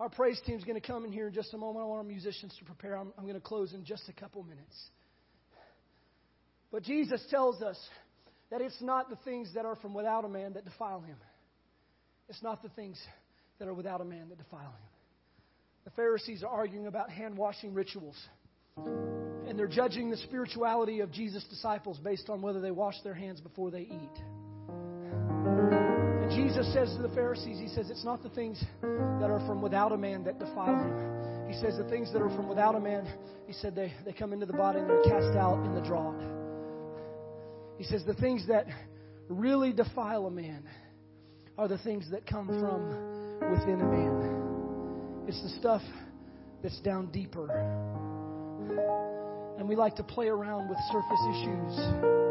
Our 0.00 0.08
praise 0.08 0.40
team 0.46 0.56
is 0.56 0.64
going 0.64 0.80
to 0.80 0.86
come 0.86 1.04
in 1.04 1.12
here 1.12 1.26
in 1.26 1.34
just 1.34 1.52
a 1.54 1.58
moment. 1.58 1.84
I 1.84 1.88
want 1.88 1.98
our 1.98 2.04
musicians 2.04 2.54
to 2.58 2.64
prepare. 2.64 2.96
I'm, 2.96 3.12
I'm 3.18 3.24
going 3.24 3.34
to 3.34 3.40
close 3.40 3.72
in 3.72 3.84
just 3.84 4.08
a 4.08 4.12
couple 4.12 4.42
minutes. 4.44 4.76
But 6.70 6.84
Jesus 6.84 7.24
tells 7.30 7.62
us 7.62 7.78
that 8.50 8.60
it's 8.60 8.80
not 8.80 9.10
the 9.10 9.16
things 9.24 9.52
that 9.54 9.64
are 9.64 9.76
from 9.76 9.94
without 9.94 10.24
a 10.24 10.28
man 10.28 10.52
that 10.52 10.64
defile 10.64 11.00
him. 11.00 11.16
It's 12.28 12.42
not 12.42 12.62
the 12.62 12.68
things 12.70 13.00
that 13.58 13.66
are 13.66 13.74
without 13.74 14.00
a 14.00 14.04
man 14.04 14.28
that 14.28 14.38
defile 14.38 14.60
him. 14.60 14.88
The 15.84 15.90
Pharisees 15.92 16.44
are 16.44 16.50
arguing 16.50 16.86
about 16.86 17.10
hand 17.10 17.36
washing 17.36 17.74
rituals. 17.74 18.16
And 18.76 19.58
they're 19.58 19.66
judging 19.66 20.10
the 20.10 20.16
spirituality 20.18 21.00
of 21.00 21.10
Jesus' 21.10 21.44
disciples 21.50 21.98
based 21.98 22.28
on 22.28 22.42
whether 22.42 22.60
they 22.60 22.70
wash 22.70 22.94
their 23.02 23.14
hands 23.14 23.40
before 23.40 23.70
they 23.70 23.80
eat. 23.80 24.22
Jesus 26.30 26.70
says 26.72 26.94
to 26.96 27.02
the 27.02 27.14
Pharisees, 27.14 27.58
He 27.58 27.68
says, 27.68 27.90
It's 27.90 28.04
not 28.04 28.22
the 28.22 28.28
things 28.30 28.62
that 28.82 29.30
are 29.30 29.42
from 29.46 29.62
without 29.62 29.92
a 29.92 29.96
man 29.96 30.24
that 30.24 30.38
defile 30.38 30.76
him. 30.76 31.48
He 31.48 31.54
says, 31.60 31.78
The 31.78 31.88
things 31.88 32.12
that 32.12 32.20
are 32.20 32.28
from 32.30 32.48
without 32.48 32.74
a 32.74 32.80
man, 32.80 33.08
He 33.46 33.52
said, 33.52 33.74
they, 33.74 33.92
they 34.04 34.12
come 34.12 34.32
into 34.32 34.46
the 34.46 34.52
body 34.52 34.80
and 34.80 34.88
they're 34.88 35.02
cast 35.04 35.36
out 35.36 35.64
in 35.64 35.74
the 35.74 35.80
draught. 35.80 36.20
He 37.78 37.84
says, 37.84 38.04
The 38.04 38.14
things 38.14 38.46
that 38.48 38.66
really 39.28 39.72
defile 39.72 40.26
a 40.26 40.30
man 40.30 40.64
are 41.56 41.68
the 41.68 41.78
things 41.78 42.10
that 42.10 42.26
come 42.26 42.46
from 42.46 43.50
within 43.50 43.80
a 43.80 43.86
man. 43.86 45.24
It's 45.26 45.42
the 45.42 45.58
stuff 45.58 45.82
that's 46.62 46.80
down 46.80 47.10
deeper. 47.10 47.48
And 49.58 49.68
we 49.68 49.76
like 49.76 49.96
to 49.96 50.04
play 50.04 50.28
around 50.28 50.68
with 50.68 50.78
surface 50.90 51.20
issues 51.32 52.27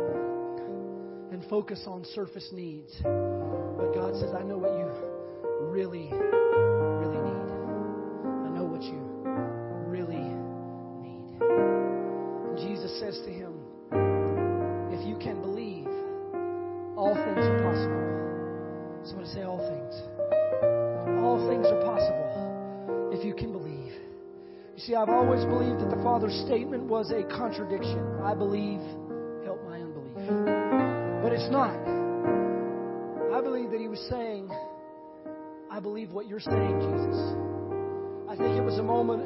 and 1.38 1.48
focus 1.52 1.84
on 1.86 2.04
surface 2.16 2.50
needs. 2.52 2.92
But 3.04 3.94
God 3.94 4.16
says, 4.16 4.34
I 4.34 4.42
know 4.42 4.58
what 4.58 4.74
you 4.74 4.90
really, 5.70 6.10
really 6.10 7.22
need. 7.22 7.50
I 8.42 8.50
know 8.58 8.66
what 8.66 8.82
you 8.82 8.98
really 9.86 10.18
need. 10.98 11.38
And 12.50 12.58
Jesus 12.58 13.00
says 13.00 13.22
to 13.24 13.30
him, 13.30 13.54
If 14.92 15.06
you 15.06 15.16
can 15.18 15.40
believe, 15.42 15.86
all 16.98 17.14
things 17.14 17.46
are 17.46 17.62
possible. 17.62 19.06
Somebody 19.06 19.30
say, 19.30 19.44
All 19.44 19.62
things. 19.62 19.94
All 21.22 21.38
things 21.48 21.68
are 21.68 21.82
possible 21.84 23.14
if 23.14 23.24
you 23.24 23.36
can 23.36 23.52
believe. 23.52 23.94
You 24.74 24.82
see, 24.82 24.96
I've 24.96 25.10
always 25.10 25.46
believed 25.46 25.82
that 25.82 25.96
the 25.96 26.02
Father's 26.02 26.34
statement 26.48 26.86
was 26.86 27.12
a 27.12 27.22
contradiction. 27.38 28.22
I 28.24 28.34
believe, 28.34 28.82
not. 31.50 31.76
I 33.34 33.42
believe 33.42 33.72
that 33.72 33.80
he 33.80 33.88
was 33.88 34.00
saying, 34.10 34.50
I 35.70 35.80
believe 35.80 36.12
what 36.12 36.28
you're 36.28 36.40
saying, 36.40 36.80
Jesus. 36.80 37.20
I 38.30 38.36
think 38.36 38.58
it 38.58 38.64
was 38.64 38.80
a 38.80 38.84
moment 38.84 39.24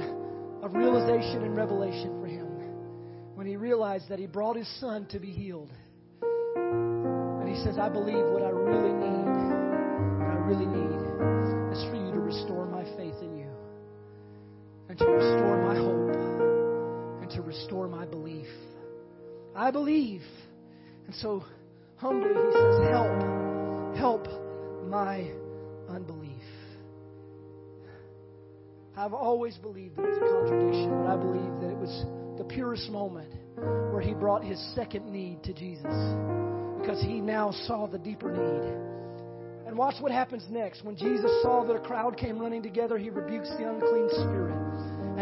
of 0.63 0.73
realization 0.73 1.43
and 1.43 1.55
revelation 1.55 2.19
for 2.19 2.27
him 2.27 2.47
when 3.35 3.47
he 3.47 3.55
realized 3.55 4.09
that 4.09 4.19
he 4.19 4.27
brought 4.27 4.55
his 4.55 4.67
son 4.79 5.07
to 5.07 5.19
be 5.19 5.31
healed. 5.31 5.71
And 6.21 7.49
he 7.49 7.55
says, 7.63 7.77
I 7.79 7.89
believe 7.89 8.25
what 8.31 8.43
I 8.43 8.49
really 8.49 8.93
need, 8.93 9.31
what 10.19 10.29
I 10.29 10.39
really 10.45 10.67
need 10.67 11.71
is 11.71 11.83
for 11.89 11.95
you 11.95 12.11
to 12.11 12.19
restore 12.19 12.65
my 12.65 12.83
faith 12.97 13.15
in 13.21 13.37
you 13.37 13.49
and 14.89 14.97
to 14.99 15.05
restore 15.05 15.57
my 15.63 15.75
hope 15.75 17.21
and 17.21 17.31
to 17.31 17.41
restore 17.41 17.87
my 17.87 18.05
belief. 18.05 18.47
I 19.55 19.71
believe. 19.71 20.21
And 21.07 21.15
so 21.15 21.43
he 22.35 22.51
says, 22.51 22.75
Help, 22.89 23.97
help 23.97 24.27
my 24.87 25.31
unbelief. 25.89 26.31
I've 28.95 29.13
always 29.13 29.57
believed 29.57 29.95
that 29.97 30.05
it's 30.05 30.17
a 30.17 30.19
contradiction, 30.19 30.89
but 31.03 31.07
I 31.07 31.17
believe 31.17 31.61
that 31.61 31.71
it 31.71 31.77
was 31.77 32.05
the 32.37 32.43
purest 32.43 32.89
moment 32.89 33.31
where 33.55 34.01
he 34.01 34.13
brought 34.13 34.43
his 34.43 34.59
second 34.75 35.11
need 35.11 35.43
to 35.43 35.53
Jesus 35.53 35.93
because 36.79 37.01
he 37.01 37.21
now 37.21 37.51
saw 37.67 37.87
the 37.87 37.99
deeper 37.99 38.31
need. 38.31 39.67
And 39.67 39.77
watch 39.77 39.95
what 40.01 40.11
happens 40.11 40.43
next. 40.49 40.83
When 40.83 40.97
Jesus 40.97 41.31
saw 41.41 41.63
that 41.65 41.73
a 41.75 41.79
crowd 41.79 42.17
came 42.17 42.39
running 42.39 42.61
together, 42.61 42.97
he 42.97 43.09
rebukes 43.09 43.49
the 43.57 43.69
unclean 43.69 44.09
spirit 44.09 44.30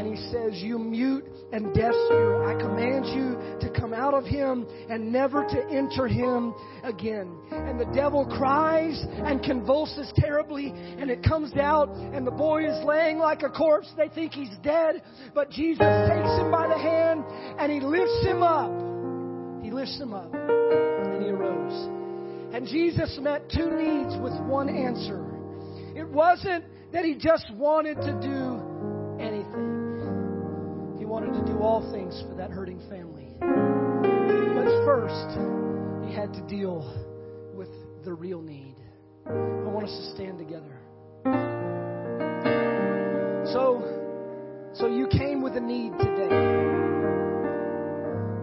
he 0.09 0.15
says, 0.31 0.61
You 0.61 0.79
mute 0.79 1.25
and 1.51 1.73
deaf 1.73 1.93
spirit, 2.07 2.47
I 2.47 2.59
command 2.59 3.05
you 3.05 3.37
to 3.61 3.79
come 3.79 3.93
out 3.93 4.13
of 4.13 4.25
him 4.25 4.65
and 4.89 5.11
never 5.11 5.43
to 5.43 5.67
enter 5.69 6.07
him 6.07 6.53
again. 6.83 7.37
And 7.51 7.79
the 7.79 7.89
devil 7.93 8.25
cries 8.25 9.05
and 9.09 9.43
convulses 9.43 10.11
terribly, 10.15 10.73
and 10.73 11.09
it 11.09 11.23
comes 11.23 11.55
out, 11.55 11.89
and 11.89 12.25
the 12.25 12.31
boy 12.31 12.65
is 12.65 12.83
laying 12.85 13.17
like 13.17 13.43
a 13.43 13.49
corpse. 13.49 13.91
They 13.97 14.09
think 14.09 14.33
he's 14.33 14.55
dead, 14.63 15.03
but 15.33 15.49
Jesus 15.51 15.79
takes 15.79 16.29
him 16.39 16.51
by 16.51 16.67
the 16.67 16.77
hand 16.77 17.23
and 17.59 17.71
he 17.71 17.79
lifts 17.79 18.23
him 18.23 18.43
up. 18.43 18.71
He 19.63 19.71
lifts 19.71 19.99
him 19.99 20.13
up, 20.13 20.33
and 20.33 21.21
he 21.21 21.29
arose. 21.29 21.89
And 22.53 22.67
Jesus 22.67 23.17
met 23.21 23.49
two 23.49 23.69
needs 23.69 24.17
with 24.21 24.33
one 24.41 24.69
answer. 24.69 25.25
It 25.95 26.07
wasn't 26.07 26.65
that 26.91 27.05
he 27.05 27.15
just 27.15 27.45
wanted 27.53 27.95
to 28.01 28.19
do 28.19 28.48
all 31.61 31.91
things 31.91 32.23
for 32.27 32.35
that 32.35 32.51
hurting 32.51 32.79
family. 32.89 33.27
But 33.39 34.85
first, 34.85 35.37
he 36.07 36.13
had 36.13 36.33
to 36.33 36.41
deal 36.47 36.83
with 37.53 37.69
the 38.03 38.13
real 38.13 38.41
need. 38.41 38.75
I 39.27 39.31
want 39.67 39.85
us 39.85 39.91
to 39.91 40.15
stand 40.15 40.37
together. 40.37 40.79
So, 43.53 43.81
so 44.73 44.87
you 44.87 45.07
came 45.07 45.41
with 45.41 45.57
a 45.57 45.59
need 45.59 45.91
today. 45.97 46.29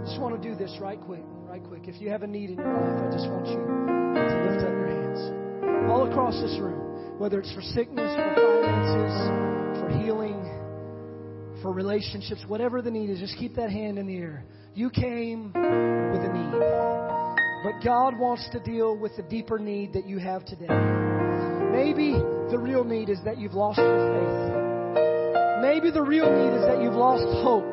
Just 0.04 0.20
want 0.20 0.40
to 0.40 0.48
do 0.48 0.54
this 0.54 0.76
right 0.80 1.00
quick, 1.00 1.24
right 1.44 1.62
quick. 1.62 1.88
If 1.88 2.00
you 2.00 2.10
have 2.10 2.22
a 2.22 2.26
need 2.26 2.50
in 2.50 2.56
your 2.58 2.66
life, 2.66 3.02
I 3.02 3.10
just 3.10 3.28
want 3.30 3.46
you 3.46 3.56
to 3.56 4.36
lift 4.50 4.62
up 4.62 4.70
your 4.70 4.88
hands. 4.88 5.90
All 5.90 6.10
across 6.10 6.40
this 6.40 6.58
room, 6.60 7.18
whether 7.18 7.40
it's 7.40 7.52
for 7.54 7.62
sickness, 7.62 8.14
for 8.14 8.34
finances, 8.34 9.80
for 9.80 9.88
healing, 9.98 10.38
for 11.62 11.72
relationships, 11.72 12.44
whatever 12.46 12.82
the 12.82 12.90
need 12.90 13.10
is, 13.10 13.18
just 13.18 13.36
keep 13.38 13.54
that 13.56 13.70
hand 13.70 13.98
in 13.98 14.06
the 14.06 14.16
air. 14.16 14.44
You 14.74 14.90
came 14.90 15.52
with 15.54 16.22
a 16.22 16.32
need. 16.32 17.06
But 17.64 17.84
God 17.84 18.18
wants 18.18 18.48
to 18.52 18.60
deal 18.60 18.96
with 18.96 19.16
the 19.16 19.22
deeper 19.22 19.58
need 19.58 19.92
that 19.94 20.06
you 20.06 20.18
have 20.18 20.44
today. 20.44 20.66
Maybe 21.72 22.12
the 22.50 22.58
real 22.58 22.84
need 22.84 23.08
is 23.08 23.18
that 23.24 23.38
you've 23.38 23.54
lost 23.54 23.78
your 23.78 24.12
faith. 24.12 25.62
Maybe 25.62 25.90
the 25.90 26.02
real 26.02 26.30
need 26.30 26.56
is 26.56 26.64
that 26.66 26.82
you've 26.82 26.94
lost 26.94 27.24
hope. 27.42 27.64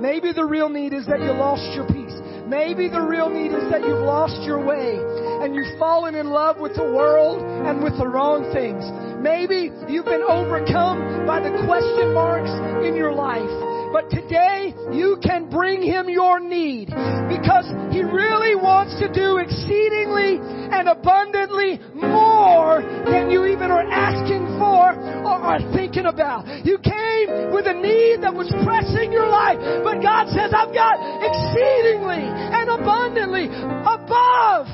Maybe 0.00 0.32
the 0.32 0.44
real 0.44 0.68
need 0.68 0.92
is 0.92 1.06
that 1.06 1.20
you 1.20 1.32
lost 1.32 1.74
your 1.74 1.86
peace. 1.86 2.12
Maybe 2.46 2.88
the 2.88 3.00
real 3.00 3.28
need 3.28 3.50
is 3.50 3.68
that 3.70 3.82
you've 3.82 4.06
lost 4.06 4.42
your 4.46 4.62
way 4.64 5.02
and 5.42 5.52
you've 5.52 5.78
fallen 5.80 6.14
in 6.14 6.30
love 6.30 6.58
with 6.58 6.76
the 6.76 6.84
world 6.84 7.42
and 7.42 7.82
with 7.82 7.98
the 7.98 8.06
wrong 8.06 8.46
things. 8.54 8.86
Maybe 9.20 9.72
you've 9.90 10.04
been 10.04 10.22
overcome 10.22 11.26
by 11.26 11.40
the 11.40 11.50
question 11.66 12.14
marks 12.14 12.50
in 12.86 12.94
your 12.94 13.12
life. 13.12 13.65
But 13.96 14.10
today 14.10 14.74
you 14.92 15.16
can 15.24 15.48
bring 15.48 15.80
him 15.80 16.10
your 16.10 16.38
need. 16.38 16.88
Because 17.32 17.64
he 17.88 18.04
really 18.04 18.54
wants 18.54 18.92
to 19.00 19.08
do 19.08 19.38
exceedingly 19.38 20.36
and 20.36 20.86
abundantly 20.86 21.80
more 21.94 22.84
than 23.08 23.30
you 23.30 23.46
even 23.46 23.70
are 23.70 23.88
asking 23.88 24.44
for 24.60 24.92
or 25.24 25.40
are 25.40 25.72
thinking 25.72 26.04
about. 26.04 26.44
You 26.66 26.76
came 26.76 27.48
with 27.56 27.64
a 27.64 27.72
need 27.72 28.20
that 28.20 28.34
was 28.34 28.52
pressing 28.68 29.12
your 29.12 29.28
life, 29.28 29.56
but 29.82 30.02
God 30.04 30.28
says, 30.28 30.52
I've 30.52 30.76
got 30.76 31.00
exceedingly 31.24 32.20
and 32.20 32.68
abundantly 32.68 33.48
above 33.48 34.68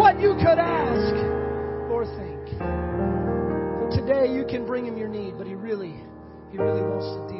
what 0.00 0.18
you 0.18 0.32
could 0.40 0.56
ask 0.56 1.12
or 1.92 2.08
think. 2.08 2.56
Today 3.92 4.32
you 4.32 4.46
can 4.48 4.64
bring 4.64 4.86
him 4.86 4.96
your 4.96 5.08
need, 5.08 5.36
but 5.36 5.46
he 5.46 5.54
really, 5.54 5.92
he 6.50 6.56
really 6.56 6.80
wants 6.80 7.04
to 7.04 7.20
deal 7.28 7.35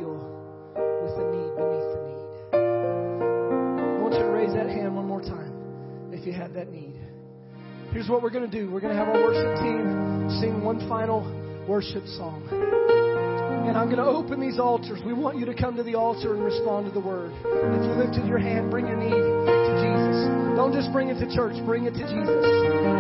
raise 4.46 4.54
that 4.54 4.68
hand 4.68 4.94
one 4.94 5.06
more 5.06 5.22
time 5.22 5.52
if 6.12 6.24
you 6.26 6.32
have 6.32 6.52
that 6.54 6.70
need. 6.70 6.94
Here's 7.90 8.08
what 8.08 8.22
we're 8.22 8.30
going 8.30 8.48
to 8.48 8.60
do. 8.60 8.70
We're 8.70 8.80
going 8.80 8.94
to 8.94 8.98
have 8.98 9.08
our 9.08 9.20
worship 9.20 9.58
team 9.58 10.28
sing 10.40 10.62
one 10.62 10.78
final 10.88 11.22
worship 11.68 12.06
song. 12.06 12.46
And 13.66 13.76
I'm 13.76 13.86
going 13.86 13.98
to 13.98 14.06
open 14.06 14.38
these 14.38 14.60
altars. 14.60 15.00
We 15.04 15.12
want 15.12 15.38
you 15.38 15.46
to 15.46 15.54
come 15.54 15.74
to 15.76 15.82
the 15.82 15.96
altar 15.96 16.34
and 16.34 16.44
respond 16.44 16.86
to 16.86 16.92
the 16.92 17.00
word. 17.00 17.32
If 17.42 17.82
you 17.82 17.92
lifted 17.98 18.26
your 18.26 18.38
hand, 18.38 18.70
bring 18.70 18.86
your 18.86 18.96
need 18.96 19.10
to 19.10 19.72
Jesus. 19.82 20.30
Don't 20.54 20.72
just 20.72 20.92
bring 20.92 21.08
it 21.08 21.18
to 21.18 21.26
church, 21.34 21.56
bring 21.64 21.84
it 21.86 21.94
to 21.94 22.04
Jesus. 22.06 22.46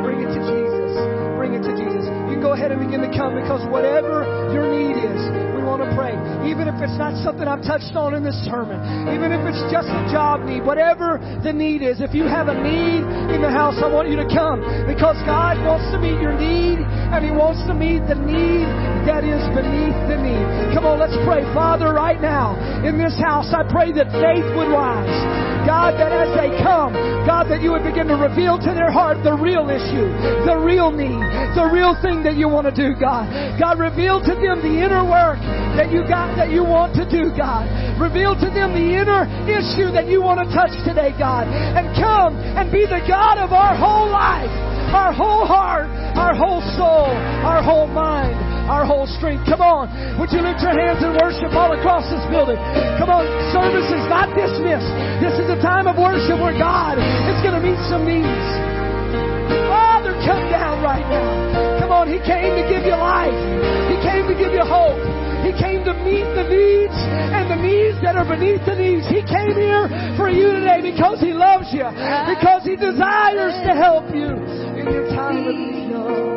Bring 0.02 0.22
it 0.22 0.30
to 0.34 0.40
Jesus. 0.42 1.25
Bring 1.46 1.62
it 1.62 1.66
to 1.70 1.78
Jesus. 1.78 2.02
You 2.26 2.34
can 2.34 2.42
go 2.42 2.58
ahead 2.58 2.74
and 2.74 2.82
begin 2.82 3.06
to 3.06 3.12
come 3.14 3.38
because 3.38 3.62
whatever 3.70 4.26
your 4.50 4.66
need 4.66 4.98
is, 4.98 5.20
we 5.54 5.62
want 5.62 5.78
to 5.78 5.86
pray. 5.94 6.18
Even 6.42 6.66
if 6.66 6.74
it's 6.82 6.98
not 6.98 7.14
something 7.22 7.46
I've 7.46 7.62
touched 7.62 7.94
on 7.94 8.18
in 8.18 8.26
this 8.26 8.34
sermon, 8.42 8.82
even 9.14 9.30
if 9.30 9.38
it's 9.46 9.62
just 9.70 9.86
a 9.86 10.02
job 10.10 10.42
need, 10.42 10.66
whatever 10.66 11.22
the 11.46 11.54
need 11.54 11.86
is, 11.86 12.02
if 12.02 12.18
you 12.18 12.26
have 12.26 12.50
a 12.50 12.58
need 12.58 13.06
in 13.30 13.46
the 13.46 13.52
house, 13.54 13.78
I 13.78 13.86
want 13.86 14.10
you 14.10 14.18
to 14.18 14.26
come 14.26 14.58
because 14.90 15.14
God 15.22 15.62
wants 15.62 15.86
to 15.94 16.02
meet 16.02 16.18
your 16.18 16.34
need 16.34 16.82
and 16.82 17.22
He 17.22 17.30
wants 17.30 17.62
to 17.70 17.74
meet 17.78 18.02
the 18.10 18.18
need 18.18 18.66
that 19.06 19.22
is 19.22 19.42
beneath 19.54 19.96
the 20.10 20.18
need. 20.18 20.74
Come 20.74 20.84
on, 20.84 20.98
let's 20.98 21.16
pray. 21.22 21.46
Father, 21.54 21.94
right 21.94 22.18
now 22.20 22.58
in 22.82 22.98
this 22.98 23.14
house, 23.16 23.54
I 23.54 23.62
pray 23.62 23.94
that 23.94 24.10
faith 24.18 24.44
would 24.58 24.68
rise. 24.68 25.46
God, 25.66 25.98
that 25.98 26.14
as 26.14 26.30
they 26.34 26.50
come, 26.62 26.94
God, 27.26 27.50
that 27.50 27.58
you 27.58 27.74
would 27.74 27.82
begin 27.82 28.06
to 28.10 28.18
reveal 28.18 28.54
to 28.54 28.70
their 28.70 28.90
heart 28.90 29.22
the 29.26 29.34
real 29.34 29.66
issue, 29.66 30.10
the 30.46 30.58
real 30.62 30.94
need, 30.94 31.18
the 31.58 31.66
real 31.70 31.94
thing 32.02 32.22
that 32.22 32.38
you 32.38 32.46
want 32.46 32.70
to 32.70 32.74
do, 32.74 32.94
God. 32.98 33.26
God, 33.58 33.78
reveal 33.82 34.22
to 34.22 34.34
them 34.38 34.62
the 34.62 34.78
inner 34.78 35.02
work 35.02 35.42
that 35.74 35.90
you 35.90 36.06
got, 36.06 36.34
that 36.38 36.54
you 36.54 36.62
want 36.62 36.94
to 36.98 37.06
do, 37.06 37.34
God. 37.34 37.66
Reveal 37.98 38.38
to 38.38 38.48
them 38.50 38.74
the 38.74 38.94
inner 38.94 39.26
issue 39.50 39.90
that 39.90 40.06
you 40.06 40.22
want 40.22 40.38
to 40.38 40.46
touch 40.54 40.74
today, 40.86 41.10
God. 41.18 41.50
And 41.50 41.90
come 41.98 42.38
and 42.38 42.70
be 42.70 42.86
the 42.86 43.02
God 43.06 43.38
of 43.42 43.50
our 43.50 43.74
whole 43.74 44.06
life, 44.06 44.50
our 44.94 45.10
whole 45.10 45.46
heart, 45.46 45.90
our 46.14 46.34
whole 46.34 46.62
soul, 46.78 47.10
our 47.42 47.62
whole 47.62 47.90
mind 47.90 48.55
our 48.66 48.84
whole 48.84 49.06
strength. 49.06 49.46
Come 49.46 49.62
on. 49.62 49.86
Would 50.18 50.34
you 50.34 50.42
lift 50.42 50.62
your 50.62 50.74
hands 50.74 51.02
and 51.02 51.14
worship 51.22 51.54
all 51.54 51.72
across 51.72 52.06
this 52.10 52.22
building? 52.30 52.58
Come 52.98 53.10
on. 53.10 53.22
Service 53.54 53.86
is 53.86 54.04
not 54.10 54.34
dismissed. 54.34 54.90
This 55.22 55.38
is 55.38 55.48
a 55.50 55.58
time 55.62 55.86
of 55.86 55.94
worship 55.96 56.38
where 56.42 56.54
God 56.54 56.98
is 56.98 57.38
going 57.46 57.54
to 57.54 57.62
meet 57.62 57.78
some 57.86 58.02
needs. 58.02 58.26
Oh, 58.26 59.70
Father, 59.70 60.12
come 60.26 60.50
down 60.50 60.82
right 60.82 61.06
now. 61.06 61.78
Come 61.78 61.94
on. 61.94 62.10
He 62.10 62.18
came 62.26 62.58
to 62.58 62.64
give 62.66 62.82
you 62.82 62.98
life. 62.98 63.38
He 63.86 63.96
came 64.02 64.26
to 64.26 64.34
give 64.34 64.50
you 64.50 64.66
hope. 64.66 64.98
He 65.46 65.54
came 65.54 65.86
to 65.86 65.94
meet 66.02 66.26
the 66.34 66.42
needs 66.50 66.98
and 67.30 67.46
the 67.46 67.60
needs 67.62 68.02
that 68.02 68.16
are 68.16 68.26
beneath 68.26 68.66
the 68.66 68.74
needs. 68.74 69.06
He 69.06 69.22
came 69.22 69.54
here 69.54 69.86
for 70.18 70.28
you 70.28 70.50
today 70.50 70.82
because 70.82 71.20
He 71.20 71.30
loves 71.32 71.70
you, 71.70 71.86
because 71.86 72.66
He 72.66 72.74
desires 72.74 73.54
to 73.62 73.72
help 73.78 74.10
you 74.10 74.26
in 74.74 74.90
your 74.90 75.06
time 75.14 75.46
of 75.46 75.54
need. 75.54 76.35